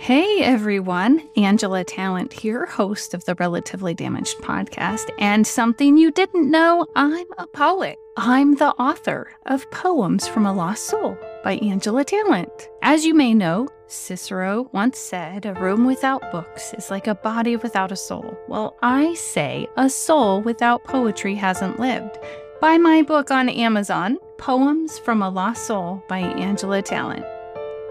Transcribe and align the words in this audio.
Hey 0.00 0.42
everyone, 0.42 1.28
Angela 1.36 1.84
Talent 1.84 2.32
here, 2.32 2.64
host 2.64 3.12
of 3.12 3.26
the 3.26 3.34
Relatively 3.34 3.92
Damaged 3.92 4.38
podcast. 4.38 5.10
And 5.18 5.46
something 5.46 5.98
you 5.98 6.10
didn't 6.10 6.50
know 6.50 6.86
I'm 6.96 7.26
a 7.36 7.46
poet. 7.46 7.98
I'm 8.16 8.54
the 8.54 8.70
author 8.80 9.30
of 9.44 9.70
Poems 9.72 10.26
from 10.26 10.46
a 10.46 10.54
Lost 10.54 10.86
Soul 10.86 11.18
by 11.44 11.56
Angela 11.56 12.02
Talent. 12.02 12.70
As 12.80 13.04
you 13.04 13.12
may 13.12 13.34
know, 13.34 13.68
Cicero 13.88 14.70
once 14.72 14.98
said, 14.98 15.44
A 15.44 15.52
room 15.52 15.84
without 15.84 16.32
books 16.32 16.72
is 16.72 16.90
like 16.90 17.06
a 17.06 17.14
body 17.14 17.56
without 17.56 17.92
a 17.92 17.96
soul. 17.96 18.34
Well, 18.48 18.78
I 18.80 19.12
say, 19.12 19.68
a 19.76 19.90
soul 19.90 20.40
without 20.40 20.82
poetry 20.84 21.34
hasn't 21.34 21.78
lived. 21.78 22.16
Buy 22.62 22.78
my 22.78 23.02
book 23.02 23.30
on 23.30 23.50
Amazon, 23.50 24.16
Poems 24.38 24.98
from 24.98 25.20
a 25.20 25.28
Lost 25.28 25.66
Soul 25.66 26.02
by 26.08 26.20
Angela 26.20 26.80
Talent. 26.80 27.26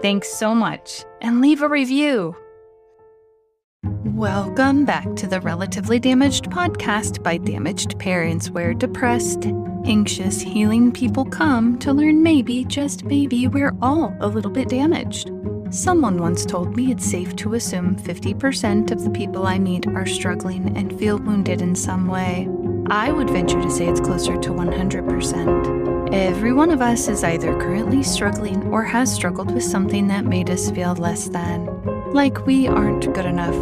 Thanks 0.02 0.32
so 0.32 0.54
much, 0.54 1.04
and 1.20 1.42
leave 1.42 1.60
a 1.60 1.68
review. 1.68 2.34
Welcome 4.04 4.86
back 4.86 5.14
to 5.16 5.26
the 5.26 5.42
Relatively 5.42 5.98
Damaged 5.98 6.46
podcast 6.46 7.22
by 7.22 7.36
Damaged 7.36 7.98
Parents, 7.98 8.48
where 8.48 8.72
depressed, 8.72 9.44
anxious, 9.84 10.40
healing 10.40 10.90
people 10.90 11.26
come 11.26 11.78
to 11.80 11.92
learn 11.92 12.22
maybe, 12.22 12.64
just 12.64 13.04
maybe, 13.04 13.46
we're 13.46 13.76
all 13.82 14.16
a 14.20 14.28
little 14.28 14.50
bit 14.50 14.70
damaged. 14.70 15.30
Someone 15.68 16.16
once 16.16 16.46
told 16.46 16.74
me 16.76 16.90
it's 16.90 17.04
safe 17.04 17.36
to 17.36 17.52
assume 17.52 17.94
50% 17.96 18.90
of 18.90 19.04
the 19.04 19.10
people 19.10 19.46
I 19.46 19.58
meet 19.58 19.86
are 19.88 20.06
struggling 20.06 20.78
and 20.78 20.98
feel 20.98 21.18
wounded 21.18 21.60
in 21.60 21.74
some 21.74 22.06
way. 22.06 22.48
I 22.86 23.12
would 23.12 23.28
venture 23.28 23.60
to 23.60 23.70
say 23.70 23.86
it's 23.86 24.00
closer 24.00 24.38
to 24.38 24.50
100%. 24.50 25.79
Every 26.12 26.52
one 26.52 26.70
of 26.70 26.82
us 26.82 27.06
is 27.06 27.22
either 27.22 27.56
currently 27.60 28.02
struggling 28.02 28.64
or 28.72 28.82
has 28.82 29.14
struggled 29.14 29.54
with 29.54 29.62
something 29.62 30.08
that 30.08 30.24
made 30.24 30.50
us 30.50 30.68
feel 30.72 30.94
less 30.94 31.28
than. 31.28 31.66
Like 32.12 32.46
we 32.46 32.66
aren't 32.66 33.14
good 33.14 33.26
enough, 33.26 33.56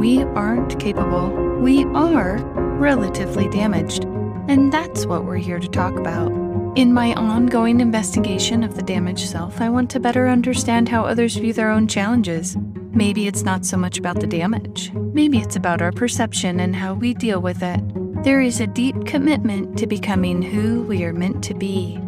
we 0.00 0.24
aren't 0.24 0.80
capable, 0.80 1.30
we 1.60 1.84
are 1.84 2.38
relatively 2.78 3.48
damaged. 3.50 4.02
And 4.48 4.72
that's 4.72 5.06
what 5.06 5.24
we're 5.24 5.36
here 5.36 5.60
to 5.60 5.68
talk 5.68 5.94
about. 5.94 6.32
In 6.76 6.92
my 6.92 7.14
ongoing 7.14 7.80
investigation 7.80 8.64
of 8.64 8.74
the 8.74 8.82
damaged 8.82 9.28
self, 9.28 9.60
I 9.60 9.68
want 9.68 9.88
to 9.92 10.00
better 10.00 10.26
understand 10.26 10.88
how 10.88 11.04
others 11.04 11.36
view 11.36 11.52
their 11.52 11.70
own 11.70 11.86
challenges. 11.86 12.56
Maybe 12.90 13.28
it's 13.28 13.44
not 13.44 13.64
so 13.64 13.76
much 13.76 13.96
about 13.96 14.18
the 14.18 14.26
damage. 14.26 14.90
Maybe 14.92 15.38
it's 15.38 15.54
about 15.54 15.80
our 15.80 15.92
perception 15.92 16.58
and 16.58 16.74
how 16.74 16.94
we 16.94 17.14
deal 17.14 17.40
with 17.40 17.62
it. 17.62 17.80
There 18.24 18.40
is 18.40 18.60
a 18.60 18.68
deep 18.68 19.04
commitment 19.04 19.76
to 19.78 19.86
becoming 19.88 20.42
who 20.42 20.82
we 20.82 21.02
are 21.02 21.12
meant 21.12 21.42
to 21.42 21.54
be. 21.54 21.98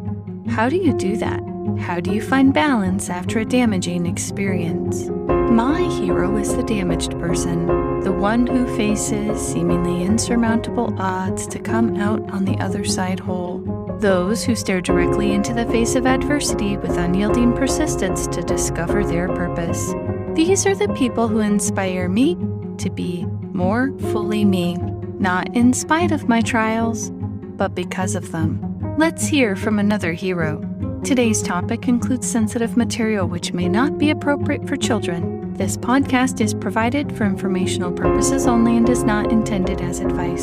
How 0.49 0.69
do 0.69 0.77
you 0.77 0.93
do 0.93 1.17
that? 1.17 1.41
How 1.81 1.99
do 1.99 2.13
you 2.13 2.23
find 2.23 2.55
balance 2.55 3.11
after 3.11 3.41
a 3.41 3.45
damaging 3.45 4.07
experience? 4.07 5.09
My 5.29 5.83
hero 5.83 6.37
is 6.37 6.55
the 6.55 6.63
damaged 6.63 7.19
person, 7.19 7.67
the 8.03 8.13
one 8.13 8.47
who 8.47 8.65
faces 8.77 9.45
seemingly 9.45 10.05
insurmountable 10.05 10.95
odds 11.01 11.49
to 11.49 11.59
come 11.59 11.97
out 11.97 12.31
on 12.31 12.45
the 12.45 12.59
other 12.59 12.85
side 12.85 13.19
whole. 13.19 13.59
Those 13.99 14.45
who 14.45 14.55
stare 14.55 14.81
directly 14.81 15.33
into 15.33 15.53
the 15.53 15.67
face 15.67 15.97
of 15.97 16.07
adversity 16.07 16.77
with 16.77 16.97
unyielding 16.97 17.55
persistence 17.55 18.29
to 18.29 18.41
discover 18.41 19.05
their 19.05 19.27
purpose. 19.27 19.93
These 20.35 20.65
are 20.65 20.77
the 20.77 20.95
people 20.95 21.27
who 21.27 21.41
inspire 21.41 22.09
me 22.09 22.37
to 22.79 22.89
be 22.89 23.27
more 23.53 23.93
fully 24.13 24.45
me, 24.45 24.77
not 25.21 25.55
in 25.55 25.73
spite 25.73 26.13
of 26.13 26.29
my 26.29 26.41
trials, 26.41 27.11
but 27.11 27.75
because 27.75 28.15
of 28.15 28.33
them. 28.33 28.97
Let's 28.99 29.27
hear 29.27 29.57
from 29.57 29.79
another 29.79 30.13
hero. 30.13 30.61
Today's 31.05 31.43
topic 31.43 31.89
includes 31.89 32.31
sensitive 32.31 32.77
material 32.77 33.27
which 33.27 33.53
may 33.53 33.69
not 33.69 33.99
be 33.99 34.11
appropriate 34.11 34.67
for 34.67 34.77
children. 34.77 35.53
This 35.55 35.77
podcast 35.77 36.41
is 36.41 36.55
provided 36.55 37.17
for 37.17 37.25
informational 37.25 37.93
purposes 37.93 38.47
only 38.47 38.77
and 38.77 38.89
is 38.89 39.05
not 39.05 39.31
intended 39.31 39.81
as 39.81 40.01
advice. 40.01 40.43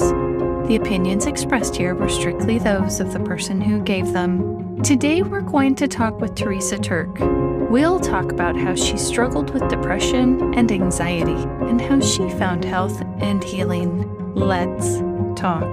The 0.67 0.77
opinions 0.81 1.25
expressed 1.25 1.75
here 1.75 1.95
were 1.95 2.07
strictly 2.07 2.59
those 2.59 2.99
of 2.99 3.11
the 3.11 3.19
person 3.19 3.59
who 3.59 3.81
gave 3.81 4.13
them. 4.13 4.81
Today, 4.83 5.21
we're 5.21 5.41
going 5.41 5.75
to 5.75 5.87
talk 5.87 6.21
with 6.21 6.35
Teresa 6.35 6.77
Turk. 6.77 7.09
We'll 7.69 7.99
talk 7.99 8.31
about 8.31 8.55
how 8.55 8.75
she 8.75 8.97
struggled 8.97 9.49
with 9.53 9.67
depression 9.67 10.53
and 10.53 10.71
anxiety 10.71 11.43
and 11.67 11.81
how 11.81 11.99
she 11.99 12.29
found 12.29 12.63
health 12.63 13.01
and 13.19 13.43
healing. 13.43 14.20
Let's 14.35 14.99
talk. 15.35 15.67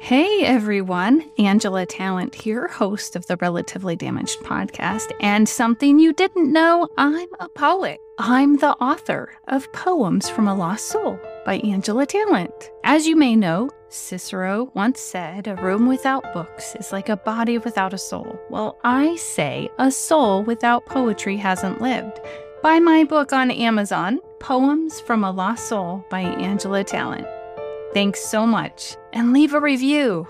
Hey 0.00 0.44
everyone, 0.44 1.24
Angela 1.38 1.86
Talent 1.86 2.34
here, 2.34 2.66
host 2.68 3.14
of 3.14 3.26
the 3.26 3.36
Relatively 3.36 3.94
Damaged 3.96 4.40
podcast. 4.40 5.12
And 5.20 5.48
something 5.48 5.98
you 5.98 6.12
didn't 6.12 6.52
know 6.52 6.88
I'm 6.98 7.28
a 7.38 7.48
poet. 7.48 7.98
I'm 8.18 8.56
the 8.56 8.72
author 8.72 9.32
of 9.48 9.72
Poems 9.72 10.28
from 10.28 10.48
a 10.48 10.54
Lost 10.54 10.88
Soul 10.88 11.18
by 11.46 11.58
Angela 11.58 12.04
Talent. 12.04 12.70
As 12.82 13.06
you 13.06 13.16
may 13.16 13.36
know, 13.36 13.70
Cicero 13.88 14.70
once 14.74 15.00
said, 15.00 15.46
A 15.46 15.54
room 15.56 15.86
without 15.86 16.24
books 16.34 16.74
is 16.74 16.92
like 16.92 17.08
a 17.08 17.16
body 17.16 17.58
without 17.58 17.94
a 17.94 17.98
soul. 17.98 18.38
Well, 18.50 18.76
I 18.82 19.14
say, 19.16 19.68
a 19.78 19.90
soul 19.90 20.42
without 20.42 20.84
poetry 20.86 21.36
hasn't 21.36 21.80
lived. 21.80 22.20
Buy 22.64 22.78
my 22.78 23.04
book 23.04 23.34
on 23.34 23.50
Amazon, 23.50 24.20
Poems 24.40 24.98
from 24.98 25.22
a 25.22 25.30
Lost 25.30 25.68
Soul 25.68 26.02
by 26.08 26.20
Angela 26.20 26.82
Talent. 26.82 27.26
Thanks 27.92 28.20
so 28.20 28.46
much, 28.46 28.96
and 29.12 29.34
leave 29.34 29.52
a 29.52 29.60
review. 29.60 30.26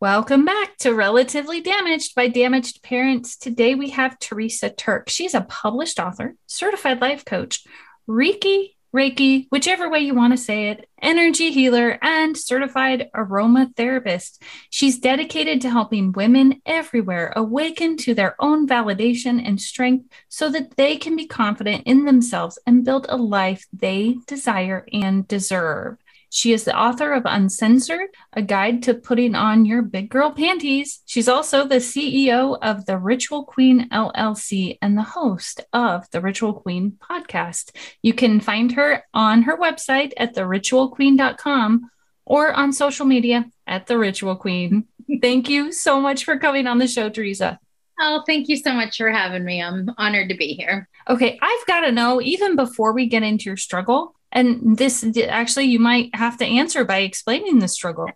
Welcome 0.00 0.44
back 0.44 0.76
to 0.80 0.92
Relatively 0.92 1.62
Damaged 1.62 2.14
by 2.14 2.28
Damaged 2.28 2.82
Parents. 2.82 3.38
Today 3.38 3.74
we 3.74 3.88
have 3.88 4.18
Teresa 4.18 4.68
Turk. 4.68 5.08
She's 5.08 5.32
a 5.32 5.40
published 5.40 5.98
author, 5.98 6.34
certified 6.46 7.00
life 7.00 7.24
coach, 7.24 7.64
Reiki 8.06 8.74
Reiki, 8.94 9.46
whichever 9.50 9.88
way 9.88 10.00
you 10.00 10.14
want 10.14 10.32
to 10.32 10.36
say 10.36 10.70
it, 10.70 10.88
energy 11.00 11.52
healer, 11.52 11.96
and 12.02 12.36
certified 12.36 13.08
aromatherapist. 13.14 14.38
She's 14.68 14.98
dedicated 14.98 15.60
to 15.60 15.70
helping 15.70 16.10
women 16.10 16.60
everywhere 16.66 17.32
awaken 17.36 17.96
to 17.98 18.14
their 18.14 18.34
own 18.40 18.66
validation 18.66 19.46
and 19.46 19.60
strength 19.60 20.06
so 20.28 20.50
that 20.50 20.76
they 20.76 20.96
can 20.96 21.14
be 21.14 21.28
confident 21.28 21.84
in 21.86 22.04
themselves 22.04 22.58
and 22.66 22.84
build 22.84 23.06
a 23.08 23.16
life 23.16 23.64
they 23.72 24.16
desire 24.26 24.84
and 24.92 25.28
deserve. 25.28 25.96
She 26.32 26.52
is 26.52 26.62
the 26.62 26.78
author 26.78 27.12
of 27.12 27.24
Uncensored, 27.26 28.08
a 28.32 28.40
guide 28.40 28.84
to 28.84 28.94
putting 28.94 29.34
on 29.34 29.64
your 29.64 29.82
big 29.82 30.08
girl 30.10 30.30
panties. 30.30 31.00
She's 31.04 31.28
also 31.28 31.66
the 31.66 31.76
CEO 31.76 32.56
of 32.62 32.86
the 32.86 32.98
Ritual 32.98 33.44
Queen 33.44 33.88
LLC 33.90 34.78
and 34.80 34.96
the 34.96 35.02
host 35.02 35.60
of 35.72 36.08
the 36.12 36.20
Ritual 36.20 36.54
Queen 36.54 36.96
podcast. 37.10 37.74
You 38.00 38.14
can 38.14 38.38
find 38.38 38.70
her 38.72 39.02
on 39.12 39.42
her 39.42 39.56
website 39.56 40.12
at 40.16 40.36
theritualqueen.com 40.36 41.90
or 42.24 42.52
on 42.52 42.72
social 42.72 43.06
media 43.06 43.50
at 43.66 43.88
the 43.88 43.98
Ritual 43.98 44.36
Queen. 44.36 44.86
Thank 45.20 45.48
you 45.48 45.72
so 45.72 46.00
much 46.00 46.24
for 46.24 46.38
coming 46.38 46.68
on 46.68 46.78
the 46.78 46.86
show, 46.86 47.08
Teresa. 47.10 47.58
Oh, 48.00 48.22
thank 48.24 48.48
you 48.48 48.56
so 48.56 48.72
much 48.72 48.96
for 48.96 49.10
having 49.10 49.44
me. 49.44 49.60
I'm 49.60 49.90
honored 49.98 50.28
to 50.28 50.36
be 50.36 50.54
here. 50.54 50.88
Okay, 51.08 51.38
I've 51.42 51.66
got 51.66 51.80
to 51.80 51.92
know, 51.92 52.20
even 52.22 52.54
before 52.54 52.92
we 52.92 53.06
get 53.06 53.24
into 53.24 53.46
your 53.46 53.56
struggle, 53.56 54.14
and 54.32 54.76
this 54.76 55.04
actually, 55.28 55.66
you 55.66 55.78
might 55.78 56.14
have 56.14 56.36
to 56.38 56.44
answer 56.44 56.84
by 56.84 56.98
explaining 56.98 57.58
the 57.58 57.68
struggle. 57.68 58.08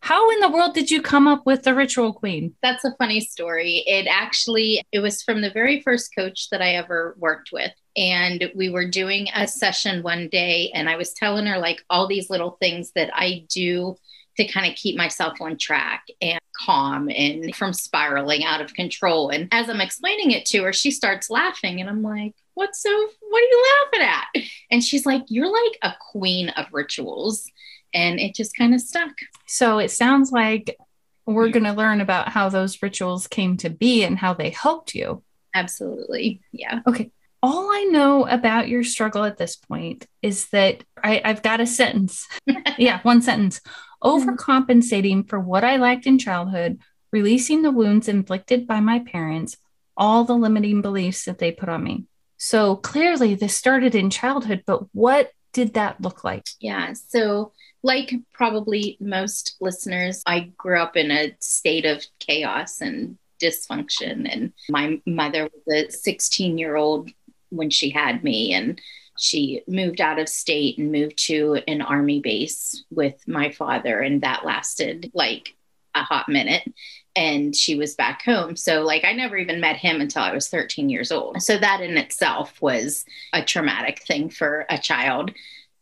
How 0.00 0.30
in 0.32 0.40
the 0.40 0.50
world 0.50 0.74
did 0.74 0.90
you 0.90 1.00
come 1.00 1.28
up 1.28 1.46
with 1.46 1.62
the 1.62 1.76
ritual 1.76 2.12
queen? 2.12 2.56
That's 2.60 2.84
a 2.84 2.94
funny 2.98 3.20
story. 3.20 3.84
It 3.86 4.08
actually 4.10 4.82
it 4.90 4.98
was 4.98 5.22
from 5.22 5.42
the 5.42 5.50
very 5.50 5.80
first 5.80 6.10
coach 6.16 6.50
that 6.50 6.60
I 6.60 6.74
ever 6.74 7.14
worked 7.18 7.50
with 7.52 7.70
and 7.96 8.50
we 8.56 8.68
were 8.68 8.88
doing 8.88 9.28
a 9.32 9.46
session 9.46 10.02
one 10.02 10.28
day 10.28 10.72
and 10.74 10.88
I 10.88 10.96
was 10.96 11.12
telling 11.12 11.46
her 11.46 11.58
like 11.58 11.84
all 11.88 12.08
these 12.08 12.30
little 12.30 12.56
things 12.60 12.90
that 12.96 13.10
I 13.14 13.46
do 13.48 13.96
to 14.38 14.48
kind 14.48 14.68
of 14.68 14.76
keep 14.76 14.96
myself 14.96 15.40
on 15.40 15.56
track 15.56 16.06
and 16.20 16.40
calm 16.64 17.08
and 17.08 17.54
from 17.54 17.72
spiraling 17.72 18.44
out 18.44 18.60
of 18.60 18.74
control. 18.74 19.28
And 19.28 19.48
as 19.52 19.68
I'm 19.68 19.80
explaining 19.80 20.32
it 20.32 20.46
to 20.46 20.64
her, 20.64 20.72
she 20.72 20.90
starts 20.90 21.30
laughing 21.30 21.80
and 21.80 21.88
I'm 21.88 22.02
like, 22.02 22.34
what's 22.54 22.82
so 22.82 22.90
what 22.90 23.38
are 23.38 23.46
you 23.46 23.64
laughing 23.84 24.08
at? 24.08 24.44
And 24.70 24.82
she's 24.82 25.06
like 25.06 25.22
you're 25.28 25.50
like 25.50 25.78
a 25.82 25.94
queen 26.12 26.50
of 26.50 26.66
rituals. 26.72 27.50
And 27.94 28.18
it 28.18 28.34
just 28.34 28.56
kind 28.56 28.74
of 28.74 28.80
stuck. 28.80 29.12
So 29.46 29.78
it 29.78 29.90
sounds 29.90 30.32
like 30.32 30.78
we're 31.26 31.50
going 31.50 31.64
to 31.64 31.72
learn 31.72 32.00
about 32.00 32.30
how 32.30 32.48
those 32.48 32.82
rituals 32.82 33.26
came 33.26 33.56
to 33.58 33.70
be 33.70 34.02
and 34.02 34.18
how 34.18 34.34
they 34.34 34.50
helped 34.50 34.94
you. 34.94 35.22
Absolutely. 35.54 36.40
Yeah. 36.52 36.80
Okay. 36.86 37.10
All 37.44 37.70
i 37.72 37.88
know 37.90 38.24
about 38.26 38.68
your 38.68 38.84
struggle 38.84 39.24
at 39.24 39.36
this 39.36 39.56
point 39.56 40.06
is 40.22 40.48
that 40.50 40.84
I, 41.02 41.20
i've 41.24 41.42
got 41.42 41.60
a 41.60 41.66
sentence. 41.66 42.28
Yeah 42.78 43.00
one 43.02 43.20
sentence. 43.20 43.60
Mm-hmm. 44.02 44.30
Overcompensating 44.30 45.28
for 45.28 45.40
what 45.40 45.64
i 45.64 45.76
lacked 45.76 46.06
in 46.06 46.18
childhood 46.18 46.80
releasing 47.12 47.62
the 47.62 47.70
wounds 47.70 48.08
inflicted 48.08 48.66
by 48.66 48.80
my 48.80 49.00
parents 49.00 49.56
all 49.96 50.24
the 50.24 50.34
limiting 50.34 50.82
beliefs 50.82 51.24
that 51.24 51.38
they 51.38 51.52
put 51.52 51.68
on 51.68 51.82
me 51.82 52.06
so 52.42 52.74
clearly, 52.74 53.36
this 53.36 53.54
started 53.54 53.94
in 53.94 54.10
childhood, 54.10 54.64
but 54.66 54.82
what 54.92 55.30
did 55.52 55.74
that 55.74 56.00
look 56.00 56.24
like? 56.24 56.44
Yeah. 56.58 56.92
So, 56.94 57.52
like 57.84 58.12
probably 58.32 58.96
most 58.98 59.54
listeners, 59.60 60.24
I 60.26 60.50
grew 60.58 60.80
up 60.80 60.96
in 60.96 61.12
a 61.12 61.36
state 61.38 61.84
of 61.84 62.04
chaos 62.18 62.80
and 62.80 63.16
dysfunction. 63.40 64.28
And 64.28 64.52
my 64.68 65.00
mother 65.06 65.48
was 65.52 65.88
a 65.88 65.92
16 65.92 66.58
year 66.58 66.74
old 66.74 67.10
when 67.50 67.70
she 67.70 67.90
had 67.90 68.24
me. 68.24 68.54
And 68.54 68.80
she 69.16 69.62
moved 69.68 70.00
out 70.00 70.18
of 70.18 70.28
state 70.28 70.78
and 70.78 70.90
moved 70.90 71.18
to 71.26 71.62
an 71.68 71.80
army 71.80 72.18
base 72.18 72.82
with 72.90 73.22
my 73.28 73.52
father. 73.52 74.00
And 74.00 74.22
that 74.22 74.44
lasted 74.44 75.12
like 75.14 75.54
a 75.94 76.02
hot 76.02 76.28
minute 76.28 76.64
and 77.14 77.54
she 77.54 77.74
was 77.74 77.94
back 77.94 78.22
home. 78.22 78.56
So, 78.56 78.82
like, 78.82 79.04
I 79.04 79.12
never 79.12 79.36
even 79.36 79.60
met 79.60 79.76
him 79.76 80.00
until 80.00 80.22
I 80.22 80.32
was 80.32 80.48
13 80.48 80.88
years 80.88 81.12
old. 81.12 81.42
So, 81.42 81.58
that 81.58 81.80
in 81.80 81.96
itself 81.96 82.60
was 82.60 83.04
a 83.32 83.44
traumatic 83.44 84.02
thing 84.02 84.30
for 84.30 84.66
a 84.68 84.78
child. 84.78 85.32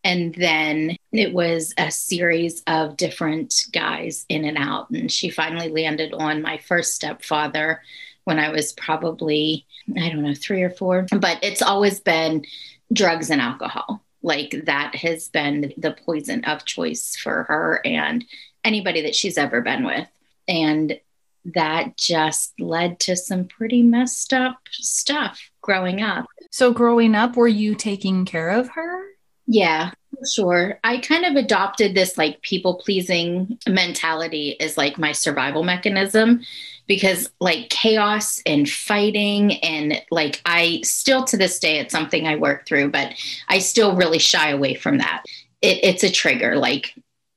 And 0.03 0.33
then 0.33 0.95
it 1.11 1.31
was 1.31 1.73
a 1.77 1.91
series 1.91 2.63
of 2.65 2.97
different 2.97 3.65
guys 3.71 4.25
in 4.29 4.45
and 4.45 4.57
out. 4.57 4.89
And 4.89 5.11
she 5.11 5.29
finally 5.29 5.69
landed 5.69 6.13
on 6.13 6.41
my 6.41 6.57
first 6.57 6.95
stepfather 6.95 7.81
when 8.23 8.39
I 8.39 8.49
was 8.49 8.73
probably, 8.73 9.65
I 9.95 10.09
don't 10.09 10.23
know, 10.23 10.33
three 10.33 10.63
or 10.63 10.71
four. 10.71 11.05
But 11.11 11.39
it's 11.43 11.61
always 11.61 11.99
been 11.99 12.45
drugs 12.91 13.29
and 13.29 13.41
alcohol. 13.41 14.03
Like 14.23 14.55
that 14.65 14.95
has 14.95 15.29
been 15.29 15.73
the 15.77 15.95
poison 16.05 16.45
of 16.45 16.65
choice 16.65 17.15
for 17.15 17.43
her 17.43 17.81
and 17.85 18.25
anybody 18.63 19.01
that 19.01 19.15
she's 19.15 19.37
ever 19.37 19.61
been 19.61 19.85
with. 19.85 20.07
And 20.47 20.99
that 21.45 21.97
just 21.97 22.53
led 22.59 22.99
to 23.01 23.15
some 23.15 23.45
pretty 23.45 23.81
messed 23.81 24.33
up 24.33 24.57
stuff 24.71 25.49
growing 25.61 26.01
up. 26.01 26.25
So, 26.51 26.73
growing 26.73 27.15
up, 27.15 27.35
were 27.35 27.47
you 27.47 27.75
taking 27.75 28.25
care 28.25 28.49
of 28.49 28.69
her? 28.69 29.03
Yeah, 29.47 29.91
sure. 30.31 30.79
I 30.83 30.97
kind 30.99 31.25
of 31.25 31.35
adopted 31.35 31.95
this 31.95 32.17
like 32.17 32.41
people 32.41 32.75
pleasing 32.75 33.57
mentality 33.67 34.59
as 34.59 34.77
like 34.77 34.97
my 34.97 35.11
survival 35.11 35.63
mechanism 35.63 36.41
because 36.87 37.29
like 37.39 37.69
chaos 37.69 38.41
and 38.45 38.69
fighting 38.69 39.53
and 39.63 40.01
like 40.11 40.41
I 40.45 40.81
still 40.83 41.23
to 41.25 41.37
this 41.37 41.59
day 41.59 41.79
it's 41.79 41.91
something 41.91 42.27
I 42.27 42.35
work 42.35 42.65
through, 42.65 42.91
but 42.91 43.13
I 43.49 43.59
still 43.59 43.95
really 43.95 44.19
shy 44.19 44.49
away 44.51 44.75
from 44.75 44.99
that. 44.99 45.23
It, 45.61 45.79
it's 45.83 46.03
a 46.03 46.11
trigger 46.11 46.55
like 46.55 46.93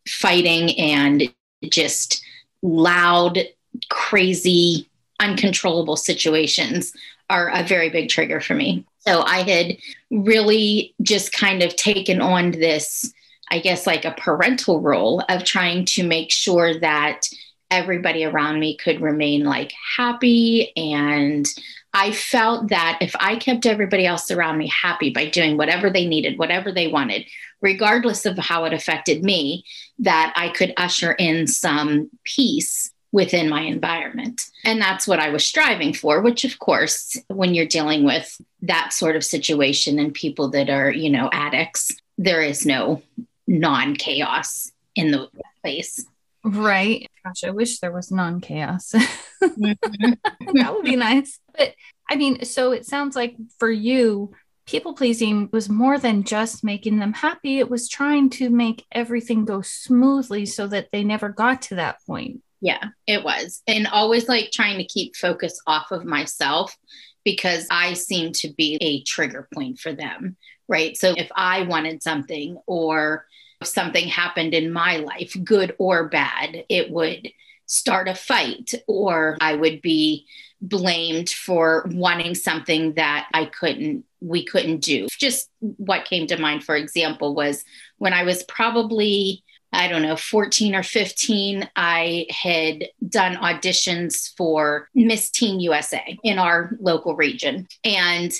fighting 0.06 0.78
and 0.78 1.32
just 1.64 2.24
loud, 2.62 3.38
crazy, 3.88 4.88
uncontrollable 5.20 5.96
situations 5.96 6.92
are 7.30 7.50
a 7.50 7.62
very 7.62 7.88
big 7.90 8.08
trigger 8.08 8.40
for 8.40 8.54
me. 8.54 8.84
So 9.00 9.22
I 9.22 9.42
had 9.42 9.76
really 10.10 10.94
just 11.02 11.32
kind 11.32 11.62
of 11.62 11.76
taken 11.76 12.20
on 12.20 12.52
this, 12.52 13.12
I 13.50 13.58
guess, 13.58 13.86
like 13.86 14.04
a 14.04 14.14
parental 14.16 14.80
role 14.80 15.22
of 15.28 15.44
trying 15.44 15.84
to 15.86 16.06
make 16.06 16.30
sure 16.30 16.78
that 16.80 17.28
everybody 17.70 18.24
around 18.24 18.60
me 18.60 18.76
could 18.76 19.00
remain 19.00 19.44
like 19.44 19.72
happy. 19.96 20.72
And 20.76 21.46
I 21.92 22.12
felt 22.12 22.68
that 22.68 22.98
if 23.00 23.14
I 23.18 23.36
kept 23.36 23.66
everybody 23.66 24.06
else 24.06 24.30
around 24.30 24.58
me 24.58 24.68
happy 24.68 25.10
by 25.10 25.26
doing 25.26 25.56
whatever 25.56 25.90
they 25.90 26.06
needed, 26.06 26.38
whatever 26.38 26.72
they 26.72 26.88
wanted, 26.88 27.26
regardless 27.60 28.26
of 28.26 28.38
how 28.38 28.64
it 28.64 28.72
affected 28.72 29.22
me, 29.22 29.64
that 29.98 30.32
I 30.36 30.50
could 30.50 30.74
usher 30.76 31.12
in 31.12 31.46
some 31.46 32.10
peace 32.24 32.93
within 33.14 33.48
my 33.48 33.60
environment. 33.60 34.42
And 34.64 34.82
that's 34.82 35.06
what 35.06 35.20
I 35.20 35.30
was 35.30 35.46
striving 35.46 35.94
for, 35.94 36.20
which, 36.20 36.44
of 36.44 36.58
course, 36.58 37.16
when 37.28 37.54
you're 37.54 37.64
dealing 37.64 38.02
with 38.02 38.40
that 38.62 38.92
sort 38.92 39.14
of 39.14 39.22
situation 39.22 40.00
and 40.00 40.12
people 40.12 40.50
that 40.50 40.68
are, 40.68 40.90
you 40.90 41.08
know, 41.08 41.30
addicts, 41.32 41.92
there 42.18 42.42
is 42.42 42.66
no 42.66 43.02
non 43.46 43.94
chaos 43.94 44.72
in 44.96 45.12
the 45.12 45.28
place. 45.62 46.04
Right. 46.42 47.08
Gosh, 47.24 47.44
I 47.44 47.50
wish 47.50 47.78
there 47.78 47.92
was 47.92 48.10
non 48.10 48.40
chaos. 48.40 48.92
mm-hmm. 49.40 50.52
that 50.58 50.74
would 50.74 50.84
be 50.84 50.96
nice. 50.96 51.38
But 51.56 51.72
I 52.10 52.16
mean, 52.16 52.44
so 52.44 52.72
it 52.72 52.84
sounds 52.84 53.14
like 53.14 53.36
for 53.60 53.70
you, 53.70 54.32
people 54.66 54.94
pleasing 54.94 55.48
was 55.52 55.68
more 55.68 56.00
than 56.00 56.24
just 56.24 56.64
making 56.64 56.98
them 56.98 57.12
happy. 57.12 57.60
It 57.60 57.70
was 57.70 57.88
trying 57.88 58.28
to 58.30 58.50
make 58.50 58.84
everything 58.90 59.44
go 59.44 59.62
smoothly 59.62 60.46
so 60.46 60.66
that 60.66 60.88
they 60.90 61.04
never 61.04 61.28
got 61.28 61.62
to 61.62 61.76
that 61.76 61.98
point. 62.08 62.42
Yeah, 62.64 62.88
it 63.06 63.22
was. 63.22 63.62
And 63.66 63.86
always 63.86 64.26
like 64.26 64.50
trying 64.50 64.78
to 64.78 64.86
keep 64.86 65.16
focus 65.16 65.60
off 65.66 65.90
of 65.90 66.06
myself 66.06 66.74
because 67.22 67.66
I 67.70 67.92
seem 67.92 68.32
to 68.32 68.48
be 68.54 68.78
a 68.80 69.02
trigger 69.02 69.46
point 69.52 69.78
for 69.78 69.92
them. 69.92 70.38
Right. 70.66 70.96
So 70.96 71.12
if 71.14 71.30
I 71.36 71.64
wanted 71.64 72.02
something 72.02 72.56
or 72.66 73.26
if 73.60 73.68
something 73.68 74.08
happened 74.08 74.54
in 74.54 74.72
my 74.72 74.96
life, 74.96 75.36
good 75.44 75.76
or 75.78 76.08
bad, 76.08 76.64
it 76.70 76.90
would 76.90 77.28
start 77.66 78.08
a 78.08 78.14
fight 78.14 78.72
or 78.88 79.36
I 79.42 79.56
would 79.56 79.82
be 79.82 80.24
blamed 80.62 81.28
for 81.28 81.86
wanting 81.92 82.34
something 82.34 82.94
that 82.94 83.28
I 83.34 83.44
couldn't 83.44 84.06
we 84.22 84.42
couldn't 84.42 84.78
do. 84.78 85.06
Just 85.18 85.50
what 85.60 86.06
came 86.06 86.26
to 86.28 86.40
mind 86.40 86.64
for 86.64 86.76
example 86.76 87.34
was 87.34 87.62
when 87.98 88.14
I 88.14 88.22
was 88.22 88.42
probably 88.44 89.44
I 89.74 89.88
don't 89.88 90.02
know, 90.02 90.16
14 90.16 90.74
or 90.74 90.82
15, 90.82 91.68
I 91.76 92.26
had 92.30 92.88
done 93.08 93.36
auditions 93.36 94.34
for 94.36 94.88
Miss 94.94 95.30
Teen 95.30 95.60
USA 95.60 96.18
in 96.22 96.38
our 96.38 96.76
local 96.80 97.16
region. 97.16 97.68
And 97.84 98.32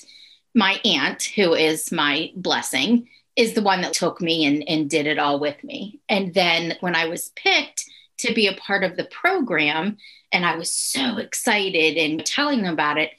my 0.54 0.80
aunt, 0.84 1.24
who 1.24 1.54
is 1.54 1.90
my 1.92 2.30
blessing, 2.36 3.08
is 3.36 3.54
the 3.54 3.62
one 3.62 3.80
that 3.80 3.92
took 3.92 4.20
me 4.20 4.46
and, 4.46 4.68
and 4.68 4.88
did 4.88 5.06
it 5.06 5.18
all 5.18 5.40
with 5.40 5.62
me. 5.64 6.00
And 6.08 6.32
then 6.32 6.76
when 6.80 6.94
I 6.94 7.06
was 7.06 7.32
picked 7.34 7.84
to 8.18 8.32
be 8.32 8.46
a 8.46 8.54
part 8.54 8.84
of 8.84 8.96
the 8.96 9.04
program, 9.04 9.96
and 10.30 10.46
I 10.46 10.56
was 10.56 10.70
so 10.70 11.18
excited 11.18 11.96
and 11.96 12.24
telling 12.24 12.62
them 12.62 12.74
about 12.74 12.98
it, 12.98 13.10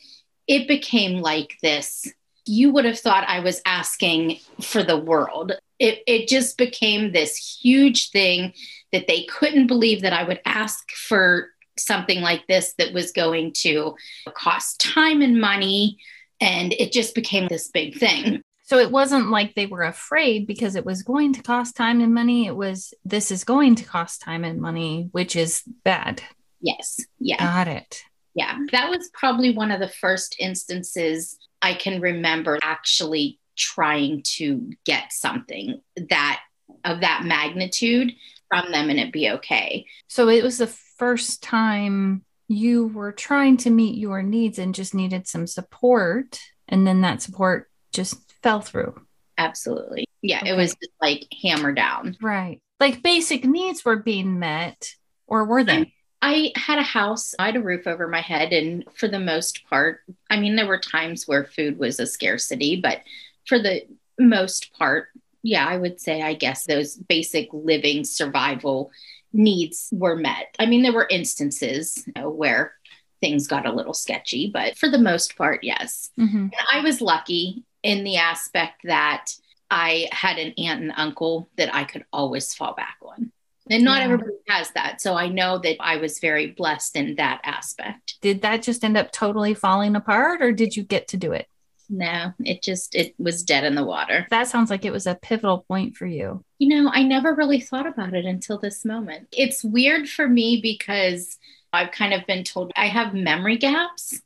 it 0.48 0.68
became 0.68 1.22
like 1.22 1.58
this 1.62 2.08
you 2.46 2.72
would 2.72 2.86
have 2.86 3.00
thought 3.00 3.28
I 3.28 3.40
was 3.40 3.62
asking 3.66 4.40
for 4.62 4.84
the 4.84 4.98
world 4.98 5.54
it, 5.80 6.02
it 6.08 6.28
just 6.28 6.58
became 6.58 7.12
this 7.12 7.60
huge 7.62 8.12
thing 8.12 8.54
that 8.92 9.08
they 9.08 9.24
couldn't 9.24 9.68
believe 9.68 10.02
that 10.02 10.14
I 10.14 10.24
would 10.24 10.42
ask 10.46 10.90
for 10.92 11.50
something 11.78 12.22
like 12.22 12.48
this 12.48 12.74
that 12.78 12.94
was 12.94 13.12
going 13.12 13.52
to 13.54 13.96
cost 14.34 14.80
time 14.80 15.22
and 15.22 15.40
money. 15.40 15.98
And 16.40 16.74
it 16.74 16.92
just 16.92 17.16
became 17.16 17.48
this 17.48 17.70
big 17.70 17.98
thing. 17.98 18.42
So 18.64 18.80
it 18.80 18.92
wasn't 18.92 19.30
like 19.30 19.54
they 19.54 19.68
were 19.68 19.84
afraid 19.84 20.48
because 20.48 20.76
it 20.76 20.86
was 20.86 21.04
going 21.04 21.34
to 21.34 21.44
cost 21.44 21.76
time 21.76 22.02
and 22.02 22.14
money. 22.14 22.48
It 22.48 22.56
was, 22.56 22.94
this 23.04 23.30
is 23.30 23.44
going 23.44 23.76
to 23.76 23.84
cost 23.84 24.22
time 24.22 24.44
and 24.44 24.60
money, 24.60 25.10
which 25.12 25.36
is 25.36 25.62
bad. 25.84 26.22
Yes. 26.62 27.00
Yeah. 27.20 27.38
Got 27.38 27.68
it. 27.68 28.04
Yeah. 28.34 28.58
That 28.72 28.90
was 28.90 29.10
probably 29.14 29.54
one 29.54 29.72
of 29.72 29.80
the 29.80 29.88
first 29.88 30.38
instances 30.40 31.38
I 31.62 31.74
can 31.76 32.02
remember 32.02 32.58
actually 32.62 33.40
trying 33.56 34.22
to 34.24 34.72
get 34.86 35.12
something 35.12 35.82
that 36.10 36.42
of 36.84 37.02
that 37.02 37.24
magnitude 37.24 38.14
from 38.50 38.72
them 38.72 38.90
and 38.90 39.00
it 39.00 39.12
be 39.12 39.30
okay. 39.30 39.86
So 40.08 40.30
it 40.30 40.44
was 40.44 40.58
the 40.58 40.68
first 40.68 41.44
time 41.44 42.24
you 42.48 42.88
were 42.88 43.12
trying 43.12 43.58
to 43.58 43.70
meet 43.70 43.98
your 43.98 44.22
needs 44.22 44.60
and 44.60 44.76
just 44.76 44.94
needed 44.94 45.28
some 45.28 45.48
support 45.48 46.40
and 46.68 46.86
then 46.86 47.02
that 47.02 47.22
support 47.22 47.70
just 47.92 48.16
fell 48.44 48.62
through. 48.62 48.96
Absolutely. 49.38 50.06
Yeah, 50.22 50.40
okay. 50.42 50.52
it 50.52 50.56
was 50.56 50.72
just 50.72 50.94
like 51.02 51.28
hammer 51.44 51.74
down. 51.74 52.18
Right. 52.22 52.62
Like 52.80 53.04
basic 53.04 53.46
needs 53.46 53.84
were 53.84 53.98
being 53.98 54.40
met 54.40 54.94
or 55.28 55.46
were 55.46 55.64
they? 55.64 55.94
I 56.22 56.52
had 56.56 56.80
a 56.80 56.84
house, 56.84 57.36
I 57.38 57.48
had 57.48 57.56
a 57.56 57.62
roof 57.62 57.88
over 57.88 58.08
my 58.08 58.22
head 58.22 58.52
and 58.52 58.84
for 58.96 59.08
the 59.08 59.20
most 59.20 59.66
part, 59.70 60.02
I 60.30 60.40
mean 60.40 60.56
there 60.56 60.68
were 60.68 60.80
times 60.80 61.28
where 61.28 61.46
food 61.46 61.78
was 61.78 62.00
a 62.00 62.08
scarcity, 62.08 62.80
but 62.82 63.02
for 63.46 63.60
the 63.60 63.84
most 64.20 64.74
part, 64.74 65.10
yeah, 65.44 65.66
I 65.66 65.78
would 65.78 66.00
say, 66.00 66.22
I 66.22 66.34
guess 66.34 66.66
those 66.66 66.96
basic 66.96 67.50
living 67.52 68.04
survival 68.04 68.92
needs 69.32 69.90
were 69.92 70.16
met. 70.16 70.56
I 70.60 70.66
mean, 70.66 70.82
there 70.82 70.94
were 70.94 71.08
instances 71.10 72.04
you 72.08 72.14
know, 72.22 72.30
where 72.30 72.74
things 73.22 73.48
got 73.48 73.66
a 73.66 73.72
little 73.72 73.94
sketchy, 73.94 74.50
but 74.52 74.78
for 74.78 74.90
the 74.90 74.98
most 74.98 75.38
part, 75.38 75.64
yes. 75.64 76.10
Mm-hmm. 76.20 76.48
I 76.72 76.82
was 76.82 77.02
lucky 77.02 77.64
in 77.84 78.04
the 78.04 78.18
aspect 78.18 78.82
that 78.86 79.28
I 79.70 80.08
had 80.12 80.38
an 80.38 80.54
aunt 80.58 80.82
and 80.82 80.94
uncle 80.96 81.50
that 81.58 81.74
I 81.74 81.84
could 81.84 82.06
always 82.12 82.54
fall 82.54 82.74
back 82.74 82.98
on. 83.02 83.32
And 83.70 83.84
not 83.84 83.98
yeah. 83.98 84.06
everybody 84.06 84.32
has 84.48 84.70
that. 84.72 85.02
So 85.02 85.16
I 85.16 85.28
know 85.28 85.58
that 85.58 85.78
I 85.80 85.98
was 85.98 86.20
very 86.20 86.52
blessed 86.52 86.96
in 86.96 87.16
that 87.16 87.42
aspect. 87.44 88.16
Did 88.22 88.44
that 88.44 88.62
just 88.62 88.84
end 88.84 88.96
up 88.96 89.12
totally 89.12 89.56
falling 89.56 89.96
apart 89.96 90.42
or 90.42 90.52
did 90.52 90.76
you 90.76 90.84
get 90.84 91.08
to 91.10 91.18
do 91.18 91.32
it? 91.32 91.48
No, 91.90 92.34
it 92.40 92.62
just 92.62 92.96
it 92.96 93.16
was 93.18 93.44
dead 93.44 93.64
in 93.64 93.76
the 93.76 93.84
water. 93.84 94.28
That 94.30 94.48
sounds 94.48 94.70
like 94.70 94.86
it 94.86 94.92
was 94.92 95.08
a 95.08 95.16
pivotal 95.16 95.66
point 95.68 95.96
for 95.96 96.06
you. 96.06 96.44
You 96.60 96.70
know, 96.70 96.92
I 96.94 97.04
never 97.04 97.34
really 97.34 97.60
thought 97.60 97.88
about 97.88 98.14
it 98.14 98.26
until 98.26 98.58
this 98.58 98.86
moment. 98.86 99.28
It's 99.32 99.64
weird 99.64 100.08
for 100.08 100.28
me 100.28 100.60
because 100.62 101.38
I've 101.74 101.92
kind 101.92 102.14
of 102.14 102.26
been 102.26 102.44
told 102.44 102.72
I 102.76 102.88
have 102.88 103.14
memory 103.14 103.58
gaps. 103.58 104.22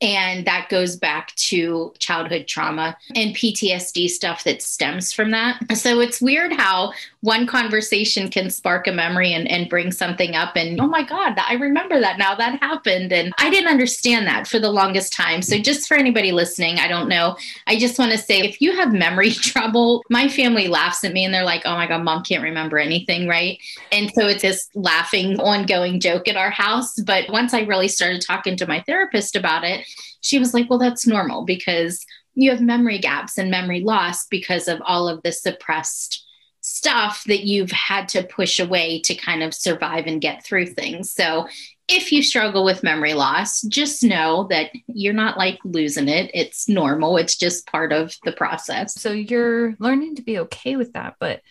And 0.00 0.46
that 0.46 0.68
goes 0.68 0.96
back 0.96 1.34
to 1.36 1.94
childhood 1.98 2.46
trauma 2.46 2.96
and 3.14 3.34
PTSD 3.34 4.08
stuff 4.08 4.44
that 4.44 4.60
stems 4.60 5.12
from 5.12 5.30
that. 5.30 5.76
So 5.76 6.00
it's 6.00 6.20
weird 6.20 6.52
how 6.52 6.92
one 7.24 7.46
conversation 7.46 8.28
can 8.28 8.50
spark 8.50 8.86
a 8.86 8.92
memory 8.92 9.32
and, 9.32 9.50
and 9.50 9.66
bring 9.70 9.90
something 9.90 10.36
up 10.36 10.56
and 10.56 10.78
oh 10.78 10.86
my 10.86 11.02
god 11.02 11.34
i 11.38 11.54
remember 11.54 11.98
that 11.98 12.18
now 12.18 12.34
that 12.34 12.60
happened. 12.60 13.12
And 13.12 13.32
i 13.38 13.48
didn't 13.48 13.70
understand 13.70 14.26
that 14.26 14.46
for 14.46 14.58
the 14.58 14.70
longest 14.70 15.14
time. 15.14 15.40
So 15.40 15.58
just 15.58 15.88
for 15.88 15.96
anybody 15.96 16.32
listening 16.32 16.78
i 16.78 16.86
don't 16.86 17.08
know. 17.08 17.36
I 17.66 17.78
just 17.78 17.98
want 17.98 18.12
to 18.12 18.18
say 18.18 18.40
if 18.40 18.60
you 18.60 18.76
have 18.76 18.92
memory 18.92 19.30
trouble 19.50 20.02
my 20.10 20.28
family 20.28 20.68
laughs 20.68 21.02
at 21.02 21.14
me 21.14 21.24
and 21.24 21.32
they're 21.32 21.44
like 21.44 21.62
oh 21.64 21.74
my 21.74 21.86
god 21.86 22.04
mom 22.04 22.22
can't 22.22 22.42
remember 22.42 22.78
anything 22.78 23.26
right? 23.26 23.58
And 23.90 24.10
so 24.10 24.26
it's 24.26 24.42
this 24.42 24.68
laughing 24.74 25.40
ongoing 25.40 26.00
joke 26.00 26.28
at 26.28 26.36
our 26.36 26.50
house. 26.50 27.00
But 27.00 27.30
once 27.30 27.54
i 27.54 27.60
really 27.62 27.88
started 27.88 28.20
talking 28.20 28.56
to 28.58 28.66
my 28.66 28.82
therapist 28.82 29.34
about 29.34 29.64
it 29.64 29.83
she 30.20 30.38
was 30.38 30.54
like 30.54 30.68
well 30.68 30.78
that's 30.78 31.06
normal 31.06 31.44
because 31.44 32.04
you 32.34 32.50
have 32.50 32.60
memory 32.60 32.98
gaps 32.98 33.38
and 33.38 33.50
memory 33.50 33.80
loss 33.80 34.26
because 34.26 34.68
of 34.68 34.80
all 34.84 35.08
of 35.08 35.22
the 35.22 35.32
suppressed 35.32 36.24
stuff 36.60 37.24
that 37.26 37.44
you've 37.44 37.70
had 37.70 38.08
to 38.08 38.22
push 38.22 38.58
away 38.58 38.98
to 38.98 39.14
kind 39.14 39.42
of 39.42 39.52
survive 39.52 40.06
and 40.06 40.22
get 40.22 40.42
through 40.42 40.66
things. 40.66 41.10
So 41.10 41.46
if 41.88 42.10
you 42.10 42.22
struggle 42.22 42.64
with 42.64 42.82
memory 42.82 43.12
loss, 43.12 43.60
just 43.60 44.02
know 44.02 44.46
that 44.48 44.70
you're 44.86 45.12
not 45.12 45.36
like 45.36 45.58
losing 45.62 46.08
it. 46.08 46.30
It's 46.32 46.66
normal. 46.66 47.18
It's 47.18 47.36
just 47.36 47.66
part 47.66 47.92
of 47.92 48.14
the 48.24 48.32
process. 48.32 48.98
So 48.98 49.12
you're 49.12 49.74
learning 49.78 50.16
to 50.16 50.22
be 50.22 50.38
okay 50.40 50.76
with 50.76 50.94
that. 50.94 51.16
But 51.20 51.42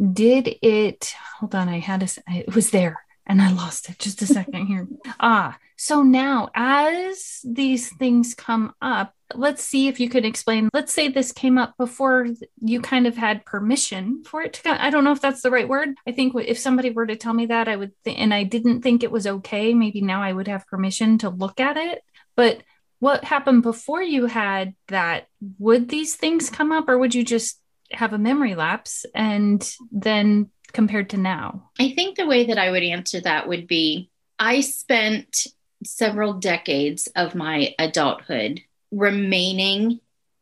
did 0.00 0.56
it, 0.62 1.14
hold 1.38 1.54
on, 1.54 1.68
I 1.68 1.78
had 1.78 2.02
a, 2.02 2.08
it 2.34 2.54
was 2.54 2.70
there 2.70 3.04
and 3.26 3.42
I 3.42 3.52
lost 3.52 3.90
it 3.90 3.98
just 3.98 4.22
a 4.22 4.26
second 4.26 4.66
here. 4.66 4.88
ah, 5.20 5.58
so 5.76 6.02
now 6.02 6.50
as 6.54 7.40
these 7.44 7.94
things 7.96 8.34
come 8.34 8.74
up, 8.80 9.12
let's 9.34 9.64
see 9.64 9.88
if 9.88 9.98
you 9.98 10.08
could 10.08 10.24
explain. 10.24 10.68
Let's 10.72 10.92
say 10.92 11.08
this 11.08 11.32
came 11.32 11.58
up 11.58 11.76
before 11.76 12.28
you 12.60 12.80
kind 12.80 13.06
of 13.06 13.16
had 13.16 13.44
permission 13.44 14.22
for 14.24 14.42
it 14.42 14.52
to 14.54 14.62
come. 14.62 14.76
I 14.80 14.90
don't 14.90 15.04
know 15.04 15.12
if 15.12 15.20
that's 15.20 15.42
the 15.42 15.50
right 15.50 15.68
word. 15.68 15.90
I 16.06 16.12
think 16.12 16.34
if 16.36 16.58
somebody 16.58 16.90
were 16.90 17.06
to 17.06 17.16
tell 17.16 17.34
me 17.34 17.46
that, 17.46 17.68
I 17.68 17.76
would, 17.76 17.92
th- 18.04 18.18
and 18.18 18.32
I 18.32 18.44
didn't 18.44 18.82
think 18.82 19.02
it 19.02 19.10
was 19.10 19.26
okay, 19.26 19.74
maybe 19.74 20.00
now 20.00 20.22
I 20.22 20.32
would 20.32 20.48
have 20.48 20.66
permission 20.66 21.18
to 21.18 21.30
look 21.30 21.60
at 21.60 21.76
it. 21.76 22.02
But 22.36 22.62
what 23.00 23.24
happened 23.24 23.62
before 23.62 24.02
you 24.02 24.26
had 24.26 24.74
that? 24.88 25.26
Would 25.58 25.88
these 25.88 26.14
things 26.14 26.50
come 26.50 26.72
up 26.72 26.88
or 26.88 26.98
would 26.98 27.14
you 27.14 27.24
just 27.24 27.60
have 27.90 28.12
a 28.12 28.18
memory 28.18 28.54
lapse 28.54 29.04
and 29.14 29.68
then 29.90 30.50
compared 30.72 31.10
to 31.10 31.16
now? 31.16 31.70
I 31.78 31.90
think 31.90 32.16
the 32.16 32.26
way 32.26 32.46
that 32.46 32.58
I 32.58 32.70
would 32.70 32.82
answer 32.82 33.20
that 33.20 33.48
would 33.48 33.66
be 33.66 34.10
I 34.38 34.60
spent 34.60 35.46
several 35.84 36.34
decades 36.34 37.08
of 37.16 37.34
my 37.34 37.74
adulthood 37.78 38.62
remaining 38.90 40.00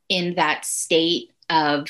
in 0.09 0.35
that 0.35 0.65
state 0.65 1.31
of 1.49 1.89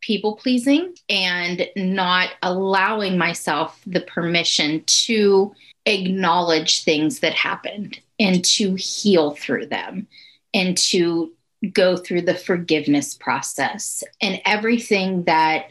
people 0.00 0.36
pleasing 0.36 0.94
and 1.08 1.68
not 1.76 2.30
allowing 2.42 3.16
myself 3.16 3.80
the 3.86 4.00
permission 4.00 4.82
to 4.86 5.54
acknowledge 5.86 6.82
things 6.84 7.20
that 7.20 7.34
happened 7.34 7.98
and 8.18 8.44
to 8.44 8.74
heal 8.74 9.32
through 9.32 9.66
them 9.66 10.06
and 10.52 10.76
to 10.76 11.32
go 11.72 11.96
through 11.96 12.22
the 12.22 12.34
forgiveness 12.34 13.14
process. 13.14 14.02
And 14.20 14.40
everything 14.44 15.24
that 15.24 15.66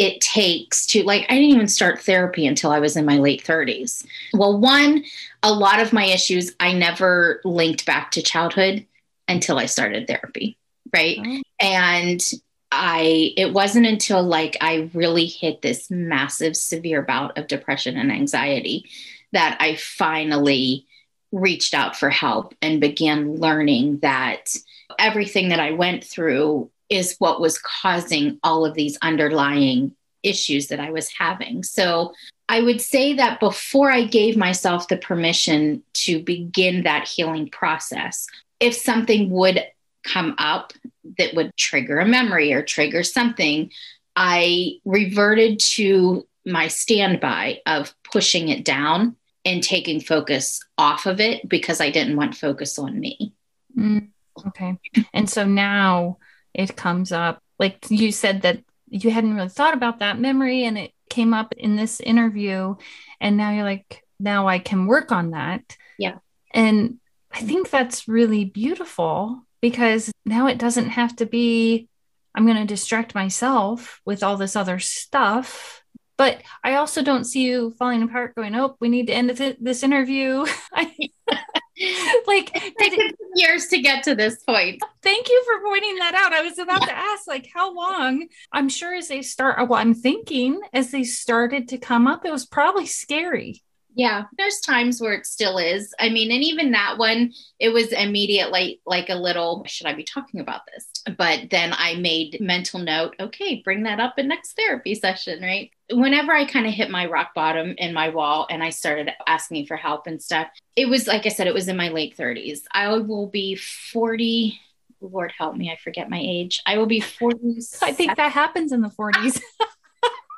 it 0.00 0.18
takes 0.22 0.86
to 0.86 1.02
like 1.04 1.26
I 1.28 1.34
didn't 1.34 1.54
even 1.54 1.68
start 1.68 2.00
therapy 2.00 2.46
until 2.46 2.72
I 2.72 2.80
was 2.80 2.96
in 2.96 3.04
my 3.04 3.18
late 3.18 3.44
30s. 3.44 4.06
Well, 4.32 4.58
one, 4.58 5.04
a 5.42 5.52
lot 5.52 5.78
of 5.78 5.92
my 5.92 6.06
issues 6.06 6.54
I 6.58 6.72
never 6.72 7.42
linked 7.44 7.84
back 7.84 8.10
to 8.12 8.22
childhood 8.22 8.86
until 9.28 9.58
I 9.58 9.66
started 9.66 10.06
therapy, 10.06 10.56
right? 10.94 11.18
Oh. 11.22 11.42
And 11.60 12.32
I 12.72 13.34
it 13.36 13.52
wasn't 13.52 13.86
until 13.86 14.22
like 14.22 14.56
I 14.62 14.88
really 14.94 15.26
hit 15.26 15.60
this 15.60 15.90
massive 15.90 16.56
severe 16.56 17.02
bout 17.02 17.36
of 17.36 17.46
depression 17.46 17.98
and 17.98 18.10
anxiety 18.10 18.86
that 19.32 19.58
I 19.60 19.76
finally 19.76 20.86
reached 21.30 21.74
out 21.74 21.94
for 21.94 22.08
help 22.08 22.54
and 22.62 22.80
began 22.80 23.36
learning 23.36 23.98
that 23.98 24.56
everything 24.98 25.50
that 25.50 25.60
I 25.60 25.72
went 25.72 26.04
through 26.04 26.70
is 26.90 27.16
what 27.18 27.40
was 27.40 27.58
causing 27.58 28.38
all 28.42 28.66
of 28.66 28.74
these 28.74 28.98
underlying 29.00 29.94
issues 30.22 30.68
that 30.68 30.80
I 30.80 30.90
was 30.90 31.08
having. 31.08 31.62
So 31.62 32.12
I 32.48 32.60
would 32.60 32.80
say 32.80 33.14
that 33.14 33.40
before 33.40 33.90
I 33.90 34.04
gave 34.04 34.36
myself 34.36 34.88
the 34.88 34.96
permission 34.96 35.82
to 35.94 36.22
begin 36.22 36.82
that 36.82 37.08
healing 37.08 37.48
process, 37.48 38.26
if 38.58 38.74
something 38.74 39.30
would 39.30 39.64
come 40.04 40.34
up 40.38 40.72
that 41.18 41.34
would 41.34 41.56
trigger 41.56 42.00
a 42.00 42.06
memory 42.06 42.52
or 42.52 42.62
trigger 42.62 43.02
something, 43.02 43.70
I 44.16 44.80
reverted 44.84 45.60
to 45.60 46.26
my 46.44 46.68
standby 46.68 47.60
of 47.66 47.94
pushing 48.02 48.48
it 48.48 48.64
down 48.64 49.16
and 49.44 49.62
taking 49.62 50.00
focus 50.00 50.60
off 50.76 51.06
of 51.06 51.20
it 51.20 51.48
because 51.48 51.80
I 51.80 51.90
didn't 51.90 52.16
want 52.16 52.34
focus 52.34 52.78
on 52.78 52.98
me. 52.98 53.32
Mm, 53.78 54.08
okay. 54.46 54.76
And 55.14 55.30
so 55.30 55.46
now 55.46 56.18
it 56.54 56.76
comes 56.76 57.12
up, 57.12 57.42
like 57.58 57.90
you 57.90 58.12
said, 58.12 58.42
that 58.42 58.62
you 58.88 59.10
hadn't 59.10 59.34
really 59.34 59.48
thought 59.48 59.74
about 59.74 60.00
that 60.00 60.18
memory 60.18 60.64
and 60.64 60.76
it 60.76 60.92
came 61.08 61.32
up 61.32 61.54
in 61.56 61.76
this 61.76 62.00
interview. 62.00 62.74
And 63.20 63.36
now 63.36 63.52
you're 63.52 63.64
like, 63.64 64.02
now 64.18 64.48
I 64.48 64.58
can 64.58 64.86
work 64.86 65.12
on 65.12 65.30
that. 65.30 65.76
Yeah. 65.98 66.18
And 66.52 66.98
I 67.32 67.40
think 67.40 67.70
that's 67.70 68.08
really 68.08 68.44
beautiful 68.44 69.42
because 69.60 70.10
now 70.24 70.46
it 70.46 70.58
doesn't 70.58 70.90
have 70.90 71.14
to 71.16 71.26
be, 71.26 71.88
I'm 72.34 72.46
going 72.46 72.58
to 72.58 72.64
distract 72.64 73.14
myself 73.14 74.00
with 74.04 74.22
all 74.22 74.36
this 74.36 74.56
other 74.56 74.78
stuff. 74.78 75.82
But 76.16 76.42
I 76.62 76.74
also 76.74 77.02
don't 77.02 77.24
see 77.24 77.42
you 77.44 77.74
falling 77.78 78.02
apart 78.02 78.34
going, 78.34 78.54
oh, 78.54 78.76
we 78.80 78.88
need 78.88 79.06
to 79.06 79.14
end 79.14 79.30
this 79.60 79.82
interview. 79.82 80.44
like 82.26 82.50
it 82.54 82.76
took 82.76 83.16
years 83.34 83.68
to 83.68 83.80
get 83.80 84.04
to 84.04 84.14
this 84.14 84.42
point. 84.42 84.82
Thank 85.02 85.30
you 85.30 85.44
for 85.46 85.64
pointing 85.66 85.96
that 85.96 86.14
out. 86.14 86.34
I 86.34 86.42
was 86.42 86.58
about 86.58 86.82
to 86.82 86.92
ask, 86.96 87.26
like, 87.26 87.48
how 87.54 87.74
long? 87.74 88.28
I'm 88.52 88.68
sure 88.68 88.94
as 88.94 89.08
they 89.08 89.22
start, 89.22 89.66
well, 89.66 89.80
I'm 89.80 89.94
thinking 89.94 90.60
as 90.74 90.90
they 90.90 91.04
started 91.04 91.68
to 91.68 91.78
come 91.78 92.06
up, 92.06 92.26
it 92.26 92.32
was 92.32 92.44
probably 92.44 92.84
scary. 92.84 93.62
Yeah, 93.94 94.24
there's 94.38 94.60
times 94.60 95.00
where 95.00 95.12
it 95.14 95.26
still 95.26 95.58
is. 95.58 95.92
I 95.98 96.10
mean, 96.10 96.30
and 96.30 96.42
even 96.42 96.70
that 96.72 96.96
one, 96.96 97.32
it 97.58 97.70
was 97.70 97.92
immediately 97.92 98.80
like 98.86 99.08
a 99.08 99.14
little, 99.14 99.64
should 99.66 99.86
I 99.86 99.94
be 99.94 100.04
talking 100.04 100.40
about 100.40 100.62
this? 100.72 100.86
But 101.16 101.50
then 101.50 101.74
I 101.76 101.96
made 101.96 102.38
mental 102.40 102.78
note, 102.78 103.16
okay, 103.18 103.60
bring 103.64 103.82
that 103.84 104.00
up 104.00 104.18
in 104.18 104.28
next 104.28 104.52
therapy 104.52 104.94
session, 104.94 105.42
right? 105.42 105.70
Whenever 105.92 106.32
I 106.32 106.44
kind 106.44 106.66
of 106.66 106.72
hit 106.72 106.90
my 106.90 107.06
rock 107.06 107.34
bottom 107.34 107.74
in 107.78 107.92
my 107.92 108.10
wall 108.10 108.46
and 108.48 108.62
I 108.62 108.70
started 108.70 109.10
asking 109.26 109.66
for 109.66 109.76
help 109.76 110.06
and 110.06 110.22
stuff, 110.22 110.48
it 110.76 110.88
was 110.88 111.06
like 111.06 111.26
I 111.26 111.30
said, 111.30 111.48
it 111.48 111.54
was 111.54 111.68
in 111.68 111.76
my 111.76 111.88
late 111.88 112.16
30s. 112.16 112.60
I 112.72 112.96
will 112.98 113.26
be 113.26 113.56
40. 113.56 114.58
Lord 115.00 115.32
help 115.36 115.56
me, 115.56 115.70
I 115.70 115.76
forget 115.76 116.10
my 116.10 116.20
age. 116.22 116.62
I 116.66 116.78
will 116.78 116.86
be 116.86 117.00
40. 117.00 117.58
I 117.82 117.92
think 117.92 118.16
that 118.16 118.32
happens 118.32 118.70
in 118.70 118.82
the 118.82 118.90
40s. 118.90 119.40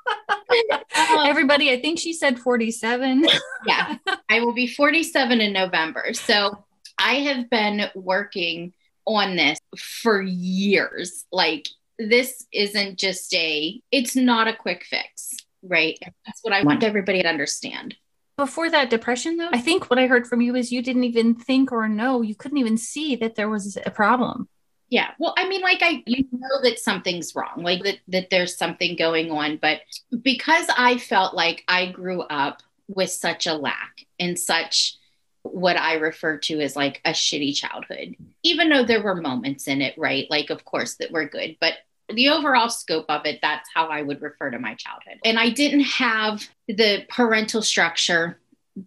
Um, 0.95 1.27
everybody, 1.27 1.71
I 1.71 1.81
think 1.81 1.99
she 1.99 2.13
said 2.13 2.39
47. 2.39 3.27
yeah, 3.67 3.97
I 4.29 4.41
will 4.41 4.53
be 4.53 4.67
47 4.67 5.41
in 5.41 5.53
November. 5.53 6.13
So 6.13 6.65
I 6.99 7.15
have 7.15 7.49
been 7.49 7.91
working 7.95 8.75
on 9.07 9.37
this 9.37 9.59
for 9.79 10.21
years. 10.21 11.25
Like, 11.33 11.69
this 11.99 12.47
isn't 12.53 12.99
just 12.99 13.35
a, 13.35 13.81
it's 13.91 14.15
not 14.15 14.47
a 14.47 14.55
quick 14.55 14.85
fix, 14.85 15.35
right? 15.63 15.99
That's 16.27 16.41
what 16.43 16.53
I 16.53 16.63
want 16.63 16.85
everybody 16.85 17.23
to 17.23 17.29
understand. 17.29 17.97
Before 18.37 18.71
that 18.71 18.91
depression, 18.91 19.37
though, 19.37 19.51
I 19.53 19.61
think 19.61 19.91
what 19.91 19.99
I 19.99 20.07
heard 20.07 20.27
from 20.27 20.41
you 20.41 20.55
is 20.55 20.73
you 20.73 20.83
didn't 20.83 21.05
even 21.05 21.35
think 21.35 21.73
or 21.73 21.89
know, 21.89 22.23
you 22.23 22.35
couldn't 22.35 22.59
even 22.59 22.77
see 22.77 23.17
that 23.17 23.35
there 23.35 23.49
was 23.49 23.79
a 23.85 23.91
problem. 23.91 24.49
Yeah. 24.93 25.13
Well, 25.19 25.33
I 25.39 25.49
mean, 25.49 25.63
like 25.63 25.79
I 25.81 26.03
you 26.05 26.27
know 26.33 26.61
that 26.63 26.79
something's 26.79 27.35
wrong, 27.35 27.63
like 27.63 27.83
that 27.83 28.01
that 28.09 28.29
there's 28.29 28.55
something 28.55 28.95
going 28.95 29.31
on, 29.31 29.57
but 29.57 29.81
because 30.21 30.67
I 30.77 30.99
felt 30.99 31.33
like 31.33 31.65
I 31.67 31.87
grew 31.87 32.21
up 32.21 32.63
with 32.89 33.11
such 33.11 33.47
a 33.47 33.55
lack 33.55 34.05
and 34.21 34.39
such 34.39 34.99
what 35.45 35.79
I 35.79 35.95
refer 35.95 36.37
to 36.41 36.61
as 36.61 36.77
like 36.77 37.01
a 37.07 37.13
shitty 37.13 37.57
childhood, 37.57 38.17
even 38.43 38.69
though 38.69 38.85
there 38.85 39.03
were 39.03 39.15
moments 39.15 39.67
in 39.67 39.81
it, 39.81 39.95
right? 39.97 40.27
Like, 40.29 40.51
of 40.51 40.67
course, 40.67 40.97
that 40.97 41.11
were 41.11 41.27
good, 41.27 41.57
but 41.59 41.73
the 42.11 42.29
overall 42.29 42.69
scope 42.69 43.07
of 43.09 43.25
it, 43.25 43.39
that's 43.41 43.71
how 43.75 43.87
I 43.87 44.03
would 44.03 44.21
refer 44.21 44.51
to 44.51 44.59
my 44.59 44.75
childhood. 44.75 45.21
And 45.25 45.39
I 45.39 45.49
didn't 45.49 45.85
have 45.85 46.47
the 46.69 47.07
parental 47.09 47.63
structure 47.63 48.39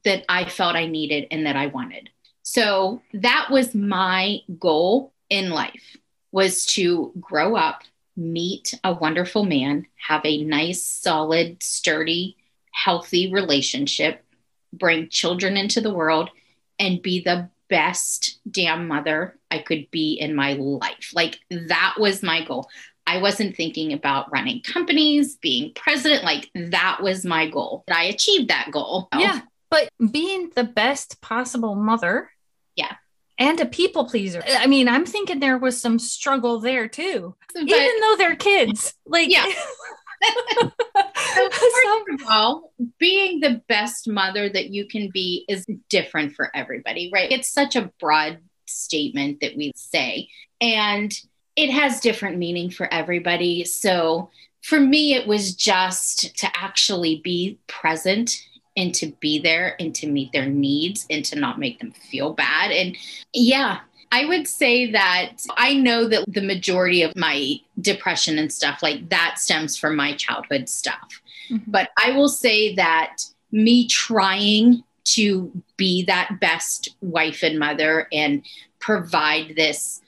that 0.03 0.23
I 0.29 0.45
felt 0.45 0.75
I 0.75 0.85
needed 0.85 1.25
and 1.31 1.47
that 1.47 1.55
I 1.55 1.65
wanted. 1.65 2.11
So 2.43 3.01
that 3.11 3.47
was 3.49 3.73
my 3.73 4.41
goal 4.59 5.14
in 5.29 5.49
life 5.49 5.97
was 6.31 6.65
to 6.65 7.13
grow 7.19 7.55
up, 7.55 7.81
meet 8.15 8.73
a 8.83 8.93
wonderful 8.93 9.43
man, 9.43 9.85
have 9.95 10.21
a 10.25 10.43
nice, 10.43 10.83
solid, 10.83 11.61
sturdy, 11.63 12.37
healthy 12.71 13.31
relationship, 13.31 14.23
bring 14.73 15.09
children 15.09 15.57
into 15.57 15.81
the 15.81 15.93
world, 15.93 16.29
and 16.79 17.01
be 17.01 17.21
the 17.21 17.49
best 17.69 18.39
damn 18.49 18.87
mother 18.87 19.37
I 19.49 19.59
could 19.59 19.89
be 19.91 20.13
in 20.13 20.35
my 20.35 20.53
life. 20.53 21.11
Like 21.13 21.39
that 21.49 21.95
was 21.97 22.21
my 22.21 22.43
goal. 22.43 22.67
I 23.07 23.19
wasn't 23.19 23.55
thinking 23.55 23.93
about 23.93 24.31
running 24.31 24.61
companies, 24.61 25.35
being 25.35 25.73
president. 25.75 26.23
Like 26.23 26.49
that 26.55 26.99
was 27.01 27.23
my 27.23 27.49
goal. 27.49 27.83
I 27.89 28.05
achieved 28.05 28.49
that 28.49 28.69
goal. 28.71 29.09
Yeah. 29.17 29.41
But 29.69 29.89
being 30.11 30.51
the 30.55 30.63
best 30.63 31.21
possible 31.21 31.75
mother. 31.75 32.29
And 33.37 33.59
a 33.59 33.65
people 33.65 34.05
pleaser. 34.05 34.41
I 34.47 34.65
mean, 34.67 34.87
I'm 34.87 35.05
thinking 35.05 35.39
there 35.39 35.57
was 35.57 35.79
some 35.79 35.99
struggle 35.99 36.59
there 36.59 36.87
too, 36.87 37.35
But- 37.53 37.63
even 37.63 37.99
though 38.01 38.15
they're 38.17 38.35
kids. 38.35 38.93
Like, 39.05 39.29
Yeah. 39.29 39.45
So 41.35 41.49
first 41.51 42.21
of 42.21 42.27
all, 42.29 42.71
being 42.97 43.39
the 43.39 43.61
best 43.67 44.07
mother 44.07 44.49
that 44.49 44.69
you 44.69 44.87
can 44.87 45.09
be 45.13 45.45
is 45.47 45.65
different 45.89 46.33
for 46.33 46.49
everybody, 46.55 47.09
right? 47.13 47.31
It's 47.31 47.49
such 47.51 47.75
a 47.75 47.91
broad 47.99 48.39
statement 48.65 49.41
that 49.41 49.55
we 49.55 49.71
say, 49.75 50.29
and 50.61 51.13
it 51.55 51.69
has 51.69 51.99
different 51.99 52.37
meaning 52.37 52.69
for 52.69 52.91
everybody. 52.91 53.65
So 53.65 54.31
for 54.63 54.79
me, 54.79 55.13
it 55.13 55.27
was 55.27 55.53
just 55.53 56.35
to 56.37 56.47
actually 56.55 57.21
be 57.23 57.59
present 57.67 58.41
and 58.77 58.93
to 58.95 59.07
be 59.19 59.39
there 59.39 59.75
and 59.79 59.93
to 59.95 60.07
meet 60.07 60.31
their 60.31 60.45
needs 60.45 61.05
and 61.09 61.23
to 61.25 61.39
not 61.39 61.59
make 61.59 61.79
them 61.79 61.91
feel 61.91 62.33
bad. 62.33 62.71
And 62.71 62.97
yeah, 63.33 63.79
I 64.11 64.25
would 64.25 64.47
say 64.47 64.91
that 64.91 65.37
I 65.57 65.73
know 65.73 66.07
that 66.07 66.25
the 66.27 66.41
majority 66.41 67.01
of 67.01 67.15
my 67.15 67.55
depression 67.79 68.37
and 68.37 68.51
stuff 68.51 68.83
like 68.83 69.09
that 69.09 69.35
stems 69.39 69.77
from 69.77 69.95
my 69.95 70.15
childhood 70.15 70.69
stuff. 70.69 71.21
Mhm. 71.49 71.63
But 71.67 71.89
I 71.97 72.11
will 72.11 72.29
say 72.29 72.75
that 72.75 73.23
me 73.51 73.87
trying 73.87 74.83
to 75.05 75.51
be 75.77 76.03
that 76.05 76.39
best 76.39 76.89
wife 77.01 77.43
and 77.43 77.59
mother 77.59 78.07
and 78.11 78.43
provide 78.79 79.55
this 79.55 80.01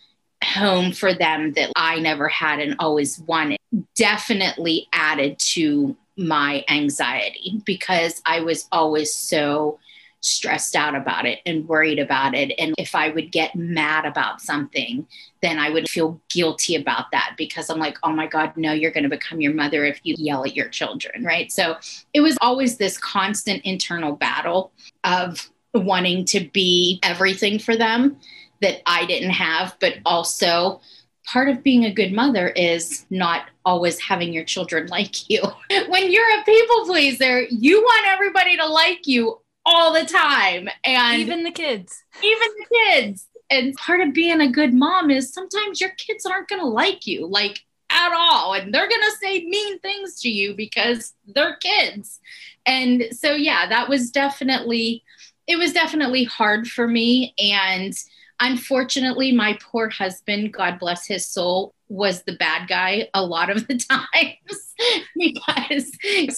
home 0.44 0.92
for 0.92 1.14
them 1.14 1.54
that 1.54 1.72
I 1.76 2.00
never 2.00 2.28
had 2.28 2.60
and 2.60 2.76
always 2.80 3.20
wanted 3.20 3.58
definitely 3.96 4.88
added 4.94 5.38
to 5.40 5.96
my 6.18 6.64
anxiety 6.68 7.62
because 7.66 8.22
I 8.26 8.42
was 8.42 8.68
always 8.72 9.14
so 9.14 9.80
stressed 10.20 10.76
out 10.76 10.96
about 10.96 11.26
it 11.26 11.40
and 11.46 11.68
worried 11.68 12.00
about 12.00 12.34
it. 12.34 12.52
And 12.58 12.74
if 12.78 12.96
I 12.96 13.10
would 13.10 13.32
get 13.32 13.56
mad 13.56 14.06
about 14.06 14.42
something, 14.42 15.08
then 15.42 15.60
I 15.60 15.70
would 15.70 15.88
feel 15.88 16.20
guilty 16.30 16.76
about 16.76 17.12
that 17.12 17.36
because 17.38 17.70
I'm 17.70 17.78
like, 17.78 17.98
oh 18.04 18.12
my 18.12 18.28
God, 18.28 18.58
no, 18.58 18.74
you're 18.74 18.92
going 18.92 19.04
to 19.04 19.10
become 19.10 19.42
your 19.42 19.54
mother 19.54 19.86
if 19.86 20.00
you 20.04 20.16
yell 20.18 20.44
at 20.44 20.56
your 20.56 20.70
children. 20.70 21.24
Right. 21.24 21.52
So 21.52 21.78
it 22.14 22.22
was 22.22 22.38
always 22.42 22.78
this 22.78 22.98
constant 22.98 23.64
internal 23.64 24.14
battle 24.14 24.72
of 25.04 25.50
wanting 25.74 26.26
to 26.26 26.50
be 26.52 27.00
everything 27.04 27.60
for 27.60 27.76
them 27.76 28.18
that 28.62 28.82
I 28.88 29.06
didn't 29.06 29.32
have, 29.32 29.78
but 29.80 29.96
also 30.06 30.82
part 31.28 31.50
of 31.50 31.62
being 31.62 31.86
a 31.86 31.94
good 31.94 32.14
mother 32.14 32.50
is 32.50 33.06
not 33.10 33.48
always 33.66 34.00
having 34.00 34.34
your 34.34 34.46
children 34.46 34.88
like 34.92 35.30
you. 35.30 35.42
when 35.90 36.12
you're 36.12 36.40
a 36.40 36.44
people 36.44 36.86
pleaser, 36.86 37.42
you 37.50 37.82
want 37.82 38.08
everybody 38.08 38.58
to 38.58 38.66
like 38.66 39.06
you 39.06 39.40
all 39.66 39.94
the 39.94 40.06
time. 40.06 40.70
And 40.84 41.22
even 41.22 41.44
the 41.44 41.52
kids. 41.52 42.04
even 42.24 42.48
the 42.58 42.66
kids. 42.86 43.28
And 43.50 43.76
part 43.76 44.02
of 44.02 44.14
being 44.14 44.42
a 44.42 44.52
good 44.52 44.74
mom 44.74 45.12
is 45.12 45.34
sometimes 45.34 45.80
your 45.80 45.92
kids 45.92 46.26
aren't 46.26 46.50
going 46.50 46.62
to 46.62 46.68
like 46.68 47.06
you, 47.06 47.28
like 47.28 47.60
at 47.90 48.14
all. 48.14 48.54
And 48.54 48.74
they're 48.74 48.90
going 48.90 49.02
to 49.02 49.18
say 49.22 49.46
mean 49.46 49.80
things 49.80 50.20
to 50.22 50.30
you 50.30 50.56
because 50.56 51.14
they're 51.28 51.58
kids. 51.58 52.20
And 52.66 53.06
so, 53.12 53.34
yeah, 53.34 53.68
that 53.70 53.88
was 53.88 54.12
definitely, 54.12 55.04
it 55.48 55.58
was 55.58 55.72
definitely 55.72 56.26
hard 56.26 56.68
for 56.68 56.88
me. 56.88 57.34
And 57.40 57.94
unfortunately, 58.40 59.32
my 59.32 59.58
poor 59.62 59.90
husband, 59.90 60.54
God 60.54 60.80
bless 60.80 61.06
his 61.06 61.28
soul, 61.28 61.74
was 61.90 62.24
the 62.24 62.36
bad 62.36 62.68
guy 62.68 63.08
a 63.14 63.24
lot 63.24 63.50
of 63.50 63.68
the 63.68 63.78
times 63.90 64.74
because 65.16 65.92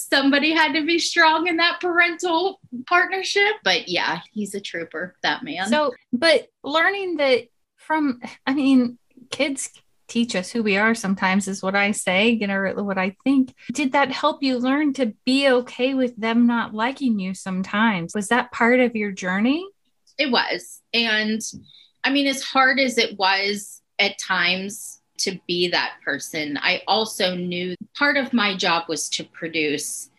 somebody 0.08 0.52
had 0.52 0.72
to 0.74 0.86
be 0.86 0.98
strong 0.98 1.46
in 1.46 1.56
that 1.56 1.80
parental 1.80 2.60
partnership. 2.86 3.54
But 3.64 3.88
yeah, 3.88 4.20
he's 4.32 4.54
a 4.54 4.60
trooper, 4.60 5.16
that 5.22 5.42
man. 5.42 5.68
So, 5.68 5.92
but 6.12 6.48
learning 6.62 7.16
that 7.16 7.48
from, 7.76 8.20
I 8.46 8.54
mean, 8.54 8.98
kids 9.30 9.70
teach 10.08 10.34
us 10.34 10.50
who 10.50 10.62
we 10.62 10.76
are 10.76 10.94
sometimes, 10.94 11.46
is 11.46 11.62
what 11.62 11.76
I 11.76 11.92
say, 11.92 12.30
you 12.30 12.46
know, 12.46 12.72
what 12.82 12.98
I 12.98 13.16
think. 13.22 13.54
Did 13.72 13.92
that 13.92 14.10
help 14.10 14.42
you 14.42 14.58
learn 14.58 14.92
to 14.94 15.14
be 15.24 15.48
okay 15.48 15.94
with 15.94 16.16
them 16.16 16.46
not 16.46 16.74
liking 16.74 17.20
you 17.20 17.32
sometimes? 17.34 18.12
Was 18.14 18.28
that 18.28 18.50
part 18.50 18.80
of 18.80 18.96
your 18.96 19.12
journey? 19.12 19.64
it 20.20 20.30
was. 20.30 20.82
And 20.92 21.40
I 22.04 22.10
mean, 22.10 22.26
as 22.26 22.42
hard 22.42 22.78
as 22.78 22.98
it 22.98 23.18
was 23.18 23.82
at 23.98 24.18
times 24.18 25.00
to 25.18 25.38
be 25.46 25.68
that 25.68 25.94
person, 26.04 26.58
I 26.60 26.82
also 26.86 27.34
knew 27.34 27.74
part 27.96 28.16
of 28.16 28.32
my 28.32 28.56
job 28.56 28.84
was 28.88 29.08
to 29.10 29.24
produce 29.24 30.10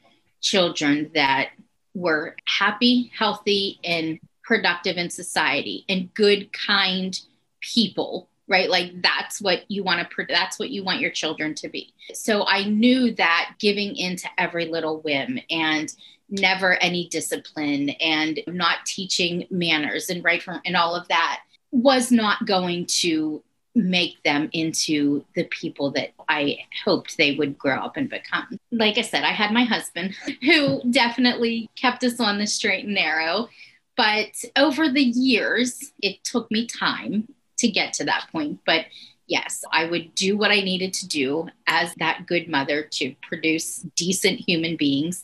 children 0.41 1.12
that 1.15 1.50
were 1.94 2.36
happy, 2.48 3.12
healthy, 3.17 3.80
and 3.84 4.20
productive 4.44 4.98
in 4.98 5.10
society 5.10 5.86
and 5.89 6.13
good, 6.13 6.52
kind 6.54 7.20
people 7.60 8.28
right? 8.48 8.70
Like 8.70 9.02
that's 9.02 9.41
what 9.41 9.62
you 9.70 9.82
want 9.82 10.02
to 10.02 10.26
that's 10.28 10.60
what 10.60 10.72
you 10.72 10.84
want 10.84 11.00
your 11.00 11.12
children 11.12 11.56
to 11.56 11.70
be. 11.70 11.94
So 12.13 12.46
i 12.46 12.65
knew 12.65 13.13
that 13.15 13.54
giving 13.60 13.96
into 13.96 14.28
every 14.38 14.65
little 14.65 15.00
whim 15.00 15.39
and 15.50 15.94
never 16.30 16.74
any 16.76 17.08
discipline 17.08 17.89
and 17.89 18.41
not 18.48 18.86
teaching 18.86 19.48
manners 19.52 20.10
and 20.10 20.24
right 20.24 20.41
from 20.44 20.62
and 20.65 20.76
all 20.76 20.96
of 20.96 21.08
that 21.10 21.41
was 21.72 22.12
not 22.12 22.46
going 22.46 22.86
to 22.86 23.42
make 23.74 24.22
them 24.24 24.50
into 24.52 25.24
the 25.36 25.46
people 25.46 25.92
that 25.92 26.10
I 26.28 26.60
hoped 26.84 27.16
they 27.18 27.36
would 27.36 27.58
grow 27.58 27.78
up 27.78 27.96
and 27.96 28.10
become. 28.10 28.60
Like 28.72 28.98
I 28.98 29.02
said, 29.02 29.24
I 29.24 29.32
had 29.32 29.52
my 29.54 29.64
husband 29.64 30.14
who 30.42 30.82
definitely 30.92 31.70
kept 31.76 32.04
us 32.04 32.20
on 32.20 32.38
the 32.38 32.48
straight 32.48 32.84
and 32.86 32.94
narrow. 32.94 33.48
But 33.96 34.44
over 34.58 34.90
the 34.90 35.02
years, 35.04 35.94
it 36.02 36.24
took 36.24 36.52
me 36.52 36.66
time 36.66 37.34
to 37.60 37.68
get 37.70 37.94
to 37.94 38.04
that 38.06 38.28
point. 38.32 38.60
But 38.66 38.88
yes, 39.28 39.64
I 39.72 39.86
would 39.86 40.16
do 40.16 40.36
what 40.36 40.52
I 40.52 40.62
needed 40.62 40.94
to 40.96 41.08
do 41.08 41.48
as 41.68 41.94
that 41.96 42.26
good 42.26 42.50
mother 42.50 42.84
to 42.84 43.16
produce 43.22 43.86
decent 43.96 44.40
human 44.40 44.76
beings. 44.76 45.24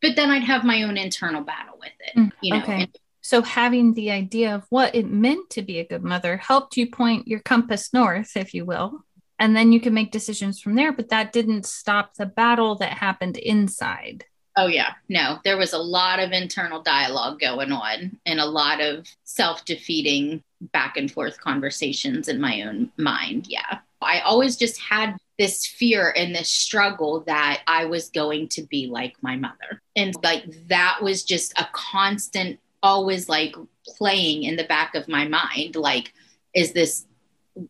But 0.00 0.16
then 0.16 0.30
I'd 0.30 0.44
have 0.44 0.64
my 0.64 0.82
own 0.84 0.96
internal 0.96 1.42
battle 1.42 1.76
with 1.78 1.92
it, 2.00 2.16
Mm, 2.18 2.32
you 2.40 2.54
know. 2.54 2.62
okay. 2.62 2.72
and- 2.82 2.98
So, 3.22 3.42
having 3.42 3.94
the 3.94 4.10
idea 4.10 4.54
of 4.54 4.66
what 4.68 4.94
it 4.94 5.06
meant 5.06 5.48
to 5.50 5.62
be 5.62 5.78
a 5.78 5.86
good 5.86 6.02
mother 6.02 6.36
helped 6.36 6.76
you 6.76 6.90
point 6.90 7.28
your 7.28 7.40
compass 7.40 7.92
north, 7.92 8.36
if 8.36 8.52
you 8.52 8.64
will. 8.64 9.04
And 9.38 9.56
then 9.56 9.72
you 9.72 9.80
can 9.80 9.94
make 9.94 10.12
decisions 10.12 10.60
from 10.60 10.74
there. 10.74 10.92
But 10.92 11.08
that 11.08 11.32
didn't 11.32 11.66
stop 11.66 12.14
the 12.14 12.26
battle 12.26 12.74
that 12.76 12.98
happened 12.98 13.38
inside. 13.38 14.24
Oh, 14.56 14.66
yeah. 14.66 14.92
No, 15.08 15.38
there 15.44 15.56
was 15.56 15.72
a 15.72 15.78
lot 15.78 16.18
of 16.18 16.32
internal 16.32 16.82
dialogue 16.82 17.40
going 17.40 17.72
on 17.72 18.18
and 18.26 18.38
a 18.38 18.44
lot 18.44 18.80
of 18.80 19.06
self 19.24 19.64
defeating 19.64 20.42
back 20.72 20.96
and 20.96 21.10
forth 21.10 21.40
conversations 21.40 22.28
in 22.28 22.40
my 22.40 22.62
own 22.62 22.90
mind. 22.98 23.46
Yeah. 23.48 23.78
I 24.00 24.20
always 24.20 24.56
just 24.56 24.80
had 24.80 25.16
this 25.38 25.66
fear 25.66 26.12
and 26.16 26.34
this 26.34 26.50
struggle 26.50 27.20
that 27.26 27.62
I 27.66 27.86
was 27.86 28.10
going 28.10 28.48
to 28.48 28.62
be 28.62 28.86
like 28.86 29.14
my 29.22 29.36
mother. 29.36 29.80
And 29.96 30.14
like 30.22 30.44
that 30.68 30.98
was 31.02 31.24
just 31.24 31.52
a 31.58 31.66
constant, 31.72 32.60
always 32.82 33.28
like 33.28 33.54
playing 33.86 34.44
in 34.44 34.56
the 34.56 34.64
back 34.64 34.94
of 34.94 35.08
my 35.08 35.26
mind. 35.26 35.76
Like, 35.76 36.12
is 36.54 36.72
this 36.72 37.06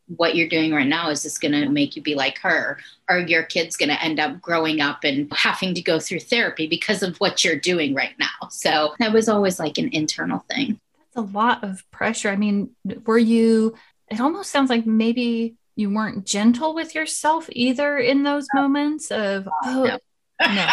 what 0.07 0.37
you're 0.37 0.48
doing 0.48 0.72
right 0.72 0.87
now? 0.87 1.11
Is 1.11 1.25
this 1.25 1.38
going 1.38 1.53
to 1.53 1.68
make 1.68 1.96
you 1.96 2.03
be 2.03 2.14
like 2.14 2.38
her? 2.38 2.79
Are 3.09 3.18
your 3.18 3.42
kids 3.42 3.77
going 3.77 3.88
to 3.88 4.03
end 4.03 4.20
up 4.20 4.40
growing 4.40 4.81
up 4.81 5.05
and 5.05 5.33
having 5.33 5.75
to 5.75 5.83
go 5.83 5.98
through 5.98 6.20
therapy 6.20 6.66
because 6.66 7.03
of 7.03 7.16
what 7.18 7.42
you're 7.44 7.57
doing 7.57 7.94
right 7.94 8.14
now? 8.18 8.48
So 8.51 8.94
that 9.01 9.12
was 9.12 9.29
always 9.29 9.59
like 9.59 9.79
an 9.79 9.90
internal 9.92 10.44
thing. 10.51 10.79
That's 11.14 11.29
a 11.29 11.33
lot 11.33 11.64
of 11.64 11.88
pressure. 11.90 12.29
I 12.29 12.37
mean, 12.37 12.70
were 13.07 13.18
you, 13.18 13.75
it 14.09 14.20
almost 14.20 14.51
sounds 14.51 14.70
like 14.70 14.87
maybe 14.87 15.57
you 15.75 15.90
weren't 15.90 16.27
gentle 16.27 16.75
with 16.75 16.94
yourself 16.94 17.48
either 17.51 17.98
in 17.98 18.22
those 18.22 18.46
moments 18.55 19.11
of, 19.11 19.48
oh, 19.64 19.85
no. 19.85 19.98
No. 20.40 20.66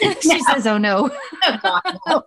she 0.20 0.40
says, 0.42 0.66
oh, 0.66 0.78
no. 0.78 1.10
Oh, 1.42 2.22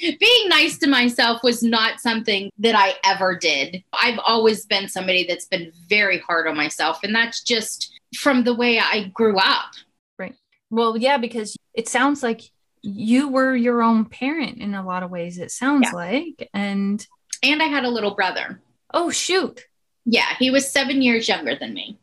Being 0.00 0.48
nice 0.48 0.78
to 0.78 0.88
myself 0.88 1.42
was 1.42 1.62
not 1.62 2.00
something 2.00 2.50
that 2.58 2.74
I 2.74 2.94
ever 3.04 3.36
did. 3.36 3.82
I've 3.92 4.18
always 4.26 4.66
been 4.66 4.88
somebody 4.88 5.26
that's 5.26 5.46
been 5.46 5.72
very 5.88 6.18
hard 6.18 6.46
on 6.46 6.56
myself. 6.56 7.00
And 7.02 7.14
that's 7.14 7.42
just 7.42 7.92
from 8.16 8.44
the 8.44 8.54
way 8.54 8.78
I 8.78 9.10
grew 9.14 9.38
up. 9.38 9.72
Right. 10.18 10.34
Well, 10.70 10.96
yeah, 10.96 11.18
because 11.18 11.56
it 11.74 11.88
sounds 11.88 12.22
like 12.22 12.42
you 12.82 13.28
were 13.28 13.54
your 13.54 13.82
own 13.82 14.06
parent 14.06 14.58
in 14.58 14.74
a 14.74 14.84
lot 14.84 15.02
of 15.02 15.10
ways, 15.10 15.38
it 15.38 15.50
sounds 15.50 15.88
Yeah. 15.92 15.96
like. 15.96 16.48
And 16.54 17.06
And 17.42 17.62
I 17.62 17.66
had 17.66 17.84
a 17.84 17.90
little 17.90 18.14
brother. 18.14 18.60
oh, 18.94 19.10
shoot. 19.10 19.60
Yeah, 20.06 20.34
he 20.38 20.50
was 20.50 20.70
seven 20.72 21.02
years 21.02 21.28
younger 21.28 21.54
than 21.56 21.74
me. 21.74 21.98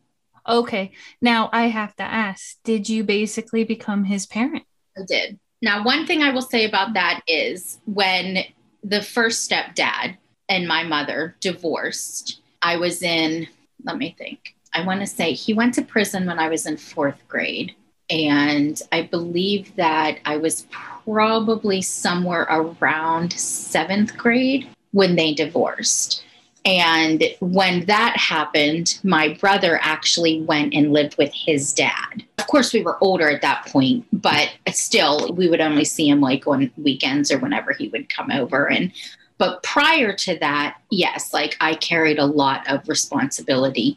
Okay. 0.48 0.92
Now 1.20 1.50
I 1.52 1.68
have 1.68 1.94
to 1.96 2.02
ask 2.02 2.56
Did 2.64 2.88
you 2.88 3.04
basically 3.04 3.64
become 3.64 4.04
his 4.04 4.26
parent? 4.26 4.64
I 4.96 5.02
did. 5.06 5.38
Now, 5.60 5.84
one 5.84 6.06
thing 6.06 6.22
I 6.22 6.30
will 6.30 6.42
say 6.42 6.64
about 6.64 6.94
that 6.94 7.22
is 7.26 7.80
when 7.84 8.44
the 8.84 9.02
first 9.02 9.50
stepdad 9.50 10.16
and 10.48 10.68
my 10.68 10.84
mother 10.84 11.36
divorced, 11.40 12.40
I 12.62 12.76
was 12.76 13.02
in, 13.02 13.48
let 13.82 13.98
me 13.98 14.14
think, 14.16 14.54
I 14.72 14.84
want 14.84 15.00
to 15.00 15.06
say 15.06 15.32
he 15.32 15.54
went 15.54 15.74
to 15.74 15.82
prison 15.82 16.26
when 16.26 16.38
I 16.38 16.48
was 16.48 16.66
in 16.66 16.76
fourth 16.76 17.26
grade. 17.26 17.74
And 18.08 18.80
I 18.92 19.02
believe 19.02 19.74
that 19.76 20.18
I 20.24 20.36
was 20.36 20.66
probably 20.70 21.82
somewhere 21.82 22.46
around 22.48 23.32
seventh 23.32 24.16
grade 24.16 24.68
when 24.92 25.16
they 25.16 25.34
divorced. 25.34 26.24
And 26.68 27.24
when 27.40 27.86
that 27.86 28.14
happened, 28.18 29.00
my 29.02 29.32
brother 29.40 29.80
actually 29.80 30.42
went 30.42 30.74
and 30.74 30.92
lived 30.92 31.16
with 31.16 31.32
his 31.32 31.72
dad. 31.72 32.22
Of 32.36 32.46
course, 32.46 32.74
we 32.74 32.82
were 32.82 33.02
older 33.02 33.30
at 33.30 33.40
that 33.40 33.64
point, 33.64 34.04
but 34.12 34.52
still, 34.72 35.32
we 35.32 35.48
would 35.48 35.62
only 35.62 35.86
see 35.86 36.10
him 36.10 36.20
like 36.20 36.46
on 36.46 36.70
weekends 36.76 37.32
or 37.32 37.38
whenever 37.38 37.72
he 37.72 37.88
would 37.88 38.10
come 38.10 38.30
over. 38.30 38.68
And 38.70 38.92
but 39.38 39.62
prior 39.62 40.12
to 40.12 40.38
that, 40.40 40.76
yes, 40.90 41.32
like 41.32 41.56
I 41.58 41.74
carried 41.74 42.18
a 42.18 42.26
lot 42.26 42.70
of 42.70 42.86
responsibility 42.86 43.96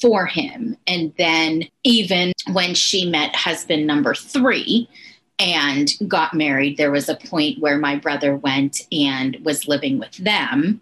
for 0.00 0.26
him. 0.26 0.76
And 0.88 1.14
then 1.18 1.68
even 1.84 2.32
when 2.50 2.74
she 2.74 3.08
met 3.08 3.36
husband 3.36 3.86
number 3.86 4.12
three, 4.12 4.88
and 5.38 5.92
got 6.08 6.34
married, 6.34 6.76
there 6.76 6.90
was 6.90 7.08
a 7.08 7.14
point 7.14 7.60
where 7.60 7.78
my 7.78 7.94
brother 7.94 8.34
went 8.34 8.88
and 8.90 9.36
was 9.44 9.68
living 9.68 10.00
with 10.00 10.16
them. 10.16 10.80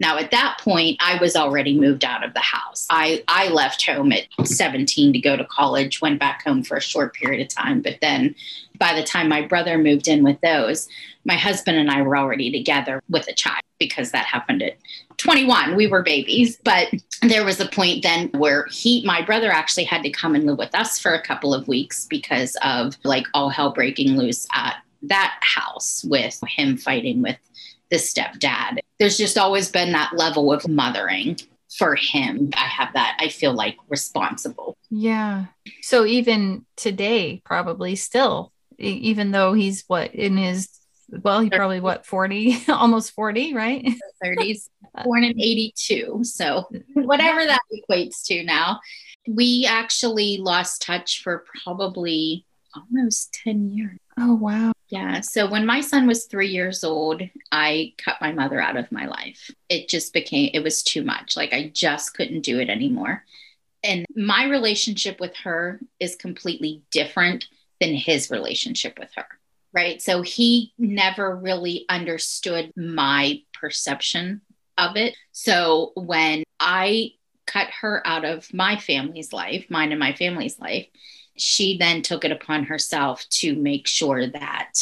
Now, 0.00 0.18
at 0.18 0.30
that 0.30 0.58
point, 0.60 0.96
I 1.00 1.18
was 1.20 1.36
already 1.36 1.78
moved 1.78 2.04
out 2.04 2.24
of 2.24 2.34
the 2.34 2.40
house. 2.40 2.86
I, 2.90 3.22
I 3.28 3.48
left 3.48 3.84
home 3.86 4.12
at 4.12 4.26
17 4.44 5.12
to 5.12 5.18
go 5.20 5.36
to 5.36 5.44
college, 5.44 6.00
went 6.00 6.18
back 6.18 6.42
home 6.44 6.62
for 6.62 6.76
a 6.76 6.82
short 6.82 7.14
period 7.14 7.40
of 7.40 7.54
time. 7.54 7.80
But 7.80 7.98
then 8.00 8.34
by 8.78 8.94
the 8.94 9.04
time 9.04 9.28
my 9.28 9.42
brother 9.42 9.78
moved 9.78 10.08
in 10.08 10.24
with 10.24 10.40
those, 10.40 10.88
my 11.24 11.36
husband 11.36 11.78
and 11.78 11.90
I 11.90 12.02
were 12.02 12.16
already 12.16 12.50
together 12.50 13.02
with 13.08 13.28
a 13.28 13.32
child 13.32 13.60
because 13.78 14.12
that 14.12 14.26
happened 14.26 14.62
at 14.62 14.76
21. 15.16 15.76
We 15.76 15.86
were 15.86 16.02
babies. 16.02 16.58
But 16.64 16.88
there 17.22 17.44
was 17.44 17.60
a 17.60 17.68
point 17.68 18.02
then 18.02 18.28
where 18.34 18.66
he, 18.70 19.04
my 19.04 19.22
brother, 19.22 19.50
actually 19.50 19.84
had 19.84 20.02
to 20.02 20.10
come 20.10 20.34
and 20.34 20.46
live 20.46 20.58
with 20.58 20.74
us 20.74 20.98
for 20.98 21.14
a 21.14 21.22
couple 21.22 21.54
of 21.54 21.68
weeks 21.68 22.06
because 22.06 22.56
of 22.62 22.96
like 23.04 23.26
all 23.34 23.48
hell 23.48 23.72
breaking 23.72 24.16
loose 24.16 24.46
at 24.52 24.76
that 25.02 25.34
house 25.40 26.04
with 26.04 26.38
him 26.46 26.76
fighting 26.76 27.22
with 27.22 27.36
the 27.90 27.96
stepdad. 27.96 28.78
There's 28.98 29.16
just 29.16 29.38
always 29.38 29.70
been 29.70 29.92
that 29.92 30.12
level 30.14 30.52
of 30.52 30.68
mothering 30.68 31.36
for 31.76 31.96
him. 31.96 32.50
I 32.56 32.66
have 32.66 32.92
that, 32.94 33.16
I 33.20 33.28
feel 33.28 33.52
like 33.52 33.76
responsible. 33.88 34.76
Yeah. 34.90 35.46
So 35.82 36.04
even 36.04 36.64
today, 36.76 37.42
probably 37.44 37.96
still, 37.96 38.52
even 38.78 39.30
though 39.30 39.52
he's 39.52 39.84
what 39.88 40.14
in 40.14 40.36
his 40.36 40.68
well, 41.22 41.40
he 41.40 41.50
probably 41.50 41.80
what 41.80 42.06
40, 42.06 42.64
almost 42.68 43.12
40, 43.12 43.54
right? 43.54 43.84
30s, 44.24 44.68
born 45.04 45.24
in 45.24 45.38
82. 45.38 46.20
So 46.22 46.68
whatever 46.94 47.44
that 47.44 47.60
equates 47.72 48.24
to 48.26 48.42
now. 48.42 48.80
We 49.26 49.66
actually 49.68 50.38
lost 50.38 50.82
touch 50.82 51.22
for 51.22 51.44
probably 51.62 52.46
almost 52.74 53.38
10 53.44 53.70
years. 53.70 53.98
Oh, 54.18 54.34
wow. 54.34 54.72
Yeah. 54.94 55.22
So 55.22 55.50
when 55.50 55.66
my 55.66 55.80
son 55.80 56.06
was 56.06 56.26
three 56.26 56.46
years 56.46 56.84
old, 56.84 57.20
I 57.50 57.94
cut 57.98 58.20
my 58.20 58.30
mother 58.30 58.60
out 58.60 58.76
of 58.76 58.92
my 58.92 59.06
life. 59.06 59.50
It 59.68 59.88
just 59.88 60.12
became, 60.12 60.50
it 60.54 60.60
was 60.60 60.84
too 60.84 61.02
much. 61.02 61.36
Like 61.36 61.52
I 61.52 61.72
just 61.74 62.14
couldn't 62.14 62.42
do 62.42 62.60
it 62.60 62.68
anymore. 62.70 63.24
And 63.82 64.06
my 64.14 64.44
relationship 64.44 65.18
with 65.18 65.34
her 65.38 65.80
is 65.98 66.14
completely 66.14 66.84
different 66.92 67.46
than 67.80 67.92
his 67.94 68.30
relationship 68.30 68.96
with 68.96 69.10
her 69.16 69.26
right? 69.72 70.00
So 70.00 70.22
he 70.22 70.72
never 70.78 71.34
really 71.34 71.84
understood 71.88 72.72
my 72.76 73.40
perception 73.52 74.40
of 74.78 74.96
it. 74.96 75.16
So 75.32 75.90
when 75.96 76.44
I 76.60 77.14
cut 77.44 77.70
her 77.80 78.00
out 78.06 78.24
of 78.24 78.54
my 78.54 78.76
family's 78.76 79.32
life, 79.32 79.66
mine 79.68 79.90
and 79.90 79.98
my 79.98 80.12
family's 80.12 80.60
life, 80.60 80.86
she 81.36 81.78
then 81.78 82.02
took 82.02 82.24
it 82.24 82.32
upon 82.32 82.64
herself 82.64 83.26
to 83.28 83.54
make 83.56 83.86
sure 83.86 84.26
that 84.26 84.72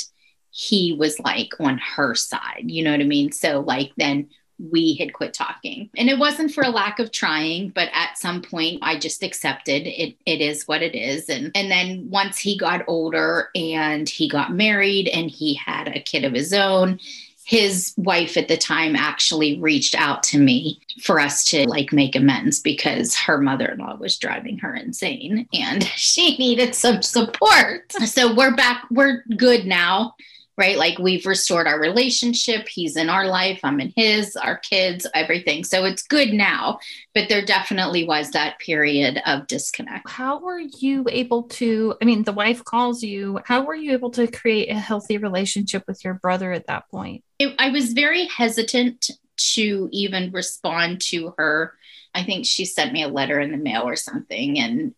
he 0.51 0.95
was 0.99 1.19
like 1.19 1.53
on 1.61 1.79
her 1.79 2.15
side. 2.15 2.65
You 2.67 2.85
know 2.85 2.91
what 2.91 3.01
I 3.01 3.05
mean? 3.05 3.33
So, 3.33 3.61
like, 3.61 3.93
then 3.97 4.29
we 4.71 4.95
had 4.95 5.13
quit 5.13 5.35
talking. 5.35 5.91
And 5.97 6.09
it 6.09 6.19
wasn't 6.19 6.53
for 6.53 6.63
a 6.63 6.71
lack 6.71 6.99
of 6.99 7.11
trying, 7.11 7.71
but 7.71 7.89
at 7.93 8.19
some 8.19 8.43
point 8.43 8.81
I 8.83 8.99
just 8.99 9.23
accepted 9.23 9.87
it 9.87 10.17
it 10.25 10.41
is 10.41 10.69
what 10.69 10.83
it 10.83 10.95
is. 10.95 11.29
And 11.29 11.51
and 11.55 11.71
then 11.71 12.09
once 12.11 12.39
he 12.39 12.57
got 12.57 12.85
older 12.87 13.49
and 13.55 14.09
he 14.09 14.29
got 14.29 14.53
married 14.53 15.09
and 15.09 15.31
he 15.31 15.55
had 15.55 15.89
a 15.89 16.01
kid 16.01 16.25
of 16.25 16.33
his 16.33 16.53
own, 16.53 17.01
his 17.45 17.93
wife 17.97 18.37
at 18.37 18.49
the 18.49 18.57
time 18.57 18.95
actually 18.95 19.59
reached 19.61 19.95
out 19.95 20.23
to 20.23 20.39
me 20.39 20.81
for 21.03 21.19
us 21.19 21.45
to 21.45 21.69
like 21.69 21.93
make 21.93 22.15
amends 22.15 22.61
because 22.61 23.17
her 23.17 23.39
mother-in-law 23.39 23.97
was 23.97 24.17
driving 24.17 24.59
her 24.59 24.75
insane 24.75 25.49
and 25.53 25.85
she 25.97 26.37
needed 26.37 26.75
some 26.75 27.03
support. 27.03 27.93
So 27.93 28.35
we're 28.35 28.55
back 28.55 28.85
we're 28.91 29.25
good 29.37 29.67
now 29.67 30.15
right? 30.59 30.77
Like 30.77 30.99
we've 30.99 31.27
restored 31.27 31.67
our 31.67 31.81
relationship. 31.81 32.69
He's 32.69 32.97
in 32.97 33.09
our 33.09 33.27
life, 33.27 33.61
I'm 33.63 33.81
in 33.81 33.93
his, 33.97 34.37
our 34.37 34.59
kids, 34.59 35.07
everything. 35.15 35.65
So 35.65 35.85
it's 35.85 36.03
good 36.03 36.33
now, 36.33 36.79
but 37.15 37.29
there 37.29 37.45
definitely 37.45 38.05
was 38.05 38.31
that 38.33 38.59
period 38.59 39.21
of 39.27 39.47
disconnect. 39.47 40.11
How 40.11 40.41
were 40.41 40.61
you 40.61 41.07
able 41.09 41.45
to? 41.45 41.95
I 42.03 42.05
mean, 42.05 42.25
the 42.25 42.33
wife 42.33 42.65
calls 42.65 43.03
you. 43.03 43.41
How 43.45 43.65
were 43.65 43.75
you 43.75 43.93
able 43.93 44.11
to 44.11 44.27
create 44.27 44.71
a 44.71 44.79
healthy 44.79 45.17
relationship 45.17 45.85
with 45.87 46.05
your 46.05 46.15
brother 46.15 46.53
at 46.53 46.67
that 46.67 46.89
point? 46.91 47.25
It, 47.39 47.55
I 47.59 47.71
was 47.71 47.93
very 47.93 48.27
hesitant 48.27 49.11
to 49.55 49.89
even 49.91 50.33
respond 50.33 51.01
to 51.01 51.35
her. 51.39 51.75
I 52.15 52.25
think 52.25 52.45
she 52.45 52.67
sent 52.67 52.93
me 52.93 53.03
a 53.03 53.09
letter 53.09 53.41
in 53.41 53.53
the 53.53 53.57
mail 53.57 53.89
or 53.89 53.97
something, 53.97 54.59
and 54.59 54.95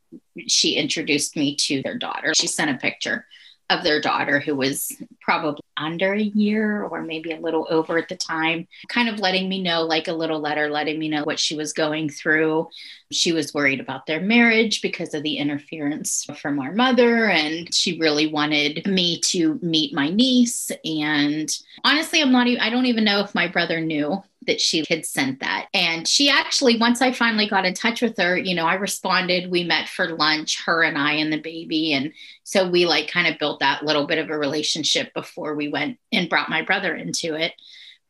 she 0.49 0.75
introduced 0.75 1.37
me 1.37 1.55
to 1.57 1.81
their 1.83 1.97
daughter. 1.97 2.35
She 2.35 2.49
sent 2.49 2.73
a 2.73 2.75
picture 2.75 3.25
of 3.71 3.83
their 3.83 4.01
daughter 4.01 4.41
who 4.41 4.55
was 4.55 4.93
probably 5.21 5.63
under 5.77 6.13
a 6.13 6.21
year 6.21 6.85
or 6.85 7.03
maybe 7.03 7.33
a 7.33 7.41
little 7.41 7.67
over 7.71 7.99
at 7.99 8.09
the 8.09 8.17
time, 8.17 8.69
kind 8.89 9.09
of 9.09 9.19
letting 9.19 9.49
me 9.49 9.63
know, 9.63 9.83
like 9.83 10.07
a 10.07 10.13
little 10.13 10.39
letter, 10.39 10.69
letting 10.69 10.99
me 10.99 11.09
know 11.09 11.25
what 11.25 11.41
she 11.41 11.57
was 11.57 11.73
going 11.73 12.09
through. 12.11 12.69
She 13.11 13.33
was 13.33 13.55
worried 13.55 13.81
about 13.81 14.07
their 14.07 14.21
marriage 14.21 14.83
because 14.83 15.15
of 15.15 15.23
the 15.23 15.39
interference 15.39 16.25
from 16.41 16.61
our 16.61 16.73
mother. 16.73 17.31
And 17.31 17.75
she 17.75 17.99
really 17.99 18.27
wanted 18.27 18.87
me 18.87 19.21
to 19.21 19.59
meet 19.63 19.95
my 19.95 20.11
niece. 20.11 20.71
And 20.85 21.49
honestly, 21.83 22.21
I'm 22.21 22.33
not, 22.33 22.47
even, 22.47 22.63
I 22.63 22.71
don't 22.71 22.87
even 22.87 23.05
know 23.05 23.21
if 23.21 23.35
my 23.35 23.49
brother 23.49 23.81
knew 23.81 24.23
that 24.47 24.61
she 24.61 24.85
had 24.89 25.05
sent 25.05 25.41
that. 25.41 25.69
And 25.75 26.07
she 26.07 26.29
actually, 26.29 26.79
once 26.79 27.01
I 27.03 27.13
finally 27.13 27.49
got 27.49 27.67
in 27.67 27.75
touch 27.75 28.03
with 28.03 28.17
her, 28.19 28.37
you 28.37 28.55
know, 28.55 28.67
I 28.67 28.75
responded. 28.75 29.51
We 29.51 29.65
met 29.65 29.89
for 29.89 30.17
lunch, 30.17 30.63
her 30.65 30.83
and 30.83 30.99
I 30.99 31.15
and 31.15 31.33
the 31.33 31.41
baby. 31.41 31.93
And 31.93 32.13
so 32.43 32.69
we 32.69 32.87
like 32.87 33.11
kind 33.11 33.27
of 33.27 33.39
built 33.39 33.61
that 33.61 33.85
little 33.85 34.07
bit 34.07 34.19
of 34.19 34.31
a 34.31 34.39
relationship 34.39 35.13
before 35.15 35.55
we 35.55 35.69
went 35.69 35.99
and 36.13 36.29
brought 36.29 36.51
my 36.51 36.63
brother 36.63 36.95
into 36.95 37.35
it. 37.35 37.53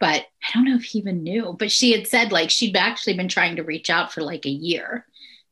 But 0.01 0.27
I 0.43 0.53
don't 0.53 0.65
know 0.65 0.77
if 0.77 0.85
he 0.85 0.99
even 0.99 1.23
knew, 1.23 1.57
but 1.59 1.71
she 1.71 1.93
had 1.93 2.07
said 2.07 2.33
like 2.33 2.51
she'd 2.51 2.77
actually 2.77 3.17
been 3.17 3.29
trying 3.29 3.57
to 3.57 3.63
reach 3.63 3.91
out 3.91 4.13
for 4.13 4.23
like 4.23 4.45
a 4.45 4.51
year 4.51 5.07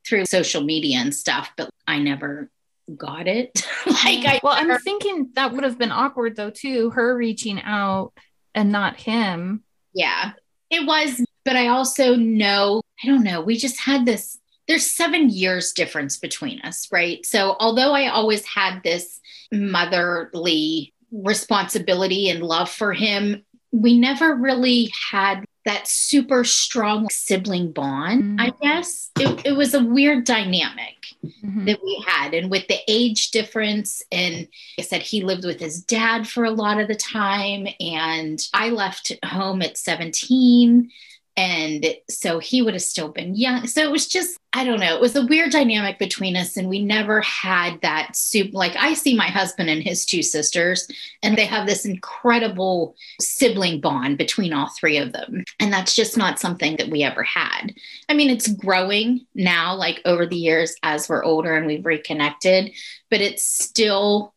through 0.06 0.26
social 0.26 0.62
media 0.62 0.98
and 0.98 1.14
stuff, 1.14 1.50
but 1.56 1.70
I 1.86 2.00
never 2.00 2.50
got 2.96 3.28
it. 3.28 3.66
like 3.86 4.26
I 4.26 4.40
Well, 4.42 4.54
I'm 4.56 4.78
thinking 4.80 5.30
that 5.34 5.52
would 5.52 5.64
have 5.64 5.78
been 5.78 5.92
awkward 5.92 6.36
though 6.36 6.50
too, 6.50 6.90
her 6.90 7.16
reaching 7.16 7.60
out 7.62 8.12
and 8.54 8.72
not 8.72 8.96
him. 8.96 9.62
Yeah. 9.94 10.32
It 10.72 10.86
was, 10.86 11.24
but 11.44 11.54
I 11.54 11.68
also 11.68 12.16
know, 12.16 12.80
I 13.04 13.06
don't 13.06 13.22
know, 13.22 13.42
we 13.42 13.58
just 13.58 13.78
had 13.78 14.06
this, 14.06 14.38
there's 14.66 14.90
seven 14.90 15.28
years 15.28 15.72
difference 15.72 16.16
between 16.16 16.60
us, 16.62 16.88
right? 16.90 17.24
So 17.26 17.56
although 17.60 17.92
I 17.92 18.08
always 18.08 18.44
had 18.46 18.82
this 18.82 19.20
motherly 19.52 20.94
responsibility 21.12 22.30
and 22.30 22.42
love 22.42 22.70
for 22.70 22.94
him, 22.94 23.44
we 23.70 23.98
never 23.98 24.34
really 24.34 24.90
had 25.10 25.44
that 25.66 25.86
super 25.86 26.42
strong 26.42 27.08
sibling 27.10 27.70
bond. 27.72 28.40
I 28.40 28.50
mm. 28.50 28.60
guess. 28.60 29.10
It, 29.20 29.46
it, 29.46 29.52
was 29.52 29.74
a 29.74 29.84
weird 29.84 30.24
dynamic 30.24 31.01
mm-hmm. 31.24 31.64
that 31.66 31.82
we 31.82 32.04
had. 32.06 32.34
And 32.34 32.50
with 32.50 32.66
the 32.68 32.78
age 32.88 33.30
difference, 33.30 34.02
and 34.10 34.48
I 34.78 34.82
said, 34.82 35.02
he 35.02 35.22
lived 35.22 35.44
with 35.44 35.60
his 35.60 35.82
dad 35.82 36.28
for 36.28 36.44
a 36.44 36.50
lot 36.50 36.80
of 36.80 36.88
the 36.88 36.94
time. 36.94 37.66
And 37.80 38.40
I 38.54 38.70
left 38.70 39.12
home 39.24 39.62
at 39.62 39.78
17. 39.78 40.90
And 41.36 41.86
so 42.10 42.38
he 42.38 42.60
would 42.60 42.74
have 42.74 42.82
still 42.82 43.08
been 43.08 43.34
young. 43.34 43.66
So 43.66 43.80
it 43.80 43.90
was 43.90 44.06
just, 44.06 44.38
I 44.52 44.64
don't 44.64 44.80
know, 44.80 44.94
it 44.94 45.00
was 45.00 45.16
a 45.16 45.24
weird 45.24 45.50
dynamic 45.50 45.98
between 45.98 46.36
us. 46.36 46.58
And 46.58 46.68
we 46.68 46.84
never 46.84 47.22
had 47.22 47.80
that 47.80 48.16
soup. 48.16 48.52
Like 48.52 48.76
I 48.76 48.92
see 48.92 49.16
my 49.16 49.28
husband 49.28 49.70
and 49.70 49.82
his 49.82 50.04
two 50.04 50.22
sisters, 50.22 50.86
and 51.22 51.36
they 51.36 51.46
have 51.46 51.66
this 51.66 51.86
incredible 51.86 52.94
sibling 53.18 53.80
bond 53.80 54.18
between 54.18 54.52
all 54.52 54.68
three 54.78 54.98
of 54.98 55.14
them. 55.14 55.44
And 55.58 55.72
that's 55.72 55.96
just 55.96 56.18
not 56.18 56.38
something 56.38 56.76
that 56.76 56.90
we 56.90 57.02
ever 57.02 57.22
had. 57.22 57.74
I 58.10 58.14
mean, 58.14 58.28
it's 58.28 58.48
growing 58.48 59.26
now, 59.34 59.74
like 59.74 60.02
over 60.04 60.26
the 60.26 60.36
years 60.36 60.74
as 60.82 61.08
we're 61.08 61.24
older 61.24 61.56
and 61.56 61.66
we've 61.66 61.86
reconnected, 61.86 62.72
but 63.10 63.22
it's 63.22 63.44
still 63.44 64.34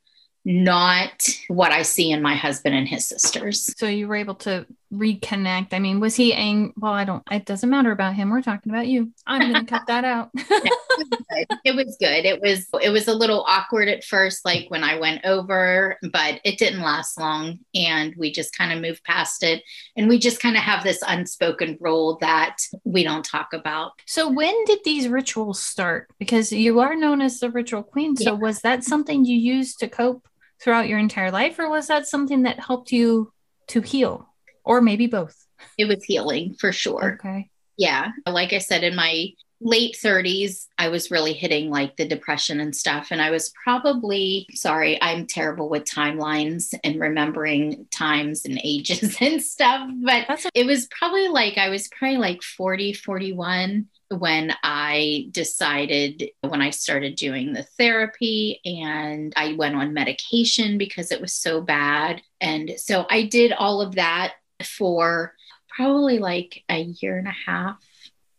not 0.47 1.27
what 1.47 1.71
I 1.71 1.81
see 1.81 2.11
in 2.11 2.21
my 2.21 2.35
husband 2.35 2.75
and 2.75 2.87
his 2.87 3.07
sisters. 3.07 3.73
So 3.77 3.87
you 3.87 4.07
were 4.07 4.15
able 4.15 4.35
to 4.35 4.67
reconnect? 4.93 5.73
I 5.73 5.79
mean, 5.79 5.99
was 5.99 6.15
he 6.15 6.33
ang? 6.33 6.73
Well, 6.77 6.93
I 6.93 7.03
don't. 7.03 7.23
It 7.31 7.45
doesn't 7.45 7.69
matter 7.69 7.91
about 7.91 8.15
him. 8.15 8.29
We're 8.29 8.41
talking 8.41 8.71
about 8.71 8.87
you. 8.87 9.11
I'm 9.25 9.51
going 9.51 9.65
to 9.65 9.69
cut 9.69 9.87
that 9.87 10.05
out. 10.05 10.29
it 10.35 11.75
was 11.75 11.97
good. 11.99 12.25
It 12.25 12.41
was 12.41 12.67
it 12.81 12.89
was 12.89 13.07
a 13.07 13.13
little 13.13 13.43
awkward 13.47 13.87
at 13.87 14.03
first, 14.03 14.45
like 14.45 14.69
when 14.69 14.83
I 14.83 14.99
went 14.99 15.25
over, 15.25 15.97
but 16.11 16.39
it 16.43 16.57
didn't 16.57 16.81
last 16.81 17.19
long, 17.19 17.59
and 17.73 18.13
we 18.17 18.31
just 18.31 18.55
kind 18.57 18.71
of 18.71 18.81
moved 18.81 19.03
past 19.03 19.43
it. 19.43 19.63
And 19.95 20.07
we 20.07 20.19
just 20.19 20.41
kind 20.41 20.55
of 20.55 20.63
have 20.63 20.83
this 20.83 21.03
unspoken 21.07 21.77
rule 21.79 22.17
that 22.21 22.57
we 22.83 23.03
don't 23.03 23.25
talk 23.25 23.53
about. 23.53 23.93
So 24.05 24.29
when 24.29 24.65
did 24.65 24.79
these 24.83 25.07
rituals 25.07 25.61
start? 25.61 26.09
Because 26.19 26.51
you 26.51 26.79
are 26.79 26.95
known 26.95 27.21
as 27.21 27.39
the 27.39 27.49
ritual 27.49 27.83
queen. 27.83 28.15
So 28.15 28.33
yeah. 28.33 28.39
was 28.39 28.61
that 28.61 28.83
something 28.83 29.25
you 29.25 29.37
used 29.37 29.79
to 29.79 29.87
cope 29.87 30.27
throughout 30.61 30.87
your 30.87 30.99
entire 30.99 31.31
life, 31.31 31.59
or 31.59 31.69
was 31.69 31.87
that 31.87 32.07
something 32.07 32.43
that 32.43 32.59
helped 32.59 32.91
you 32.91 33.31
to 33.67 33.81
heal? 33.81 34.29
Or 34.65 34.81
maybe 34.81 35.07
both. 35.07 35.45
It 35.77 35.85
was 35.85 36.03
healing 36.03 36.55
for 36.59 36.71
sure. 36.71 37.13
Okay. 37.19 37.49
Yeah. 37.77 38.11
Like 38.27 38.53
I 38.53 38.59
said, 38.59 38.83
in 38.83 38.95
my 38.95 39.29
late 39.61 39.97
30s, 40.01 40.67
I 40.77 40.89
was 40.89 41.11
really 41.11 41.33
hitting 41.33 41.69
like 41.69 41.95
the 41.95 42.07
depression 42.07 42.59
and 42.59 42.75
stuff. 42.75 43.07
And 43.11 43.21
I 43.21 43.31
was 43.31 43.53
probably, 43.63 44.47
sorry, 44.53 45.01
I'm 45.01 45.27
terrible 45.27 45.69
with 45.69 45.85
timelines 45.85 46.73
and 46.83 46.99
remembering 46.99 47.87
times 47.91 48.45
and 48.45 48.59
ages 48.63 49.17
and 49.21 49.41
stuff. 49.41 49.89
But 50.03 50.25
That's 50.27 50.45
it 50.53 50.65
was 50.65 50.87
probably 50.87 51.29
like, 51.29 51.57
I 51.57 51.69
was 51.69 51.87
probably 51.87 52.17
like 52.17 52.43
40, 52.43 52.93
41 52.93 53.87
when 54.09 54.53
I 54.63 55.29
decided, 55.31 56.29
when 56.41 56.61
I 56.61 56.69
started 56.69 57.15
doing 57.15 57.53
the 57.53 57.63
therapy 57.77 58.61
and 58.63 59.33
I 59.35 59.53
went 59.53 59.75
on 59.75 59.93
medication 59.93 60.77
because 60.77 61.11
it 61.11 61.21
was 61.21 61.33
so 61.33 61.61
bad. 61.61 62.21
And 62.39 62.73
so 62.77 63.07
I 63.09 63.23
did 63.23 63.51
all 63.51 63.81
of 63.81 63.95
that 63.95 64.35
for 64.65 65.33
probably 65.69 66.19
like 66.19 66.63
a 66.69 66.81
year 66.81 67.17
and 67.17 67.27
a 67.27 67.35
half, 67.45 67.77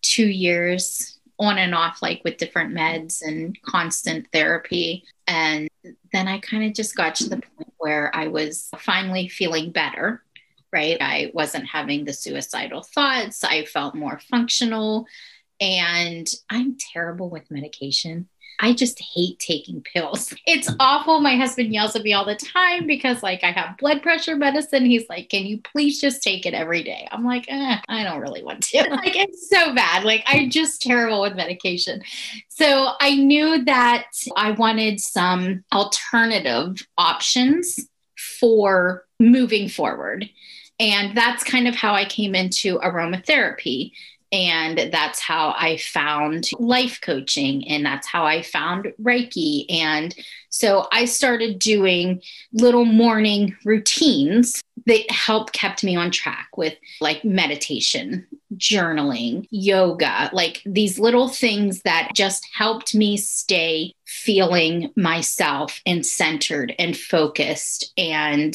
two 0.03 0.27
years 0.27 1.19
on 1.39 1.59
and 1.59 1.75
off, 1.75 2.01
like 2.03 2.23
with 2.25 2.39
different 2.39 2.75
meds 2.75 3.23
and 3.23 3.61
constant 3.62 4.27
therapy. 4.33 5.05
And 5.27 5.69
then 6.12 6.29
I 6.29 6.39
kind 6.39 6.65
of 6.65 6.75
just 6.75 6.97
got 6.97 7.15
to 7.17 7.29
the 7.29 7.37
point 7.37 7.73
where 7.79 8.11
I 8.15 8.29
was 8.29 8.71
finally 8.79 9.29
feeling 9.29 9.71
better, 9.71 10.23
right? 10.73 10.97
I 11.01 11.31
wasn't 11.35 11.67
having 11.67 12.05
the 12.05 12.15
suicidal 12.15 12.83
thoughts. 12.83 13.45
I 13.45 13.65
felt 13.65 13.95
more 13.95 14.21
functional. 14.31 15.07
And 15.61 16.27
I'm 16.51 16.77
terrible 16.93 17.31
with 17.31 17.51
medication. 17.51 18.29
I 18.61 18.73
just 18.73 19.01
hate 19.01 19.38
taking 19.38 19.83
pills. 19.83 20.35
It's 20.49 20.71
awful. 20.79 21.21
My 21.21 21.37
husband 21.37 21.73
yells 21.73 21.97
at 21.97 22.03
me 22.03 22.12
all 22.12 22.25
the 22.25 22.37
time 22.37 22.87
because, 22.87 23.23
like, 23.23 23.42
I 23.42 23.51
have 23.51 23.77
blood 23.79 24.01
pressure 24.01 24.37
medicine. 24.37 24.87
He's 24.87 25.09
like, 25.09 25.29
Can 25.29 25.45
you 25.45 25.61
please 25.61 26.01
just 26.01 26.23
take 26.23 26.47
it 26.47 26.55
every 26.55 26.83
day? 26.83 27.09
I'm 27.11 27.25
like, 27.25 27.47
eh, 27.49 27.79
I 27.88 28.05
don't 28.05 28.21
really 28.21 28.42
want 28.45 28.62
to. 28.64 28.79
like, 28.90 29.16
it's 29.16 29.49
so 29.51 29.75
bad. 29.75 30.05
Like, 30.05 30.23
I'm 30.27 30.51
just 30.51 30.83
terrible 30.83 31.21
with 31.23 31.35
medication. 31.35 32.03
So 32.49 32.90
I 33.01 33.16
knew 33.16 33.64
that 33.64 34.07
I 34.37 34.53
wanted 34.53 35.01
some 35.01 35.64
alternative 35.73 36.87
options 36.97 37.88
for 38.40 39.05
moving 39.19 39.69
forward. 39.69 40.29
And 40.79 41.16
that's 41.16 41.42
kind 41.42 41.66
of 41.66 41.75
how 41.75 41.95
I 41.95 42.05
came 42.05 42.35
into 42.35 42.79
aromatherapy 42.79 43.92
and 44.37 44.92
that's 44.92 45.18
how 45.18 45.55
I 45.57 45.79
found 45.79 46.51
life 46.59 47.01
coaching, 47.01 47.66
and 47.68 47.87
that's 47.87 48.07
how 48.07 48.27
I 48.27 48.42
found 48.42 48.92
Reiki. 49.01 49.64
And 49.70 50.14
so 50.51 50.88
I 50.92 51.07
started 51.07 51.59
doing 51.59 52.20
little 52.53 52.85
morning 52.85 53.57
routines 53.64 54.62
that 54.85 55.11
help 55.11 55.53
kept 55.53 55.83
me 55.83 55.96
on 55.96 56.11
track 56.11 56.49
with 56.55 56.75
like 57.01 57.25
meditation, 57.25 58.27
journaling, 58.57 59.46
yoga, 59.51 60.29
like 60.35 60.61
these 60.66 60.99
little 60.99 61.29
things 61.29 61.81
that 61.83 62.11
just 62.14 62.46
helped 62.53 62.94
me 62.94 63.16
stay 63.16 63.94
feeling 64.05 64.92
myself 64.96 65.81
and 65.87 66.05
centered 66.05 66.75
and 66.79 66.94
focused. 66.94 67.90
And 67.96 68.55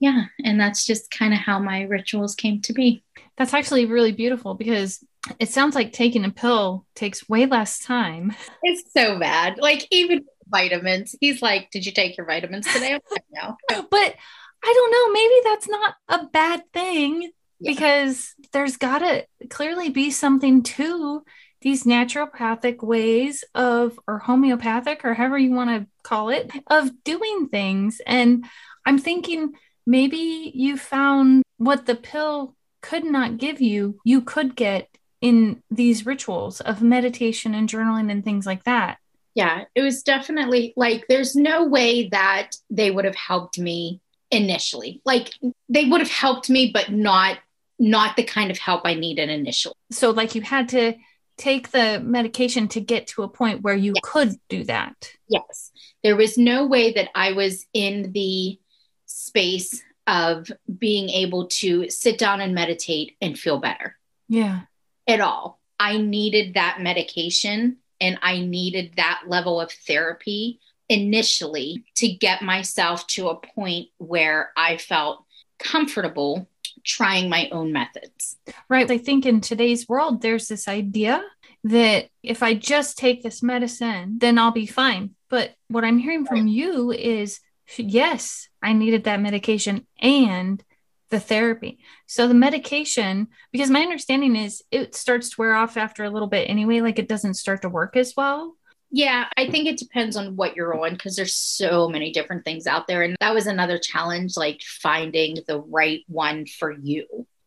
yeah, 0.00 0.24
and 0.44 0.58
that's 0.58 0.84
just 0.84 1.12
kind 1.12 1.32
of 1.32 1.38
how 1.38 1.60
my 1.60 1.82
rituals 1.82 2.34
came 2.34 2.60
to 2.62 2.72
be. 2.72 3.04
That's 3.36 3.54
actually 3.54 3.86
really 3.86 4.12
beautiful 4.12 4.54
because 4.54 5.04
it 5.38 5.48
sounds 5.48 5.74
like 5.74 5.92
taking 5.92 6.24
a 6.24 6.30
pill 6.30 6.86
takes 6.94 7.28
way 7.28 7.46
less 7.46 7.78
time. 7.78 8.34
It's 8.62 8.92
so 8.92 9.18
bad. 9.18 9.58
Like 9.58 9.86
even 9.90 10.24
vitamins. 10.48 11.14
He's 11.20 11.42
like, 11.42 11.70
"Did 11.70 11.86
you 11.86 11.92
take 11.92 12.16
your 12.16 12.26
vitamins 12.26 12.66
today?" 12.72 12.98
Like, 13.10 13.24
no. 13.32 13.56
but 13.90 14.14
I 14.62 14.72
don't 14.74 14.92
know. 14.92 15.12
Maybe 15.12 15.34
that's 15.44 15.68
not 15.68 15.94
a 16.08 16.26
bad 16.26 16.62
thing 16.72 17.30
yeah. 17.60 17.72
because 17.72 18.34
there's 18.52 18.76
got 18.76 18.98
to 18.98 19.26
clearly 19.48 19.90
be 19.90 20.10
something 20.10 20.62
to 20.62 21.22
these 21.62 21.84
naturopathic 21.84 22.82
ways 22.82 23.44
of, 23.54 23.98
or 24.08 24.18
homeopathic, 24.18 25.04
or 25.04 25.12
however 25.12 25.38
you 25.38 25.52
want 25.52 25.68
to 25.68 25.86
call 26.02 26.30
it, 26.30 26.50
of 26.68 26.90
doing 27.04 27.48
things. 27.48 28.00
And 28.06 28.46
I'm 28.86 28.98
thinking 28.98 29.52
maybe 29.86 30.52
you 30.54 30.78
found 30.78 31.42
what 31.58 31.84
the 31.84 31.94
pill 31.94 32.56
could 32.80 33.04
not 33.04 33.36
give 33.36 33.60
you, 33.60 33.98
you 34.04 34.22
could 34.22 34.56
get 34.56 34.88
in 35.20 35.62
these 35.70 36.06
rituals 36.06 36.60
of 36.60 36.82
meditation 36.82 37.54
and 37.54 37.68
journaling 37.68 38.10
and 38.10 38.24
things 38.24 38.46
like 38.46 38.64
that. 38.64 38.98
Yeah, 39.34 39.64
it 39.74 39.82
was 39.82 40.02
definitely 40.02 40.72
like 40.76 41.06
there's 41.08 41.36
no 41.36 41.64
way 41.64 42.08
that 42.08 42.52
they 42.68 42.90
would 42.90 43.04
have 43.04 43.14
helped 43.14 43.58
me 43.58 44.00
initially. 44.30 45.00
Like 45.04 45.32
they 45.68 45.84
would 45.84 46.00
have 46.00 46.10
helped 46.10 46.50
me, 46.50 46.70
but 46.72 46.90
not 46.90 47.38
not 47.78 48.16
the 48.16 48.22
kind 48.22 48.50
of 48.50 48.58
help 48.58 48.82
I 48.84 48.94
needed 48.94 49.30
initially. 49.30 49.74
So 49.90 50.10
like 50.10 50.34
you 50.34 50.42
had 50.42 50.68
to 50.70 50.94
take 51.38 51.70
the 51.70 52.00
medication 52.00 52.68
to 52.68 52.80
get 52.80 53.06
to 53.06 53.22
a 53.22 53.28
point 53.28 53.62
where 53.62 53.74
you 53.74 53.94
yes. 53.94 54.02
could 54.04 54.34
do 54.50 54.64
that. 54.64 55.12
Yes. 55.28 55.70
There 56.02 56.16
was 56.16 56.36
no 56.36 56.66
way 56.66 56.92
that 56.92 57.08
I 57.14 57.32
was 57.32 57.64
in 57.72 58.12
the 58.12 58.58
space 59.06 59.82
of 60.06 60.50
being 60.78 61.08
able 61.08 61.46
to 61.46 61.88
sit 61.88 62.18
down 62.18 62.42
and 62.42 62.54
meditate 62.54 63.16
and 63.22 63.38
feel 63.38 63.58
better. 63.58 63.96
Yeah 64.28 64.62
at 65.06 65.20
all. 65.20 65.60
I 65.78 65.96
needed 65.98 66.54
that 66.54 66.80
medication 66.80 67.78
and 68.00 68.18
I 68.22 68.40
needed 68.40 68.94
that 68.96 69.22
level 69.26 69.60
of 69.60 69.72
therapy 69.72 70.60
initially 70.88 71.84
to 71.96 72.08
get 72.08 72.42
myself 72.42 73.06
to 73.08 73.28
a 73.28 73.36
point 73.36 73.88
where 73.98 74.50
I 74.56 74.76
felt 74.76 75.24
comfortable 75.58 76.48
trying 76.84 77.28
my 77.28 77.48
own 77.50 77.72
methods. 77.72 78.36
Right. 78.68 78.90
I 78.90 78.98
think 78.98 79.26
in 79.26 79.40
today's 79.40 79.88
world, 79.88 80.22
there's 80.22 80.48
this 80.48 80.66
idea 80.66 81.22
that 81.64 82.08
if 82.22 82.42
I 82.42 82.54
just 82.54 82.98
take 82.98 83.22
this 83.22 83.42
medicine, 83.42 84.16
then 84.18 84.38
I'll 84.38 84.50
be 84.50 84.66
fine. 84.66 85.14
But 85.28 85.54
what 85.68 85.84
I'm 85.84 85.98
hearing 85.98 86.24
from 86.24 86.46
you 86.46 86.90
is 86.90 87.40
yes, 87.76 88.48
I 88.62 88.72
needed 88.72 89.04
that 89.04 89.20
medication 89.20 89.86
and 90.00 90.62
the 91.10 91.20
therapy. 91.20 91.78
So 92.06 92.26
the 92.26 92.34
medication, 92.34 93.28
because 93.52 93.70
my 93.70 93.82
understanding 93.82 94.36
is 94.36 94.62
it 94.70 94.94
starts 94.94 95.30
to 95.30 95.36
wear 95.38 95.54
off 95.54 95.76
after 95.76 96.04
a 96.04 96.10
little 96.10 96.28
bit 96.28 96.48
anyway, 96.48 96.80
like 96.80 96.98
it 96.98 97.08
doesn't 97.08 97.34
start 97.34 97.62
to 97.62 97.68
work 97.68 97.96
as 97.96 98.14
well. 98.16 98.56
Yeah, 98.92 99.26
I 99.36 99.48
think 99.48 99.68
it 99.68 99.78
depends 99.78 100.16
on 100.16 100.34
what 100.34 100.56
you're 100.56 100.82
on 100.84 100.92
because 100.92 101.14
there's 101.14 101.36
so 101.36 101.88
many 101.88 102.12
different 102.12 102.44
things 102.44 102.66
out 102.66 102.88
there. 102.88 103.02
And 103.02 103.16
that 103.20 103.34
was 103.34 103.46
another 103.46 103.78
challenge, 103.78 104.36
like 104.36 104.62
finding 104.62 105.38
the 105.46 105.60
right 105.60 106.00
one 106.08 106.46
for 106.46 106.72
you. 106.72 107.06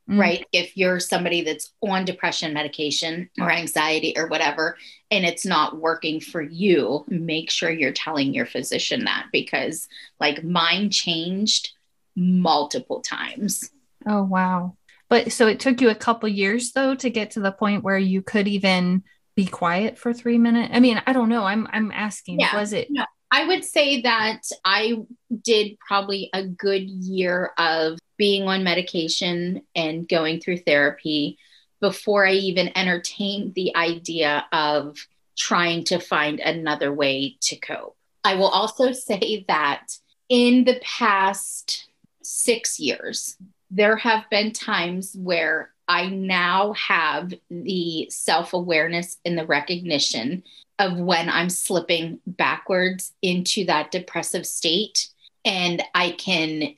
Mm-hmm. 0.10 0.20
Right. 0.20 0.46
If 0.52 0.76
you're 0.76 1.00
somebody 1.00 1.44
that's 1.44 1.72
on 1.82 2.04
depression 2.04 2.54
medication 2.54 3.30
or 3.40 3.50
anxiety 3.50 4.14
or 4.18 4.28
whatever, 4.28 4.78
and 5.12 5.24
it's 5.26 5.46
not 5.46 5.78
working 5.80 6.20
for 6.20 6.42
you, 6.42 7.06
make 7.08 7.50
sure 7.50 7.72
you're 7.72 7.94
telling 7.94 8.34
your 8.34 8.46
physician 8.46 9.06
that 9.06 9.28
because, 9.32 9.88
like, 10.20 10.44
mine 10.44 10.90
changed 10.90 11.72
multiple 12.16 13.02
times. 13.02 13.70
Oh, 14.06 14.24
wow. 14.24 14.76
But 15.10 15.32
so 15.32 15.48
it 15.48 15.60
took 15.60 15.82
you 15.82 15.90
a 15.90 15.96
couple 15.96 16.30
years 16.30 16.72
though 16.72 16.96
to 16.96 17.10
get 17.10 17.32
to 17.32 17.40
the 17.40 17.52
point 17.52 17.84
where 17.84 17.98
you 17.98 18.22
could 18.22 18.48
even 18.48 19.04
be 19.36 19.46
quiet 19.46 19.98
for 19.98 20.14
3 20.14 20.38
minutes. 20.38 20.72
I 20.74 20.80
mean, 20.80 21.02
I 21.06 21.14
don't 21.14 21.30
know. 21.30 21.44
I'm 21.44 21.68
I'm 21.72 21.92
asking 21.92 22.40
yeah, 22.40 22.56
was 22.56 22.74
it 22.74 22.88
no, 22.90 23.06
I 23.32 23.48
would 23.48 23.64
say 23.64 24.02
that 24.02 24.42
I 24.64 24.98
did 25.42 25.78
probably 25.80 26.30
a 26.34 26.46
good 26.46 26.88
year 26.88 27.52
of 27.58 27.98
being 28.18 28.44
on 28.44 28.64
medication 28.64 29.64
and 29.76 30.08
going 30.08 30.40
through 30.40 30.60
therapy 30.60 31.40
before 31.82 32.28
I 32.28 32.34
even 32.34 32.78
entertained 32.78 33.56
the 33.56 33.76
idea 33.76 34.46
of 34.52 34.98
trying 35.38 35.84
to 35.86 36.00
find 36.00 36.40
another 36.40 36.94
way 36.94 37.38
to 37.42 37.56
cope. 37.56 37.98
I 38.24 38.36
will 38.36 38.48
also 38.48 38.92
say 38.92 39.46
that 39.48 39.88
in 40.30 40.64
the 40.64 40.80
past 40.82 41.88
six 42.24 42.80
years, 42.80 43.38
there 43.72 43.98
have 43.98 44.30
been 44.30 44.52
times 44.52 45.16
where 45.18 45.72
I 45.88 46.08
now 46.08 46.74
have 46.74 47.34
the 47.50 48.08
self 48.10 48.54
awareness 48.54 49.18
and 49.26 49.38
the 49.38 49.46
recognition 49.46 50.44
of 50.80 50.98
when 50.98 51.30
I'm 51.30 51.50
slipping 51.50 52.20
backwards 52.26 53.14
into 53.22 53.66
that 53.66 53.92
depressive 53.92 54.46
state. 54.46 55.10
And 55.46 55.84
I 55.94 56.12
can 56.12 56.76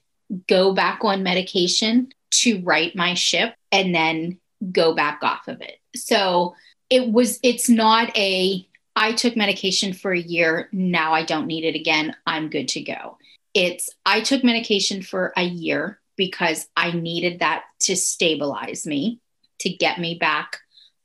go 0.47 0.73
back 0.73 1.03
on 1.03 1.23
medication 1.23 2.12
to 2.31 2.62
right 2.63 2.95
my 2.95 3.13
ship 3.13 3.53
and 3.71 3.93
then 3.93 4.39
go 4.71 4.95
back 4.95 5.19
off 5.21 5.47
of 5.47 5.62
it. 5.62 5.79
So 5.95 6.55
it 6.89 7.12
was, 7.12 7.39
it's 7.43 7.69
not 7.69 8.15
a, 8.17 8.67
I 8.95 9.13
took 9.13 9.36
medication 9.36 9.93
for 9.93 10.12
a 10.12 10.19
year. 10.19 10.69
Now 10.71 11.13
I 11.13 11.23
don't 11.23 11.47
need 11.47 11.63
it 11.63 11.75
again. 11.75 12.15
I'm 12.25 12.49
good 12.49 12.67
to 12.69 12.81
go. 12.81 13.17
It's, 13.55 13.89
I 14.05 14.21
took 14.21 14.43
medication 14.43 15.01
for 15.01 15.33
a 15.35 15.43
year 15.43 15.99
because 16.17 16.67
I 16.77 16.91
needed 16.91 17.39
that 17.39 17.63
to 17.81 17.95
stabilize 17.95 18.85
me, 18.85 19.19
to 19.59 19.69
get 19.69 19.99
me 19.99 20.15
back 20.15 20.59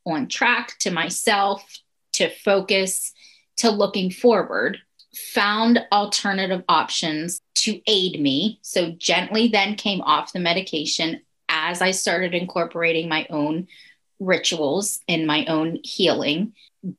on 0.04 0.28
track 0.28 0.76
to 0.80 0.90
myself, 0.90 1.64
to 2.14 2.28
focus, 2.28 3.12
to 3.58 3.70
looking 3.70 4.10
forward. 4.10 4.78
Found 5.34 5.80
alternative 5.90 6.62
options 6.68 7.40
to 7.56 7.80
aid 7.86 8.20
me. 8.20 8.58
So, 8.62 8.92
gently 8.92 9.48
then 9.48 9.74
came 9.74 10.00
off 10.02 10.32
the 10.32 10.38
medication 10.38 11.20
as 11.48 11.82
I 11.82 11.90
started 11.90 12.32
incorporating 12.32 13.08
my 13.08 13.26
own 13.28 13.66
rituals 14.20 15.00
and 15.08 15.26
my 15.26 15.46
own 15.46 15.80
healing. 15.82 16.52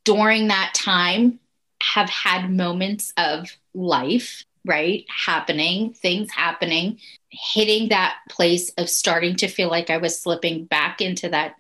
During 0.04 0.50
that 0.50 0.74
time, 0.76 1.40
have 1.82 2.10
had 2.10 2.52
moments 2.52 3.14
of 3.18 3.50
life, 3.74 4.44
right? 4.66 5.06
Happening, 5.10 5.94
things 5.94 6.32
happening, 6.32 7.00
hitting 7.30 7.90
that 7.90 8.18
place 8.30 8.70
of 8.78 8.90
starting 8.90 9.36
to 9.38 9.48
feel 9.48 9.70
like 9.70 9.90
I 9.90 9.98
was 9.98 10.22
slipping 10.22 10.66
back 10.66 11.02
into 11.02 11.30
that 11.30 11.56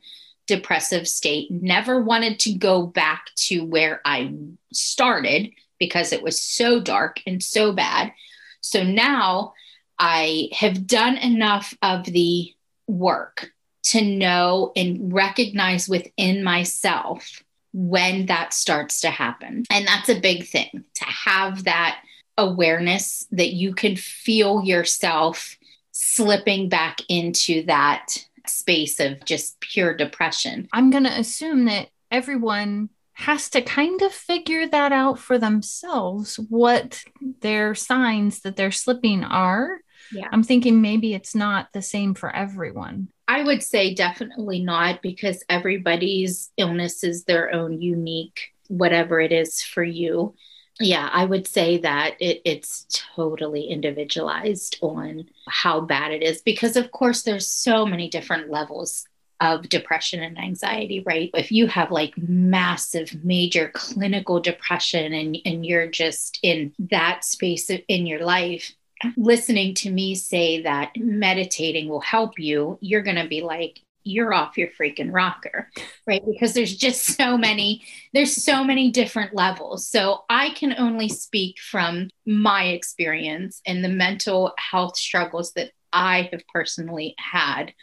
depressive 0.47 1.07
state. 1.07 1.49
Never 1.49 2.01
wanted 2.01 2.39
to 2.41 2.53
go 2.53 2.85
back 2.85 3.27
to 3.47 3.63
where 3.65 4.01
I 4.05 4.33
started 4.73 5.51
because 5.79 6.11
it 6.11 6.21
was 6.21 6.39
so 6.39 6.79
dark 6.79 7.21
and 7.25 7.41
so 7.41 7.73
bad. 7.73 8.11
So 8.59 8.83
now 8.83 9.53
I 9.97 10.49
have 10.53 10.85
done 10.85 11.17
enough 11.17 11.73
of 11.81 12.05
the 12.05 12.53
work 12.87 13.51
to 13.83 14.01
know 14.03 14.71
and 14.75 15.13
recognize 15.13 15.89
within 15.89 16.43
myself 16.43 17.41
when 17.73 18.27
that 18.27 18.53
starts 18.53 19.01
to 19.01 19.09
happen. 19.09 19.63
And 19.71 19.87
that's 19.87 20.09
a 20.09 20.19
big 20.19 20.45
thing 20.45 20.83
to 20.95 21.05
have 21.05 21.63
that 21.63 22.03
awareness 22.37 23.27
that 23.31 23.53
you 23.53 23.73
can 23.73 23.95
feel 23.95 24.63
yourself 24.63 25.57
slipping 25.91 26.69
back 26.69 27.01
into 27.09 27.63
that 27.65 28.17
space 28.47 28.99
of 28.99 29.23
just 29.25 29.59
pure 29.59 29.93
depression. 29.93 30.67
I'm 30.73 30.89
going 30.89 31.03
to 31.03 31.19
assume 31.19 31.65
that 31.65 31.89
everyone 32.09 32.89
has 33.13 33.49
to 33.51 33.61
kind 33.61 34.01
of 34.01 34.11
figure 34.11 34.67
that 34.67 34.91
out 34.91 35.19
for 35.19 35.37
themselves 35.37 36.37
what 36.49 37.03
their 37.41 37.75
signs 37.75 38.39
that 38.41 38.55
they're 38.55 38.71
slipping 38.71 39.23
are 39.23 39.81
yeah. 40.11 40.27
I'm 40.31 40.43
thinking 40.43 40.81
maybe 40.81 41.13
it's 41.13 41.35
not 41.35 41.71
the 41.73 41.81
same 41.81 42.13
for 42.13 42.33
everyone. 42.35 43.09
I 43.27 43.43
would 43.43 43.63
say 43.63 43.93
definitely 43.93 44.61
not 44.61 45.01
because 45.01 45.43
everybody's 45.49 46.51
illness 46.57 47.03
is 47.03 47.23
their 47.23 47.53
own 47.53 47.81
unique, 47.81 48.51
whatever 48.67 49.19
it 49.19 49.31
is 49.31 49.61
for 49.61 49.83
you. 49.83 50.35
Yeah, 50.81 51.09
I 51.11 51.25
would 51.25 51.47
say 51.47 51.77
that 51.79 52.15
it, 52.19 52.41
it's 52.43 52.85
totally 53.15 53.65
individualized 53.65 54.77
on 54.81 55.29
how 55.47 55.81
bad 55.81 56.11
it 56.11 56.23
is 56.23 56.41
because, 56.41 56.75
of 56.75 56.91
course, 56.91 57.21
there's 57.21 57.47
so 57.47 57.85
many 57.85 58.09
different 58.09 58.49
levels 58.49 59.05
of 59.39 59.69
depression 59.69 60.21
and 60.21 60.37
anxiety, 60.37 61.01
right? 61.05 61.31
If 61.33 61.51
you 61.51 61.67
have 61.67 61.91
like 61.91 62.13
massive, 62.17 63.23
major 63.23 63.71
clinical 63.73 64.39
depression 64.39 65.13
and, 65.13 65.37
and 65.45 65.65
you're 65.65 65.87
just 65.87 66.39
in 66.43 66.73
that 66.91 67.25
space 67.25 67.69
in 67.69 68.05
your 68.05 68.23
life, 68.23 68.71
listening 69.17 69.73
to 69.73 69.89
me 69.89 70.13
say 70.15 70.61
that 70.61 70.91
meditating 70.95 71.89
will 71.89 72.01
help 72.01 72.37
you, 72.37 72.77
you're 72.81 73.01
going 73.01 73.15
to 73.15 73.27
be 73.27 73.41
like, 73.41 73.79
you're 74.03 74.33
off 74.33 74.57
your 74.57 74.69
freaking 74.69 75.13
rocker, 75.13 75.69
right? 76.07 76.23
Because 76.25 76.53
there's 76.53 76.75
just 76.75 77.17
so 77.17 77.37
many, 77.37 77.83
there's 78.13 78.43
so 78.43 78.63
many 78.63 78.91
different 78.91 79.33
levels. 79.33 79.87
So 79.87 80.23
I 80.29 80.51
can 80.51 80.75
only 80.77 81.09
speak 81.09 81.59
from 81.59 82.09
my 82.25 82.65
experience 82.65 83.61
and 83.65 83.83
the 83.83 83.89
mental 83.89 84.53
health 84.57 84.97
struggles 84.97 85.53
that 85.53 85.71
I 85.93 86.29
have 86.31 86.47
personally 86.47 87.15
had 87.17 87.73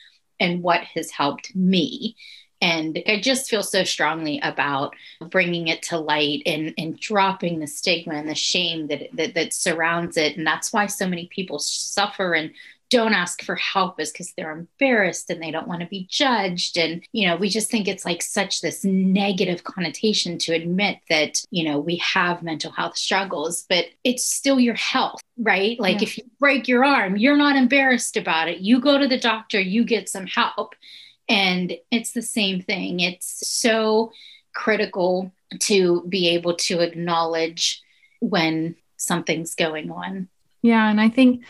and 0.40 0.62
what 0.62 0.82
has 0.94 1.10
helped 1.10 1.54
me. 1.54 2.16
And 2.60 3.00
I 3.06 3.20
just 3.20 3.48
feel 3.48 3.62
so 3.62 3.84
strongly 3.84 4.40
about 4.42 4.94
bringing 5.30 5.68
it 5.68 5.82
to 5.82 5.98
light 5.98 6.42
and, 6.44 6.74
and 6.76 6.98
dropping 6.98 7.60
the 7.60 7.68
stigma 7.68 8.14
and 8.14 8.28
the 8.28 8.34
shame 8.34 8.88
that, 8.88 9.10
that, 9.12 9.34
that 9.34 9.52
surrounds 9.52 10.16
it. 10.16 10.36
And 10.36 10.46
that's 10.46 10.72
why 10.72 10.86
so 10.86 11.06
many 11.06 11.28
people 11.32 11.60
suffer 11.60 12.34
and 12.34 12.50
don't 12.90 13.12
ask 13.12 13.42
for 13.42 13.54
help 13.56 14.00
is 14.00 14.10
because 14.10 14.32
they're 14.32 14.50
embarrassed 14.50 15.28
and 15.28 15.42
they 15.42 15.50
don't 15.50 15.68
want 15.68 15.80
to 15.80 15.86
be 15.86 16.06
judged. 16.10 16.78
And, 16.78 17.02
you 17.12 17.28
know, 17.28 17.36
we 17.36 17.48
just 17.48 17.70
think 17.70 17.86
it's 17.86 18.04
like 18.04 18.22
such 18.22 18.60
this 18.60 18.84
negative 18.84 19.64
connotation 19.64 20.38
to 20.38 20.54
admit 20.54 20.98
that, 21.10 21.42
you 21.50 21.64
know, 21.64 21.78
we 21.78 21.96
have 21.96 22.42
mental 22.42 22.72
health 22.72 22.96
struggles, 22.96 23.66
but 23.68 23.86
it's 24.04 24.24
still 24.24 24.58
your 24.58 24.74
health, 24.74 25.20
right? 25.38 25.78
Like 25.78 25.96
yeah. 25.96 26.02
if 26.04 26.18
you 26.18 26.24
break 26.40 26.66
your 26.66 26.84
arm, 26.84 27.16
you're 27.16 27.36
not 27.36 27.56
embarrassed 27.56 28.16
about 28.16 28.48
it. 28.48 28.58
You 28.58 28.80
go 28.80 28.98
to 28.98 29.06
the 29.06 29.18
doctor, 29.18 29.60
you 29.60 29.84
get 29.84 30.08
some 30.08 30.26
help. 30.26 30.74
And 31.28 31.76
it's 31.90 32.12
the 32.12 32.22
same 32.22 32.62
thing. 32.62 33.00
It's 33.00 33.46
so 33.46 34.12
critical 34.54 35.30
to 35.60 36.04
be 36.08 36.28
able 36.30 36.56
to 36.56 36.80
acknowledge 36.80 37.82
when 38.20 38.76
something's 38.96 39.54
going 39.54 39.90
on. 39.90 40.28
Yeah. 40.62 40.88
And 40.88 41.00
I 41.00 41.10
think 41.10 41.44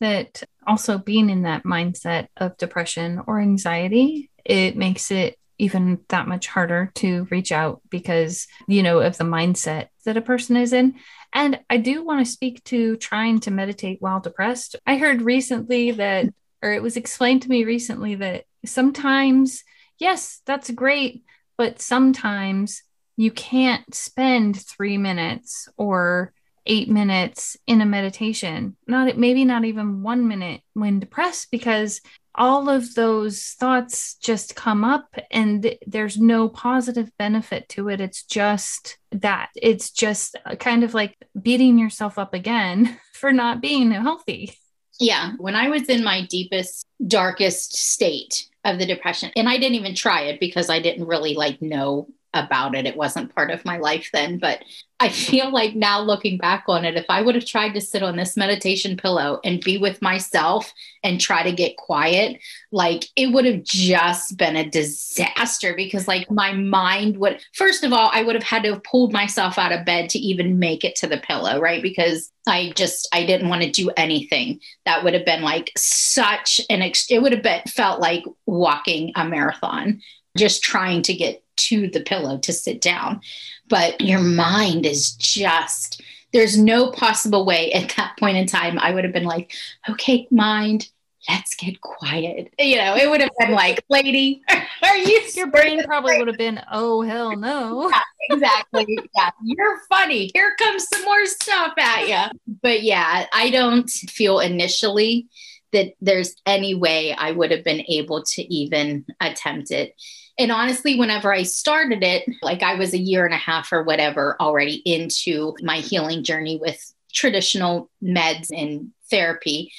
that 0.00 0.42
also 0.66 0.98
being 0.98 1.30
in 1.30 1.42
that 1.42 1.64
mindset 1.64 2.28
of 2.36 2.56
depression 2.56 3.20
or 3.26 3.40
anxiety, 3.40 4.30
it 4.44 4.76
makes 4.76 5.10
it 5.10 5.38
even 5.58 6.00
that 6.08 6.26
much 6.26 6.48
harder 6.48 6.90
to 6.96 7.26
reach 7.30 7.52
out 7.52 7.80
because, 7.88 8.46
you 8.66 8.82
know, 8.82 8.98
of 9.00 9.16
the 9.16 9.24
mindset 9.24 9.88
that 10.04 10.16
a 10.16 10.22
person 10.22 10.56
is 10.56 10.72
in. 10.72 10.94
And 11.32 11.60
I 11.70 11.76
do 11.76 12.04
want 12.04 12.24
to 12.24 12.32
speak 12.32 12.62
to 12.64 12.96
trying 12.96 13.40
to 13.40 13.50
meditate 13.50 14.00
while 14.00 14.20
depressed. 14.20 14.76
I 14.86 14.96
heard 14.96 15.22
recently 15.22 15.92
that, 15.92 16.26
or 16.62 16.72
it 16.72 16.82
was 16.82 16.96
explained 16.96 17.42
to 17.42 17.48
me 17.48 17.64
recently 17.64 18.16
that 18.16 18.44
sometimes, 18.64 19.62
yes, 19.98 20.40
that's 20.44 20.70
great, 20.70 21.24
but 21.56 21.80
sometimes 21.80 22.82
you 23.16 23.30
can't 23.30 23.94
spend 23.94 24.60
three 24.60 24.98
minutes 24.98 25.68
or 25.76 26.32
eight 26.66 26.88
minutes 26.88 27.56
in 27.66 27.80
a 27.80 27.86
meditation, 27.86 28.76
not 28.86 29.16
maybe 29.16 29.44
not 29.44 29.64
even 29.64 30.02
one 30.02 30.28
minute 30.28 30.62
when 30.72 31.00
depressed, 31.00 31.50
because 31.50 32.00
all 32.34 32.68
of 32.68 32.94
those 32.94 33.50
thoughts 33.60 34.16
just 34.16 34.56
come 34.56 34.82
up 34.84 35.14
and 35.30 35.76
there's 35.86 36.18
no 36.18 36.48
positive 36.48 37.10
benefit 37.18 37.68
to 37.68 37.88
it. 37.88 38.00
It's 38.00 38.24
just 38.24 38.98
that. 39.12 39.50
It's 39.54 39.90
just 39.90 40.36
kind 40.58 40.82
of 40.82 40.94
like 40.94 41.16
beating 41.40 41.78
yourself 41.78 42.18
up 42.18 42.34
again 42.34 42.98
for 43.12 43.32
not 43.32 43.60
being 43.60 43.92
healthy. 43.92 44.58
Yeah. 44.98 45.32
When 45.38 45.54
I 45.54 45.68
was 45.68 45.88
in 45.88 46.02
my 46.02 46.26
deepest, 46.26 46.86
darkest 47.06 47.76
state, 47.76 48.48
of 48.64 48.78
the 48.78 48.86
depression. 48.86 49.30
And 49.36 49.48
I 49.48 49.58
didn't 49.58 49.74
even 49.76 49.94
try 49.94 50.22
it 50.22 50.40
because 50.40 50.70
I 50.70 50.80
didn't 50.80 51.06
really 51.06 51.34
like 51.34 51.60
know 51.60 52.08
about 52.34 52.74
it. 52.74 52.86
It 52.86 52.96
wasn't 52.96 53.34
part 53.34 53.50
of 53.50 53.64
my 53.64 53.78
life 53.78 54.10
then. 54.12 54.38
But 54.38 54.64
I 55.00 55.08
feel 55.08 55.50
like 55.50 55.74
now 55.74 56.00
looking 56.00 56.38
back 56.38 56.64
on 56.68 56.84
it, 56.84 56.96
if 56.96 57.06
I 57.08 57.20
would 57.20 57.34
have 57.34 57.44
tried 57.44 57.74
to 57.74 57.80
sit 57.80 58.02
on 58.02 58.16
this 58.16 58.36
meditation 58.36 58.96
pillow 58.96 59.40
and 59.44 59.62
be 59.62 59.76
with 59.76 60.00
myself 60.00 60.72
and 61.02 61.20
try 61.20 61.42
to 61.42 61.52
get 61.52 61.76
quiet, 61.76 62.40
like 62.70 63.06
it 63.16 63.28
would 63.28 63.44
have 63.44 63.64
just 63.64 64.36
been 64.36 64.56
a 64.56 64.68
disaster 64.68 65.74
because, 65.76 66.06
like, 66.08 66.30
my 66.30 66.52
mind 66.52 67.16
would, 67.18 67.44
first 67.54 67.84
of 67.84 67.92
all, 67.92 68.10
I 68.12 68.22
would 68.22 68.34
have 68.34 68.44
had 68.44 68.62
to 68.62 68.74
have 68.74 68.84
pulled 68.84 69.12
myself 69.12 69.58
out 69.58 69.72
of 69.72 69.84
bed 69.84 70.08
to 70.10 70.18
even 70.18 70.58
make 70.58 70.84
it 70.84 70.96
to 70.96 71.06
the 71.06 71.18
pillow, 71.18 71.60
right? 71.60 71.82
Because 71.82 72.30
I 72.46 72.72
just, 72.76 73.08
I 73.12 73.26
didn't 73.26 73.48
want 73.48 73.62
to 73.62 73.70
do 73.70 73.90
anything. 73.96 74.60
That 74.86 75.02
would 75.02 75.14
have 75.14 75.24
been 75.24 75.42
like 75.42 75.72
such 75.76 76.60
an, 76.70 76.82
ex- 76.82 77.10
it 77.10 77.20
would 77.20 77.32
have 77.32 77.42
been, 77.42 77.62
felt 77.66 78.00
like 78.00 78.24
walking 78.46 79.12
a 79.16 79.24
marathon, 79.24 80.02
just 80.36 80.62
trying 80.62 81.02
to 81.02 81.14
get 81.14 81.42
to 81.56 81.88
the 81.88 82.00
pillow 82.00 82.38
to 82.38 82.52
sit 82.52 82.80
down. 82.80 83.20
But 83.68 84.00
your 84.00 84.20
mind 84.20 84.86
is 84.86 85.12
just, 85.12 86.02
there's 86.32 86.58
no 86.58 86.90
possible 86.90 87.46
way 87.46 87.72
at 87.72 87.94
that 87.96 88.16
point 88.18 88.36
in 88.36 88.46
time 88.46 88.78
I 88.78 88.92
would 88.92 89.04
have 89.04 89.12
been 89.12 89.24
like, 89.24 89.52
okay, 89.88 90.26
mind, 90.30 90.88
let's 91.28 91.54
get 91.54 91.80
quiet. 91.80 92.52
You 92.58 92.76
know, 92.76 92.96
it 92.96 93.08
would 93.08 93.20
have 93.20 93.30
been 93.38 93.52
like, 93.52 93.82
lady, 93.88 94.42
are 94.82 94.96
you 94.96 95.22
your 95.34 95.46
brain 95.50 95.82
probably 95.84 96.18
would 96.18 96.28
have 96.28 96.36
been, 96.36 96.60
oh 96.70 97.02
hell 97.02 97.36
no. 97.36 97.88
Yeah, 97.90 98.00
exactly. 98.30 98.98
yeah. 99.16 99.30
You're 99.42 99.80
funny. 99.88 100.30
Here 100.34 100.54
comes 100.58 100.86
some 100.88 101.04
more 101.04 101.24
stuff 101.26 101.72
at 101.78 102.08
you. 102.08 102.38
But 102.62 102.82
yeah, 102.82 103.26
I 103.32 103.50
don't 103.50 103.88
feel 103.88 104.40
initially 104.40 105.28
that 105.74 105.92
there's 106.00 106.34
any 106.46 106.74
way 106.74 107.12
I 107.12 107.30
would 107.30 107.50
have 107.50 107.62
been 107.62 107.84
able 107.88 108.24
to 108.24 108.42
even 108.54 109.04
attempt 109.20 109.70
it. 109.70 109.94
And 110.38 110.50
honestly, 110.50 110.98
whenever 110.98 111.32
I 111.32 111.44
started 111.44 112.02
it, 112.02 112.24
like 112.42 112.62
I 112.62 112.74
was 112.74 112.92
a 112.92 112.98
year 112.98 113.24
and 113.24 113.34
a 113.34 113.38
half 113.38 113.72
or 113.72 113.84
whatever 113.84 114.36
already 114.40 114.82
into 114.84 115.54
my 115.62 115.76
healing 115.76 116.24
journey 116.24 116.58
with 116.60 116.92
traditional 117.12 117.90
meds 118.02 118.48
and 118.50 118.90
therapy. 119.10 119.70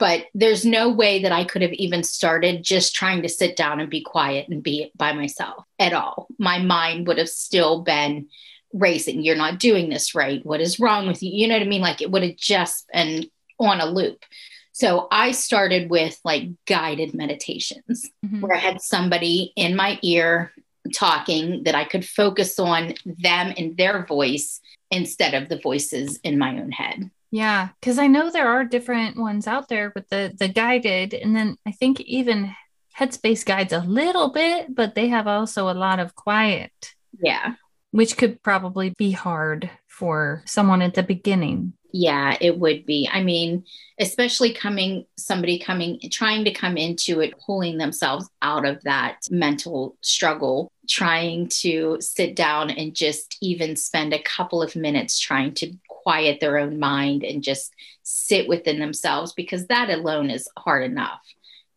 but 0.00 0.24
there's 0.34 0.64
no 0.64 0.88
way 0.88 1.22
that 1.22 1.30
I 1.30 1.44
could 1.44 1.60
have 1.60 1.74
even 1.74 2.02
started 2.02 2.64
just 2.64 2.94
trying 2.94 3.20
to 3.22 3.28
sit 3.28 3.54
down 3.54 3.80
and 3.80 3.90
be 3.90 4.00
quiet 4.00 4.48
and 4.48 4.62
be 4.62 4.90
by 4.96 5.12
myself 5.12 5.66
at 5.78 5.92
all. 5.92 6.26
My 6.38 6.58
mind 6.58 7.06
would 7.06 7.18
have 7.18 7.28
still 7.28 7.82
been 7.82 8.28
racing. 8.72 9.22
You're 9.22 9.36
not 9.36 9.60
doing 9.60 9.90
this 9.90 10.14
right. 10.14 10.44
What 10.44 10.62
is 10.62 10.80
wrong 10.80 11.06
with 11.06 11.22
you? 11.22 11.30
You 11.30 11.48
know 11.48 11.54
what 11.54 11.66
I 11.66 11.68
mean? 11.68 11.82
Like 11.82 12.00
it 12.00 12.10
would 12.10 12.22
have 12.22 12.36
just 12.36 12.88
been 12.92 13.26
on 13.58 13.80
a 13.80 13.86
loop. 13.86 14.24
So 14.72 15.08
I 15.10 15.32
started 15.32 15.90
with 15.90 16.18
like 16.24 16.48
guided 16.66 17.14
meditations 17.14 18.08
mm-hmm. 18.24 18.40
where 18.40 18.56
I 18.56 18.60
had 18.60 18.80
somebody 18.80 19.52
in 19.56 19.76
my 19.76 19.98
ear 20.02 20.52
talking 20.94 21.64
that 21.64 21.74
I 21.74 21.84
could 21.84 22.04
focus 22.04 22.58
on 22.58 22.94
them 23.04 23.52
and 23.56 23.76
their 23.76 24.06
voice 24.06 24.60
instead 24.90 25.34
of 25.34 25.48
the 25.48 25.58
voices 25.58 26.18
in 26.24 26.38
my 26.38 26.58
own 26.58 26.72
head. 26.72 27.10
Yeah, 27.30 27.68
because 27.80 27.98
I 27.98 28.08
know 28.08 28.30
there 28.30 28.48
are 28.48 28.64
different 28.64 29.16
ones 29.16 29.46
out 29.46 29.68
there 29.68 29.92
with 29.94 30.08
the 30.08 30.34
the 30.36 30.48
guided, 30.48 31.14
and 31.14 31.36
then 31.36 31.56
I 31.64 31.70
think 31.70 32.00
even 32.00 32.54
Headspace 32.98 33.44
guides 33.44 33.72
a 33.72 33.80
little 33.80 34.30
bit, 34.30 34.74
but 34.74 34.94
they 34.94 35.08
have 35.08 35.28
also 35.28 35.70
a 35.70 35.74
lot 35.74 36.00
of 36.00 36.16
quiet. 36.16 36.72
Yeah, 37.22 37.54
which 37.92 38.16
could 38.16 38.42
probably 38.42 38.90
be 38.90 39.12
hard 39.12 39.70
for 39.86 40.42
someone 40.44 40.82
at 40.82 40.94
the 40.94 41.04
beginning. 41.04 41.74
Yeah, 41.92 42.36
it 42.40 42.58
would 42.58 42.86
be. 42.86 43.08
I 43.12 43.22
mean, 43.22 43.64
especially 43.98 44.52
coming, 44.52 45.06
somebody 45.16 45.58
coming, 45.58 46.00
trying 46.10 46.44
to 46.44 46.52
come 46.52 46.76
into 46.76 47.20
it, 47.20 47.38
pulling 47.44 47.78
themselves 47.78 48.28
out 48.42 48.64
of 48.64 48.82
that 48.84 49.22
mental 49.30 49.96
struggle, 50.00 50.72
trying 50.88 51.48
to 51.48 51.98
sit 52.00 52.36
down 52.36 52.70
and 52.70 52.94
just 52.94 53.36
even 53.40 53.76
spend 53.76 54.12
a 54.14 54.22
couple 54.22 54.62
of 54.62 54.76
minutes 54.76 55.18
trying 55.18 55.52
to 55.54 55.72
quiet 55.88 56.40
their 56.40 56.58
own 56.58 56.78
mind 56.78 57.24
and 57.24 57.42
just 57.42 57.74
sit 58.02 58.48
within 58.48 58.78
themselves 58.78 59.32
because 59.32 59.66
that 59.66 59.90
alone 59.90 60.30
is 60.30 60.48
hard 60.56 60.84
enough 60.84 61.20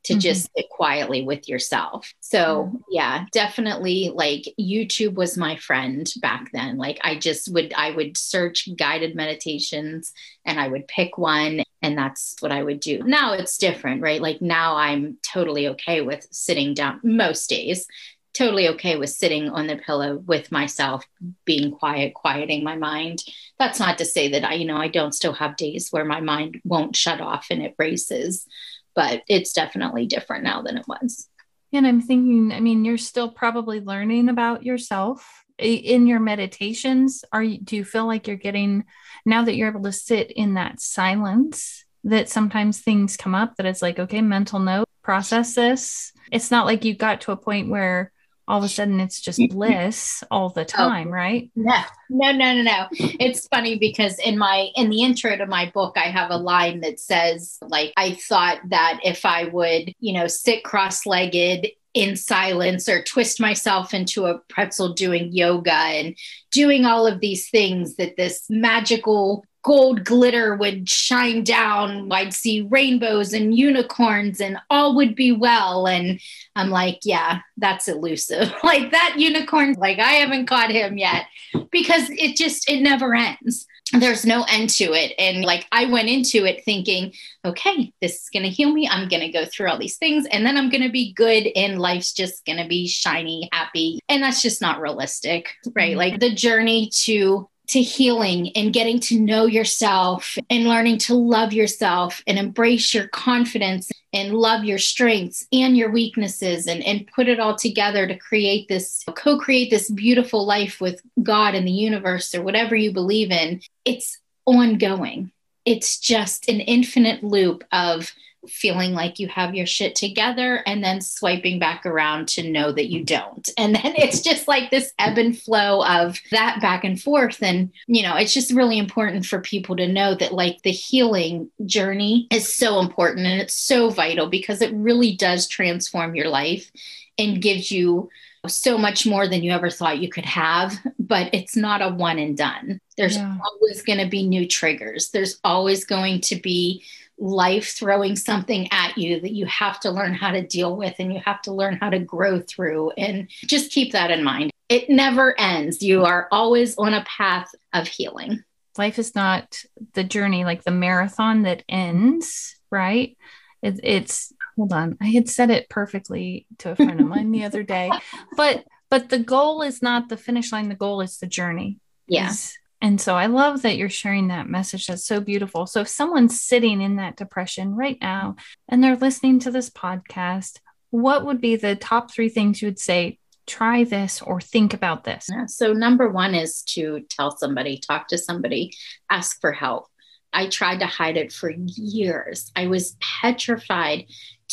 to 0.03 0.13
mm-hmm. 0.13 0.19
just 0.19 0.49
sit 0.55 0.69
quietly 0.69 1.23
with 1.23 1.47
yourself. 1.47 2.13
So, 2.19 2.65
mm-hmm. 2.65 2.77
yeah, 2.91 3.25
definitely 3.31 4.11
like 4.13 4.43
YouTube 4.59 5.15
was 5.15 5.37
my 5.37 5.55
friend 5.57 6.11
back 6.21 6.49
then. 6.53 6.77
Like 6.77 6.99
I 7.03 7.17
just 7.17 7.53
would 7.53 7.73
I 7.73 7.91
would 7.91 8.17
search 8.17 8.69
guided 8.75 9.15
meditations 9.15 10.11
and 10.45 10.59
I 10.59 10.67
would 10.67 10.87
pick 10.87 11.17
one 11.17 11.63
and 11.81 11.97
that's 11.97 12.35
what 12.39 12.51
I 12.51 12.63
would 12.63 12.79
do. 12.79 13.03
Now 13.03 13.33
it's 13.33 13.57
different, 13.57 14.01
right? 14.01 14.21
Like 14.21 14.41
now 14.41 14.75
I'm 14.75 15.17
totally 15.21 15.67
okay 15.69 16.01
with 16.01 16.27
sitting 16.31 16.73
down 16.73 16.99
most 17.03 17.49
days. 17.49 17.87
Totally 18.33 18.67
okay 18.69 18.95
with 18.95 19.11
sitting 19.11 19.49
on 19.49 19.67
the 19.67 19.75
pillow 19.75 20.17
with 20.17 20.51
myself, 20.51 21.05
being 21.45 21.71
quiet, 21.71 22.15
quieting 22.15 22.63
my 22.63 22.75
mind. 22.75 23.19
That's 23.59 23.79
not 23.79 23.99
to 23.99 24.05
say 24.05 24.29
that 24.29 24.43
I, 24.43 24.55
you 24.55 24.65
know, 24.65 24.77
I 24.77 24.87
don't 24.87 25.13
still 25.13 25.33
have 25.33 25.55
days 25.55 25.89
where 25.91 26.03
my 26.03 26.19
mind 26.19 26.59
won't 26.63 26.95
shut 26.95 27.21
off 27.21 27.47
and 27.51 27.61
it 27.61 27.75
races 27.77 28.47
but 28.95 29.23
it's 29.27 29.53
definitely 29.53 30.05
different 30.05 30.43
now 30.43 30.61
than 30.61 30.77
it 30.77 30.87
was. 30.87 31.27
And 31.71 31.87
I'm 31.87 32.01
thinking, 32.01 32.51
I 32.51 32.59
mean, 32.59 32.85
you're 32.85 32.97
still 32.97 33.31
probably 33.31 33.79
learning 33.79 34.29
about 34.29 34.63
yourself 34.63 35.43
in 35.57 36.07
your 36.07 36.19
meditations. 36.19 37.25
Are 37.31 37.43
you, 37.43 37.57
do 37.59 37.75
you 37.75 37.83
feel 37.83 38.05
like 38.05 38.27
you're 38.27 38.37
getting, 38.37 38.85
now 39.25 39.43
that 39.43 39.55
you're 39.55 39.69
able 39.69 39.83
to 39.83 39.91
sit 39.91 40.31
in 40.31 40.53
that 40.53 40.79
silence, 40.79 41.83
that 42.03 42.29
sometimes 42.29 42.79
things 42.79 43.17
come 43.17 43.33
up 43.33 43.55
that 43.55 43.65
it's 43.65 43.81
like, 43.81 43.97
okay, 43.97 44.21
mental 44.21 44.59
note, 44.59 44.87
process 45.01 45.55
this. 45.55 46.13
It's 46.31 46.51
not 46.51 46.65
like 46.65 46.85
you 46.85 46.95
got 46.95 47.21
to 47.21 47.31
a 47.31 47.37
point 47.37 47.69
where 47.69 48.11
all 48.47 48.59
of 48.59 48.63
a 48.63 48.69
sudden 48.69 48.99
it's 48.99 49.21
just 49.21 49.39
bliss 49.49 50.23
all 50.29 50.49
the 50.49 50.61
oh, 50.61 50.65
time, 50.65 51.07
oh, 51.07 51.11
right? 51.11 51.49
No, 51.55 51.81
no, 52.09 52.31
no, 52.31 52.53
no, 52.53 52.61
no. 52.61 52.87
It's 52.91 53.47
funny 53.47 53.77
because 53.77 54.19
in 54.19 54.37
my 54.37 54.69
in 54.75 54.89
the 54.89 55.01
intro 55.03 55.35
to 55.35 55.45
my 55.45 55.71
book, 55.73 55.93
I 55.95 56.09
have 56.09 56.29
a 56.31 56.37
line 56.37 56.81
that 56.81 56.99
says, 56.99 57.57
like, 57.61 57.93
I 57.95 58.13
thought 58.13 58.59
that 58.69 58.99
if 59.03 59.25
I 59.25 59.45
would, 59.45 59.93
you 59.99 60.13
know, 60.13 60.27
sit 60.27 60.63
cross-legged 60.63 61.67
in 61.93 62.15
silence 62.15 62.89
or 62.89 63.03
twist 63.03 63.39
myself 63.39 63.93
into 63.93 64.25
a 64.25 64.39
pretzel 64.49 64.93
doing 64.93 65.31
yoga 65.31 65.73
and 65.73 66.17
doing 66.51 66.85
all 66.85 67.05
of 67.05 67.19
these 67.19 67.49
things 67.49 67.95
that 67.95 68.17
this 68.17 68.45
magical 68.49 69.45
gold 69.64 70.03
glitter 70.03 70.55
would 70.55 70.88
shine 70.89 71.43
down. 71.43 72.11
I'd 72.11 72.34
see 72.34 72.68
rainbows 72.70 73.34
and 73.34 73.55
unicorns, 73.55 74.39
and 74.41 74.57
all 74.70 74.95
would 74.95 75.16
be 75.16 75.32
well. 75.32 75.88
And 75.88 76.20
I'm 76.55 76.70
like, 76.70 76.99
yeah, 77.03 77.39
that's 77.57 77.88
elusive. 77.88 78.53
like 78.64 78.91
that 78.91 79.16
unicorn, 79.18 79.74
like 79.74 79.99
I 79.99 80.14
haven't 80.14 80.45
caught 80.47 80.70
him 80.70 80.97
yet 80.97 81.26
because 81.72 82.09
it 82.09 82.36
just, 82.36 82.70
it 82.70 82.82
never 82.82 83.16
ends. 83.16 83.66
There's 83.93 84.26
no 84.26 84.43
end 84.49 84.70
to 84.72 84.93
it. 84.93 85.14
And 85.20 85.43
like 85.43 85.68
I 85.72 85.86
went 85.86 86.09
into 86.09 86.45
it 86.45 86.66
thinking, 86.66 87.14
okay, 87.45 87.93
this 88.01 88.24
is 88.24 88.30
going 88.30 88.43
to 88.43 88.49
heal 88.49 88.72
me. 88.72 88.88
I'm 88.89 89.07
going 89.07 89.22
to 89.22 89.32
go 89.32 89.45
through 89.45 89.70
all 89.70 89.78
these 89.78 89.97
things 89.97 90.26
and 90.32 90.45
then 90.45 90.57
I'm 90.57 90.70
going 90.70 90.84
to 90.84 90.91
be 90.91 91.14
good 91.14 91.47
and 91.55 91.80
life's 91.80 92.11
just 92.11 92.45
going 92.45 92.57
to 92.57 92.68
be 92.68 92.88
shiny, 92.88 93.49
happy. 93.51 93.99
And 94.09 94.24
that's 94.24 94.41
just 94.41 94.61
not 94.61 94.82
realistic, 94.82 95.49
right? 95.76 95.91
Mm-hmm. 95.91 95.97
Like 95.97 96.20
the 96.20 96.34
journey 96.34 96.89
to 97.03 97.47
to 97.68 97.82
healing 97.82 98.51
and 98.55 98.74
getting 98.74 98.99
to 98.99 99.20
know 99.20 99.45
yourself 99.45 100.38
and 100.49 100.66
learning 100.66 100.97
to 100.97 101.16
love 101.16 101.53
yourself 101.53 102.22
and 102.28 102.38
embrace 102.38 102.93
your 102.93 103.07
confidence 103.07 103.91
and 104.11 104.34
love 104.34 104.64
your 104.64 104.78
strengths 104.78 105.47
and 105.51 105.76
your 105.76 105.91
weaknesses 105.91 106.68
and, 106.68 106.84
and 106.84 107.07
put 107.07 107.28
it 107.28 107.39
all 107.39 107.55
together 107.55 108.05
to 108.05 108.18
create 108.18 108.68
this, 108.68 109.03
co 109.16 109.38
create 109.39 109.70
this 109.70 109.89
beautiful 109.89 110.45
life 110.45 110.80
with 110.82 111.01
God 111.22 111.55
and 111.55 111.68
the 111.68 111.72
universe 111.72 112.36
or 112.36 112.43
whatever 112.43 112.76
you 112.76 112.91
believe 112.91 113.32
in. 113.32 113.61
It's 113.86 114.20
ongoing. 114.45 115.32
It's 115.66 115.97
just 115.99 116.49
an 116.49 116.59
infinite 116.59 117.24
loop 117.24 117.64
of 117.72 118.11
feeling 118.47 118.93
like 118.93 119.19
you 119.19 119.27
have 119.27 119.55
your 119.55 119.65
shit 119.65 119.95
together 119.95 120.63
and 120.65 120.83
then 120.83 121.01
swiping 121.01 121.59
back 121.59 121.85
around 121.85 122.27
to 122.27 122.49
know 122.49 122.71
that 122.71 122.89
you 122.89 123.03
don't. 123.03 123.49
And 123.57 123.75
then 123.75 123.81
it's 123.97 124.21
just 124.21 124.47
like 124.47 124.69
this 124.69 124.93
ebb 124.99 125.17
and 125.17 125.37
flow 125.37 125.85
of 125.85 126.19
that 126.31 126.61
back 126.61 126.83
and 126.83 127.01
forth. 127.01 127.41
And, 127.41 127.71
you 127.87 128.03
know, 128.03 128.15
it's 128.15 128.33
just 128.33 128.51
really 128.51 128.77
important 128.77 129.25
for 129.25 129.39
people 129.39 129.75
to 129.77 129.87
know 129.87 130.15
that 130.15 130.33
like 130.33 130.61
the 130.61 130.71
healing 130.71 131.49
journey 131.65 132.27
is 132.31 132.53
so 132.53 132.79
important 132.79 133.27
and 133.27 133.41
it's 133.41 133.55
so 133.55 133.89
vital 133.89 134.27
because 134.27 134.61
it 134.61 134.73
really 134.73 135.15
does 135.15 135.47
transform 135.47 136.15
your 136.15 136.29
life 136.29 136.71
and 137.17 137.41
gives 137.41 137.71
you 137.71 138.09
so 138.47 138.77
much 138.77 139.05
more 139.05 139.27
than 139.27 139.41
you 139.41 139.51
ever 139.51 139.69
thought 139.69 139.99
you 139.99 140.09
could 140.09 140.25
have, 140.25 140.77
but 140.99 141.29
it's 141.33 141.55
not 141.55 141.81
a 141.81 141.89
one 141.89 142.19
and 142.19 142.37
done. 142.37 142.81
There's 142.97 143.15
yeah. 143.15 143.37
always 143.41 143.81
going 143.83 143.99
to 143.99 144.07
be 144.07 144.27
new 144.27 144.47
triggers. 144.47 145.11
There's 145.11 145.39
always 145.43 145.85
going 145.85 146.21
to 146.21 146.35
be 146.35 146.83
life 147.24 147.74
throwing 147.78 148.17
something 148.17 148.67
at 148.71 148.97
you 148.97 149.21
that 149.21 149.32
you 149.32 149.45
have 149.45 149.80
to 149.80 149.89
learn 149.89 150.13
how 150.13 150.30
to 150.32 150.45
deal 150.45 150.76
with 150.76 150.93
and 150.99 151.13
you 151.13 151.21
have 151.26 151.41
to 151.41 151.53
learn 151.53 151.78
how 151.78 151.89
to 151.89 151.97
grow 151.97 152.41
through. 152.41 152.91
And 152.91 153.30
just 153.45 153.71
keep 153.71 153.93
that 153.93 154.11
in 154.11 154.24
mind. 154.26 154.51
It 154.67 154.89
never 154.89 155.39
ends. 155.39 155.82
You 155.82 156.03
are 156.03 156.28
always 156.32 156.76
on 156.78 156.93
a 156.93 157.05
path 157.05 157.49
of 157.71 157.88
healing. 157.88 158.43
Life 158.78 158.99
is 158.99 159.15
not 159.15 159.57
the 159.93 160.03
journey 160.03 160.43
like 160.43 160.63
the 160.63 160.71
marathon 160.71 161.43
that 161.43 161.63
ends, 161.69 162.55
right? 162.69 163.17
It, 163.61 163.80
it's, 163.84 164.34
hold 164.57 164.74
on, 164.74 164.97
I 164.99 165.07
had 165.07 165.30
said 165.30 165.49
it 165.49 165.69
perfectly 165.69 166.45
to 166.57 166.71
a 166.71 166.76
friend 166.76 166.99
of 166.99 167.07
mine 167.07 167.32
the 167.32 167.45
other 167.45 167.63
day, 167.63 167.89
but 168.36 168.65
but 168.89 169.09
the 169.09 169.17
goal 169.17 169.63
is 169.63 169.82
not 169.82 170.09
the 170.09 170.17
finish 170.17 170.51
line 170.51 170.69
the 170.69 170.76
goal 170.76 171.01
is 171.01 171.17
the 171.17 171.26
journey 171.26 171.80
yes 172.07 172.55
and 172.84 172.99
so 172.99 173.15
I 173.15 173.27
love 173.27 173.61
that 173.61 173.77
you're 173.77 173.88
sharing 173.88 174.27
that 174.27 174.49
message. 174.49 174.88
That's 174.88 175.05
so 175.05 175.21
beautiful. 175.21 175.65
So 175.65 175.79
if 175.79 175.88
someone's 175.88 176.41
sitting 176.41 176.81
in 176.81 176.97
that 176.97 177.15
depression 177.15 177.75
right 177.75 177.97
now 178.01 178.36
and 178.67 178.84
they're 178.84 178.97
listening 178.97 179.39
to 179.39 179.51
this 179.51 179.69
podcast, 179.69 180.59
what 180.89 181.25
would 181.25 181.39
be 181.39 181.55
the 181.55 181.77
top 181.77 182.11
three 182.11 182.27
things 182.27 182.61
you 182.61 182.67
would 182.67 182.77
say? 182.77 183.19
Try 183.47 183.86
this 183.86 184.21
or 184.21 184.41
think 184.41 184.73
about 184.73 185.05
this. 185.05 185.29
So, 185.47 185.73
number 185.73 186.09
one 186.09 186.36
is 186.36 186.61
to 186.73 187.05
tell 187.09 187.36
somebody, 187.36 187.77
talk 187.77 188.07
to 188.09 188.17
somebody, 188.17 188.73
ask 189.09 189.39
for 189.41 189.51
help. 189.51 189.88
I 190.31 190.47
tried 190.47 190.79
to 190.79 190.86
hide 190.86 191.17
it 191.17 191.31
for 191.31 191.51
years. 191.51 192.51
I 192.55 192.67
was 192.67 192.95
petrified 193.21 194.05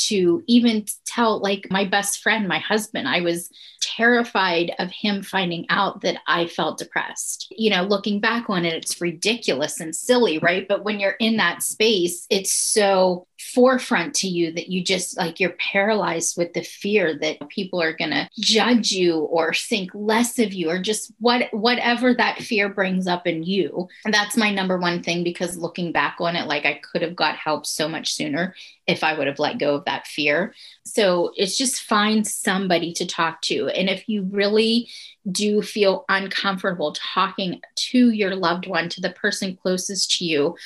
to 0.08 0.42
even 0.46 0.84
tell 1.04 1.40
like 1.40 1.66
my 1.70 1.84
best 1.84 2.22
friend, 2.22 2.46
my 2.48 2.58
husband. 2.58 3.08
I 3.08 3.20
was 3.20 3.50
terrified 3.80 4.72
of 4.78 4.90
him 4.90 5.22
finding 5.22 5.66
out 5.68 6.02
that 6.02 6.18
I 6.26 6.46
felt 6.46 6.78
depressed. 6.78 7.48
You 7.50 7.70
know, 7.70 7.82
looking 7.82 8.20
back 8.20 8.48
on 8.48 8.64
it, 8.64 8.74
it's 8.74 9.00
ridiculous 9.00 9.80
and 9.80 9.94
silly, 9.94 10.38
right? 10.38 10.66
But 10.68 10.84
when 10.84 11.00
you're 11.00 11.16
in 11.20 11.36
that 11.38 11.62
space, 11.62 12.26
it's 12.30 12.52
so 12.52 13.26
forefront 13.40 14.14
to 14.14 14.28
you 14.28 14.52
that 14.52 14.68
you 14.68 14.84
just 14.84 15.16
like 15.16 15.40
you're 15.40 15.56
paralyzed 15.58 16.36
with 16.36 16.52
the 16.52 16.62
fear 16.62 17.18
that 17.18 17.48
people 17.48 17.80
are 17.80 17.96
going 17.96 18.10
to 18.10 18.28
judge 18.38 18.92
you 18.92 19.20
or 19.20 19.54
think 19.54 19.90
less 19.94 20.38
of 20.38 20.52
you 20.52 20.68
or 20.70 20.78
just 20.78 21.12
what 21.18 21.52
whatever 21.52 22.12
that 22.12 22.38
fear 22.38 22.68
brings 22.68 23.06
up 23.06 23.26
in 23.26 23.42
you. 23.42 23.88
And 24.04 24.12
that's 24.12 24.36
my 24.36 24.52
number 24.52 24.78
one 24.78 25.02
thing 25.02 25.24
because 25.24 25.56
looking 25.56 25.90
back 25.90 26.16
on 26.20 26.36
it 26.36 26.46
like 26.46 26.66
I 26.66 26.80
could 26.82 27.02
have 27.02 27.16
got 27.16 27.36
help 27.36 27.64
so 27.66 27.88
much 27.88 28.12
sooner 28.12 28.54
if 28.86 29.02
I 29.02 29.16
would 29.16 29.26
have 29.26 29.38
let 29.38 29.58
go 29.58 29.76
of 29.76 29.84
that 29.86 30.06
fear. 30.06 30.54
So 30.84 31.32
it's 31.36 31.56
just 31.56 31.82
find 31.82 32.26
somebody 32.26 32.92
to 32.94 33.06
talk 33.06 33.40
to. 33.42 33.68
And 33.68 33.88
if 33.88 34.08
you 34.08 34.24
really 34.24 34.88
do 35.30 35.62
feel 35.62 36.04
uncomfortable 36.08 36.92
talking 36.92 37.60
to 37.76 38.10
your 38.10 38.34
loved 38.34 38.66
one 38.66 38.88
to 38.88 39.00
the 39.00 39.10
person 39.10 39.56
closest 39.56 40.18
to 40.18 40.24
you 40.24 40.56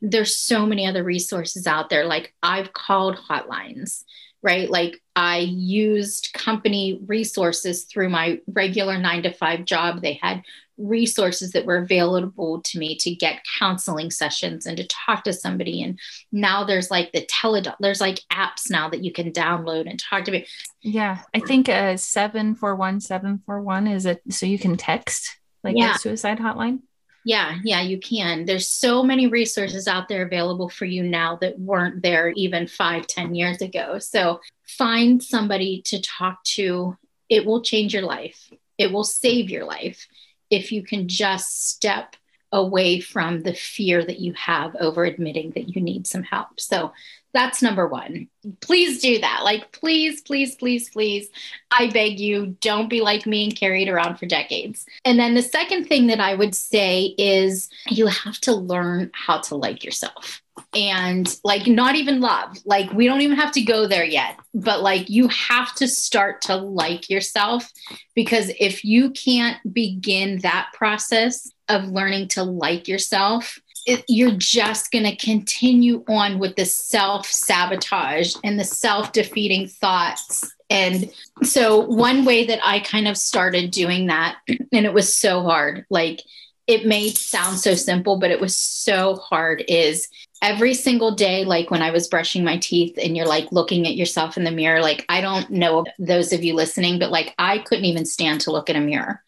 there's 0.00 0.36
so 0.36 0.66
many 0.66 0.86
other 0.86 1.04
resources 1.04 1.66
out 1.66 1.90
there. 1.90 2.04
Like 2.04 2.34
I've 2.42 2.72
called 2.72 3.16
hotlines, 3.16 4.04
right? 4.42 4.70
Like 4.70 5.00
I 5.14 5.38
used 5.38 6.32
company 6.32 7.00
resources 7.06 7.84
through 7.84 8.08
my 8.08 8.40
regular 8.46 8.98
nine 8.98 9.22
to 9.24 9.32
five 9.32 9.64
job. 9.64 10.00
They 10.00 10.18
had 10.22 10.42
resources 10.78 11.52
that 11.52 11.66
were 11.66 11.76
available 11.76 12.62
to 12.62 12.78
me 12.78 12.96
to 12.96 13.14
get 13.14 13.44
counseling 13.58 14.10
sessions 14.10 14.64
and 14.64 14.78
to 14.78 14.86
talk 14.86 15.24
to 15.24 15.32
somebody. 15.32 15.82
And 15.82 15.98
now 16.32 16.64
there's 16.64 16.90
like 16.90 17.12
the 17.12 17.26
tele, 17.28 17.62
there's 17.80 18.00
like 18.00 18.20
apps 18.32 18.70
now 18.70 18.88
that 18.88 19.04
you 19.04 19.12
can 19.12 19.30
download 19.30 19.88
and 19.88 20.00
talk 20.00 20.24
to 20.24 20.30
me. 20.30 20.46
Yeah. 20.80 21.18
I 21.34 21.40
think 21.40 21.68
uh 21.68 21.96
741 21.96 23.00
741 23.00 23.86
is 23.88 24.06
it 24.06 24.22
so 24.30 24.46
you 24.46 24.58
can 24.58 24.76
text 24.76 25.38
like 25.62 25.76
yeah. 25.76 25.94
a 25.94 25.98
suicide 25.98 26.38
hotline? 26.38 26.80
Yeah, 27.24 27.58
yeah, 27.64 27.82
you 27.82 27.98
can. 27.98 28.46
There's 28.46 28.68
so 28.68 29.02
many 29.02 29.26
resources 29.26 29.86
out 29.86 30.08
there 30.08 30.22
available 30.22 30.68
for 30.68 30.86
you 30.86 31.02
now 31.02 31.36
that 31.42 31.58
weren't 31.58 32.02
there 32.02 32.30
even 32.30 32.66
five, 32.66 33.06
ten 33.06 33.34
years 33.34 33.60
ago. 33.60 33.98
So 33.98 34.40
find 34.66 35.22
somebody 35.22 35.82
to 35.86 36.00
talk 36.00 36.42
to. 36.44 36.96
It 37.28 37.44
will 37.44 37.62
change 37.62 37.92
your 37.92 38.04
life. 38.04 38.50
It 38.78 38.90
will 38.92 39.04
save 39.04 39.50
your 39.50 39.64
life 39.64 40.08
if 40.48 40.72
you 40.72 40.82
can 40.82 41.08
just 41.08 41.68
step 41.68 42.16
away 42.52 43.00
from 43.00 43.42
the 43.42 43.54
fear 43.54 44.04
that 44.04 44.18
you 44.18 44.32
have 44.32 44.74
over 44.76 45.04
admitting 45.04 45.50
that 45.50 45.68
you 45.68 45.80
need 45.80 46.06
some 46.06 46.22
help. 46.22 46.58
So 46.58 46.92
that's 47.32 47.62
number 47.62 47.86
one. 47.86 48.28
Please 48.60 49.00
do 49.00 49.18
that. 49.20 49.42
Like, 49.44 49.72
please, 49.72 50.20
please, 50.22 50.56
please, 50.56 50.90
please. 50.90 51.28
I 51.70 51.90
beg 51.90 52.18
you, 52.18 52.56
don't 52.60 52.90
be 52.90 53.00
like 53.00 53.26
me 53.26 53.44
and 53.44 53.56
carry 53.56 53.82
it 53.82 53.88
around 53.88 54.16
for 54.16 54.26
decades. 54.26 54.86
And 55.04 55.18
then 55.18 55.34
the 55.34 55.42
second 55.42 55.86
thing 55.86 56.08
that 56.08 56.20
I 56.20 56.34
would 56.34 56.54
say 56.54 57.14
is 57.18 57.68
you 57.88 58.06
have 58.06 58.38
to 58.40 58.52
learn 58.52 59.10
how 59.14 59.38
to 59.42 59.54
like 59.54 59.84
yourself 59.84 60.42
and 60.74 61.36
like 61.44 61.66
not 61.66 61.96
even 61.96 62.20
love. 62.20 62.56
Like, 62.64 62.92
we 62.92 63.06
don't 63.06 63.20
even 63.20 63.36
have 63.36 63.52
to 63.52 63.62
go 63.62 63.86
there 63.86 64.04
yet, 64.04 64.36
but 64.54 64.82
like 64.82 65.08
you 65.08 65.28
have 65.28 65.74
to 65.76 65.88
start 65.88 66.42
to 66.42 66.56
like 66.56 67.08
yourself 67.08 67.70
because 68.14 68.50
if 68.58 68.84
you 68.84 69.10
can't 69.10 69.58
begin 69.72 70.38
that 70.40 70.70
process 70.74 71.50
of 71.68 71.88
learning 71.88 72.28
to 72.28 72.42
like 72.42 72.88
yourself, 72.88 73.58
it, 73.90 74.04
you're 74.08 74.36
just 74.36 74.92
going 74.92 75.04
to 75.04 75.16
continue 75.16 76.04
on 76.08 76.38
with 76.38 76.54
the 76.56 76.64
self 76.64 77.26
sabotage 77.26 78.34
and 78.44 78.58
the 78.58 78.64
self 78.64 79.12
defeating 79.12 79.66
thoughts. 79.66 80.48
And 80.70 81.10
so, 81.42 81.80
one 81.80 82.24
way 82.24 82.46
that 82.46 82.60
I 82.62 82.80
kind 82.80 83.08
of 83.08 83.16
started 83.16 83.72
doing 83.72 84.06
that, 84.06 84.36
and 84.48 84.86
it 84.86 84.94
was 84.94 85.14
so 85.14 85.42
hard, 85.42 85.84
like 85.90 86.22
it 86.68 86.86
may 86.86 87.10
sound 87.10 87.58
so 87.58 87.74
simple, 87.74 88.16
but 88.16 88.30
it 88.30 88.40
was 88.40 88.56
so 88.56 89.16
hard, 89.16 89.64
is 89.66 90.06
every 90.40 90.74
single 90.74 91.16
day, 91.16 91.44
like 91.44 91.70
when 91.72 91.82
I 91.82 91.90
was 91.90 92.06
brushing 92.06 92.44
my 92.44 92.58
teeth 92.58 92.96
and 93.02 93.16
you're 93.16 93.26
like 93.26 93.50
looking 93.50 93.88
at 93.88 93.96
yourself 93.96 94.36
in 94.36 94.44
the 94.44 94.52
mirror, 94.52 94.80
like 94.80 95.04
I 95.08 95.20
don't 95.20 95.50
know 95.50 95.84
those 95.98 96.32
of 96.32 96.44
you 96.44 96.54
listening, 96.54 97.00
but 97.00 97.10
like 97.10 97.34
I 97.38 97.58
couldn't 97.58 97.86
even 97.86 98.06
stand 98.06 98.42
to 98.42 98.52
look 98.52 98.70
in 98.70 98.76
a 98.76 98.80
mirror 98.80 99.20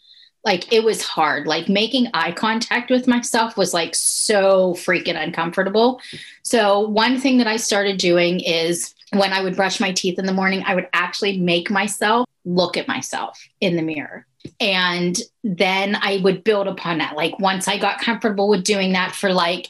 like 0.44 0.72
it 0.72 0.82
was 0.82 1.02
hard. 1.02 1.46
Like 1.46 1.68
making 1.68 2.08
eye 2.14 2.32
contact 2.32 2.90
with 2.90 3.06
myself 3.06 3.56
was 3.56 3.72
like 3.72 3.94
so 3.94 4.74
freaking 4.74 5.20
uncomfortable. 5.20 6.00
So 6.42 6.80
one 6.80 7.18
thing 7.18 7.38
that 7.38 7.46
i 7.46 7.56
started 7.56 7.98
doing 7.98 8.40
is 8.40 8.94
when 9.12 9.32
i 9.32 9.42
would 9.42 9.56
brush 9.56 9.78
my 9.78 9.92
teeth 9.92 10.18
in 10.18 10.26
the 10.26 10.32
morning 10.32 10.62
i 10.66 10.74
would 10.74 10.88
actually 10.92 11.38
make 11.38 11.70
myself 11.70 12.28
look 12.44 12.76
at 12.76 12.88
myself 12.88 13.46
in 13.60 13.76
the 13.76 13.82
mirror. 13.82 14.26
And 14.58 15.16
then 15.44 15.96
i 15.96 16.20
would 16.22 16.44
build 16.44 16.66
upon 16.66 16.98
that. 16.98 17.16
Like 17.16 17.38
once 17.38 17.68
i 17.68 17.78
got 17.78 18.00
comfortable 18.00 18.48
with 18.48 18.64
doing 18.64 18.92
that 18.92 19.14
for 19.14 19.32
like 19.32 19.68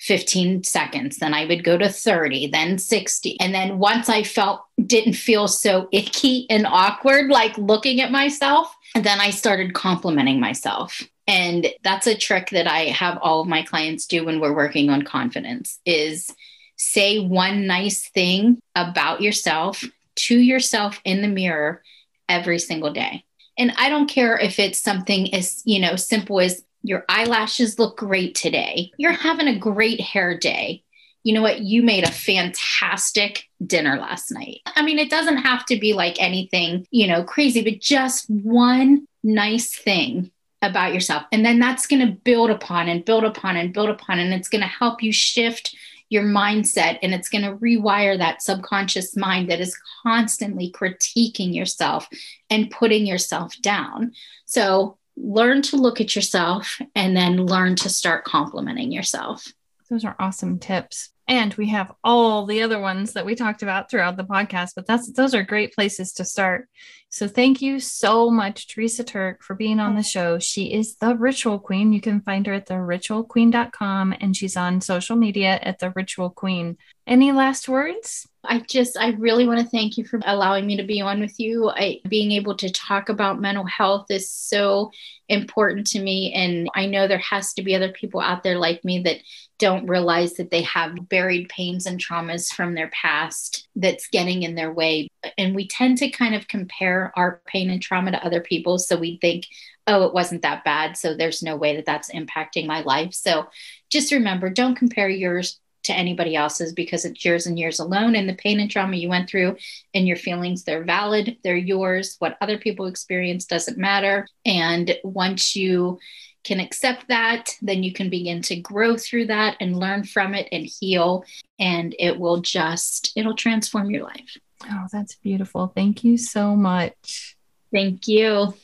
15 0.00 0.64
seconds 0.64 1.18
then 1.18 1.32
i 1.32 1.44
would 1.44 1.62
go 1.62 1.78
to 1.78 1.88
30 1.88 2.48
then 2.48 2.76
60 2.76 3.38
and 3.38 3.54
then 3.54 3.78
once 3.78 4.08
i 4.08 4.24
felt 4.24 4.64
didn't 4.84 5.12
feel 5.12 5.46
so 5.46 5.88
icky 5.92 6.44
and 6.50 6.66
awkward 6.66 7.30
like 7.30 7.56
looking 7.56 8.00
at 8.00 8.10
myself 8.10 8.74
then 8.94 9.20
I 9.20 9.30
started 9.30 9.74
complimenting 9.74 10.40
myself. 10.40 11.02
And 11.26 11.68
that's 11.82 12.06
a 12.06 12.16
trick 12.16 12.50
that 12.50 12.66
I 12.66 12.86
have 12.86 13.18
all 13.22 13.40
of 13.40 13.48
my 13.48 13.62
clients 13.62 14.06
do 14.06 14.24
when 14.24 14.40
we're 14.40 14.54
working 14.54 14.90
on 14.90 15.02
confidence 15.02 15.78
is 15.86 16.30
say 16.76 17.20
one 17.20 17.66
nice 17.66 18.08
thing 18.08 18.60
about 18.74 19.20
yourself 19.20 19.84
to 20.14 20.36
yourself 20.36 21.00
in 21.04 21.22
the 21.22 21.28
mirror 21.28 21.82
every 22.28 22.58
single 22.58 22.92
day. 22.92 23.24
And 23.56 23.72
I 23.76 23.88
don't 23.88 24.08
care 24.08 24.36
if 24.38 24.58
it's 24.58 24.78
something 24.78 25.32
as, 25.34 25.62
you 25.64 25.80
know, 25.80 25.96
simple 25.96 26.40
as 26.40 26.64
your 26.82 27.04
eyelashes 27.08 27.78
look 27.78 27.96
great 27.96 28.34
today. 28.34 28.90
You're 28.96 29.12
having 29.12 29.46
a 29.46 29.58
great 29.58 30.00
hair 30.00 30.36
day 30.36 30.82
you 31.24 31.32
know 31.32 31.42
what, 31.42 31.60
you 31.60 31.82
made 31.82 32.04
a 32.04 32.12
fantastic 32.12 33.48
dinner 33.64 33.96
last 33.96 34.32
night. 34.32 34.60
I 34.66 34.82
mean, 34.82 34.98
it 34.98 35.10
doesn't 35.10 35.38
have 35.38 35.64
to 35.66 35.78
be 35.78 35.92
like 35.92 36.20
anything, 36.20 36.86
you 36.90 37.06
know, 37.06 37.22
crazy, 37.22 37.62
but 37.62 37.80
just 37.80 38.28
one 38.28 39.06
nice 39.22 39.76
thing 39.76 40.30
about 40.62 40.94
yourself. 40.94 41.24
And 41.32 41.44
then 41.44 41.58
that's 41.58 41.86
going 41.86 42.06
to 42.06 42.12
build 42.12 42.50
upon 42.50 42.88
and 42.88 43.04
build 43.04 43.24
upon 43.24 43.56
and 43.56 43.72
build 43.72 43.88
upon. 43.88 44.18
And 44.18 44.32
it's 44.32 44.48
going 44.48 44.62
to 44.62 44.66
help 44.66 45.02
you 45.02 45.12
shift 45.12 45.74
your 46.08 46.24
mindset 46.24 46.98
and 47.02 47.14
it's 47.14 47.30
going 47.30 47.42
to 47.42 47.56
rewire 47.56 48.18
that 48.18 48.42
subconscious 48.42 49.16
mind 49.16 49.50
that 49.50 49.60
is 49.60 49.78
constantly 50.02 50.70
critiquing 50.70 51.54
yourself 51.54 52.06
and 52.50 52.70
putting 52.70 53.06
yourself 53.06 53.60
down. 53.62 54.12
So 54.44 54.98
learn 55.16 55.62
to 55.62 55.76
look 55.76 56.00
at 56.00 56.14
yourself 56.14 56.78
and 56.94 57.16
then 57.16 57.46
learn 57.46 57.76
to 57.76 57.88
start 57.88 58.24
complimenting 58.24 58.92
yourself. 58.92 59.52
Those 59.88 60.04
are 60.04 60.16
awesome 60.18 60.58
tips. 60.58 61.11
And 61.32 61.54
we 61.54 61.70
have 61.70 61.90
all 62.04 62.44
the 62.44 62.60
other 62.60 62.78
ones 62.78 63.14
that 63.14 63.24
we 63.24 63.34
talked 63.34 63.62
about 63.62 63.90
throughout 63.90 64.18
the 64.18 64.22
podcast, 64.22 64.72
but 64.76 64.86
that's 64.86 65.10
those 65.12 65.34
are 65.34 65.42
great 65.42 65.74
places 65.74 66.12
to 66.12 66.26
start. 66.26 66.68
So 67.08 67.26
thank 67.26 67.62
you 67.62 67.80
so 67.80 68.28
much, 68.30 68.68
Teresa 68.68 69.02
Turk, 69.02 69.42
for 69.42 69.54
being 69.54 69.80
on 69.80 69.96
the 69.96 70.02
show. 70.02 70.38
She 70.38 70.74
is 70.74 70.96
the 70.96 71.16
ritual 71.16 71.58
queen. 71.58 71.94
You 71.94 72.02
can 72.02 72.20
find 72.20 72.46
her 72.46 72.52
at 72.52 72.68
theritualqueen.com 72.68 74.14
and 74.20 74.36
she's 74.36 74.58
on 74.58 74.82
social 74.82 75.16
media 75.16 75.58
at 75.62 75.78
the 75.78 75.94
ritual 75.96 76.28
queen. 76.28 76.76
Any 77.06 77.32
last 77.32 77.66
words? 77.66 78.28
I 78.44 78.58
just, 78.58 78.98
I 78.98 79.10
really 79.10 79.46
want 79.46 79.60
to 79.60 79.66
thank 79.66 79.96
you 79.96 80.04
for 80.04 80.18
allowing 80.24 80.66
me 80.66 80.76
to 80.76 80.82
be 80.82 81.00
on 81.00 81.20
with 81.20 81.38
you. 81.38 81.70
I, 81.70 82.00
being 82.08 82.32
able 82.32 82.56
to 82.56 82.72
talk 82.72 83.08
about 83.08 83.40
mental 83.40 83.64
health 83.64 84.10
is 84.10 84.28
so 84.28 84.90
important 85.28 85.86
to 85.88 86.00
me. 86.00 86.32
And 86.32 86.68
I 86.74 86.86
know 86.86 87.06
there 87.06 87.18
has 87.18 87.52
to 87.54 87.62
be 87.62 87.76
other 87.76 87.92
people 87.92 88.20
out 88.20 88.42
there 88.42 88.58
like 88.58 88.84
me 88.84 89.00
that 89.02 89.18
don't 89.58 89.86
realize 89.86 90.34
that 90.34 90.50
they 90.50 90.62
have 90.62 91.08
buried 91.08 91.48
pains 91.48 91.86
and 91.86 92.04
traumas 92.04 92.52
from 92.52 92.74
their 92.74 92.90
past 92.90 93.68
that's 93.76 94.08
getting 94.08 94.42
in 94.42 94.56
their 94.56 94.72
way. 94.72 95.08
And 95.38 95.54
we 95.54 95.68
tend 95.68 95.98
to 95.98 96.10
kind 96.10 96.34
of 96.34 96.48
compare 96.48 97.12
our 97.14 97.40
pain 97.46 97.70
and 97.70 97.80
trauma 97.80 98.10
to 98.10 98.26
other 98.26 98.40
people. 98.40 98.78
So 98.78 98.96
we 98.96 99.18
think, 99.20 99.46
oh, 99.86 100.04
it 100.04 100.14
wasn't 100.14 100.42
that 100.42 100.64
bad. 100.64 100.96
So 100.96 101.14
there's 101.14 101.44
no 101.44 101.54
way 101.54 101.76
that 101.76 101.86
that's 101.86 102.10
impacting 102.10 102.66
my 102.66 102.80
life. 102.82 103.14
So 103.14 103.46
just 103.88 104.10
remember 104.10 104.50
don't 104.50 104.74
compare 104.74 105.08
yours 105.08 105.60
to 105.84 105.92
anybody 105.92 106.36
else's 106.36 106.72
because 106.72 107.04
it's 107.04 107.24
yours 107.24 107.46
and 107.46 107.58
yours 107.58 107.78
alone. 107.78 108.14
And 108.14 108.28
the 108.28 108.34
pain 108.34 108.60
and 108.60 108.70
trauma 108.70 108.96
you 108.96 109.08
went 109.08 109.28
through 109.28 109.56
and 109.94 110.06
your 110.06 110.16
feelings, 110.16 110.64
they're 110.64 110.84
valid, 110.84 111.38
they're 111.42 111.56
yours. 111.56 112.16
What 112.18 112.36
other 112.40 112.58
people 112.58 112.86
experience 112.86 113.46
doesn't 113.46 113.78
matter. 113.78 114.26
And 114.44 114.96
once 115.04 115.56
you 115.56 115.98
can 116.44 116.60
accept 116.60 117.08
that, 117.08 117.50
then 117.62 117.82
you 117.82 117.92
can 117.92 118.10
begin 118.10 118.42
to 118.42 118.56
grow 118.56 118.96
through 118.96 119.26
that 119.26 119.56
and 119.60 119.78
learn 119.78 120.04
from 120.04 120.34
it 120.34 120.48
and 120.50 120.66
heal. 120.66 121.24
And 121.58 121.94
it 121.98 122.18
will 122.18 122.40
just, 122.40 123.12
it'll 123.16 123.36
transform 123.36 123.90
your 123.90 124.04
life. 124.04 124.36
Oh, 124.68 124.86
that's 124.92 125.14
beautiful. 125.16 125.72
Thank 125.74 126.04
you 126.04 126.16
so 126.16 126.56
much. 126.56 127.36
Thank 127.72 128.08
you. 128.08 128.54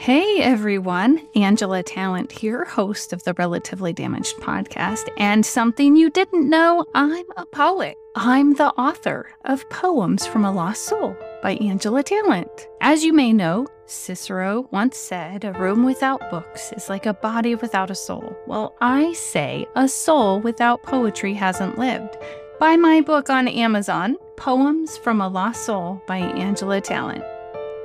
Hey 0.00 0.40
everyone, 0.40 1.28
Angela 1.34 1.82
Talent 1.82 2.30
here, 2.30 2.64
host 2.64 3.12
of 3.12 3.24
the 3.24 3.34
Relatively 3.34 3.92
Damaged 3.92 4.36
podcast. 4.36 5.08
And 5.18 5.44
something 5.44 5.96
you 5.96 6.08
didn't 6.08 6.48
know 6.48 6.86
I'm 6.94 7.26
a 7.36 7.44
poet. 7.44 7.96
I'm 8.14 8.54
the 8.54 8.68
author 8.74 9.28
of 9.44 9.68
Poems 9.70 10.24
from 10.24 10.44
a 10.44 10.52
Lost 10.52 10.84
Soul 10.84 11.16
by 11.42 11.54
Angela 11.54 12.04
Talent. 12.04 12.68
As 12.80 13.02
you 13.02 13.12
may 13.12 13.32
know, 13.32 13.66
Cicero 13.86 14.68
once 14.70 14.96
said, 14.96 15.44
A 15.44 15.52
room 15.54 15.84
without 15.84 16.30
books 16.30 16.72
is 16.76 16.88
like 16.88 17.04
a 17.04 17.14
body 17.14 17.56
without 17.56 17.90
a 17.90 17.96
soul. 17.96 18.36
Well, 18.46 18.76
I 18.80 19.12
say, 19.14 19.66
a 19.74 19.88
soul 19.88 20.40
without 20.40 20.84
poetry 20.84 21.34
hasn't 21.34 21.76
lived. 21.76 22.16
Buy 22.60 22.76
my 22.76 23.00
book 23.00 23.30
on 23.30 23.48
Amazon, 23.48 24.16
Poems 24.36 24.96
from 24.98 25.20
a 25.20 25.26
Lost 25.26 25.66
Soul 25.66 26.00
by 26.06 26.18
Angela 26.18 26.80
Talent. 26.80 27.24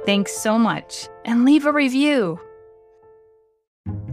Thanks 0.06 0.34
so 0.34 0.60
much, 0.60 1.08
and 1.26 1.46
leave 1.46 1.66
a 1.66 1.72
review. 1.72 2.40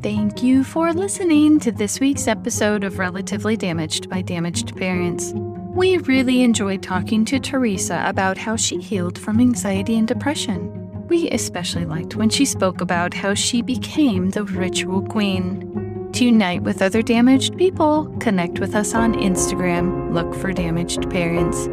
Thank 0.03 0.43
you 0.43 0.65
for 0.65 0.93
listening 0.93 1.61
to 1.61 1.71
this 1.71 2.01
week's 2.01 2.27
episode 2.27 2.85
of 2.85 2.99
Relatively 2.99 3.57
Damaged 3.57 4.09
by 4.09 4.23
Damaged 4.23 4.75
Parents. 4.77 5.33
We 5.35 5.99
really 5.99 6.43
enjoyed 6.43 6.83
talking 6.83 7.25
to 7.27 7.39
Teresa 7.39 8.03
about 8.07 8.39
how 8.39 8.57
she 8.57 8.81
healed 8.81 9.19
from 9.19 9.41
anxiety 9.41 9.97
and 9.99 10.09
depression. 10.09 11.07
We 11.09 11.29
especially 11.31 11.85
liked 11.85 12.17
when 12.17 12.31
she 12.31 12.45
spoke 12.45 12.81
about 12.81 13.15
how 13.15 13.35
she 13.35 13.63
became 13.63 14.31
the 14.31 14.45
ritual 14.45 15.03
queen. 15.03 16.11
To 16.13 16.25
unite 16.25 16.63
with 16.63 16.83
other 16.83 17.03
damaged 17.03 17.57
people, 17.57 18.07
connect 18.21 18.59
with 18.59 18.75
us 18.75 18.95
on 18.95 19.15
Instagram. 19.15 20.13
Look 20.13 20.35
for 20.35 20.53
Damaged 20.53 21.09
Parents. 21.11 21.69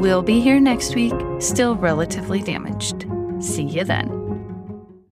We'll 0.00 0.22
be 0.22 0.40
here 0.40 0.60
next 0.60 0.94
week, 0.94 1.14
still 1.38 1.76
relatively 1.76 2.40
damaged. 2.40 3.06
See 3.40 3.64
you 3.64 3.84
then. 3.84 4.23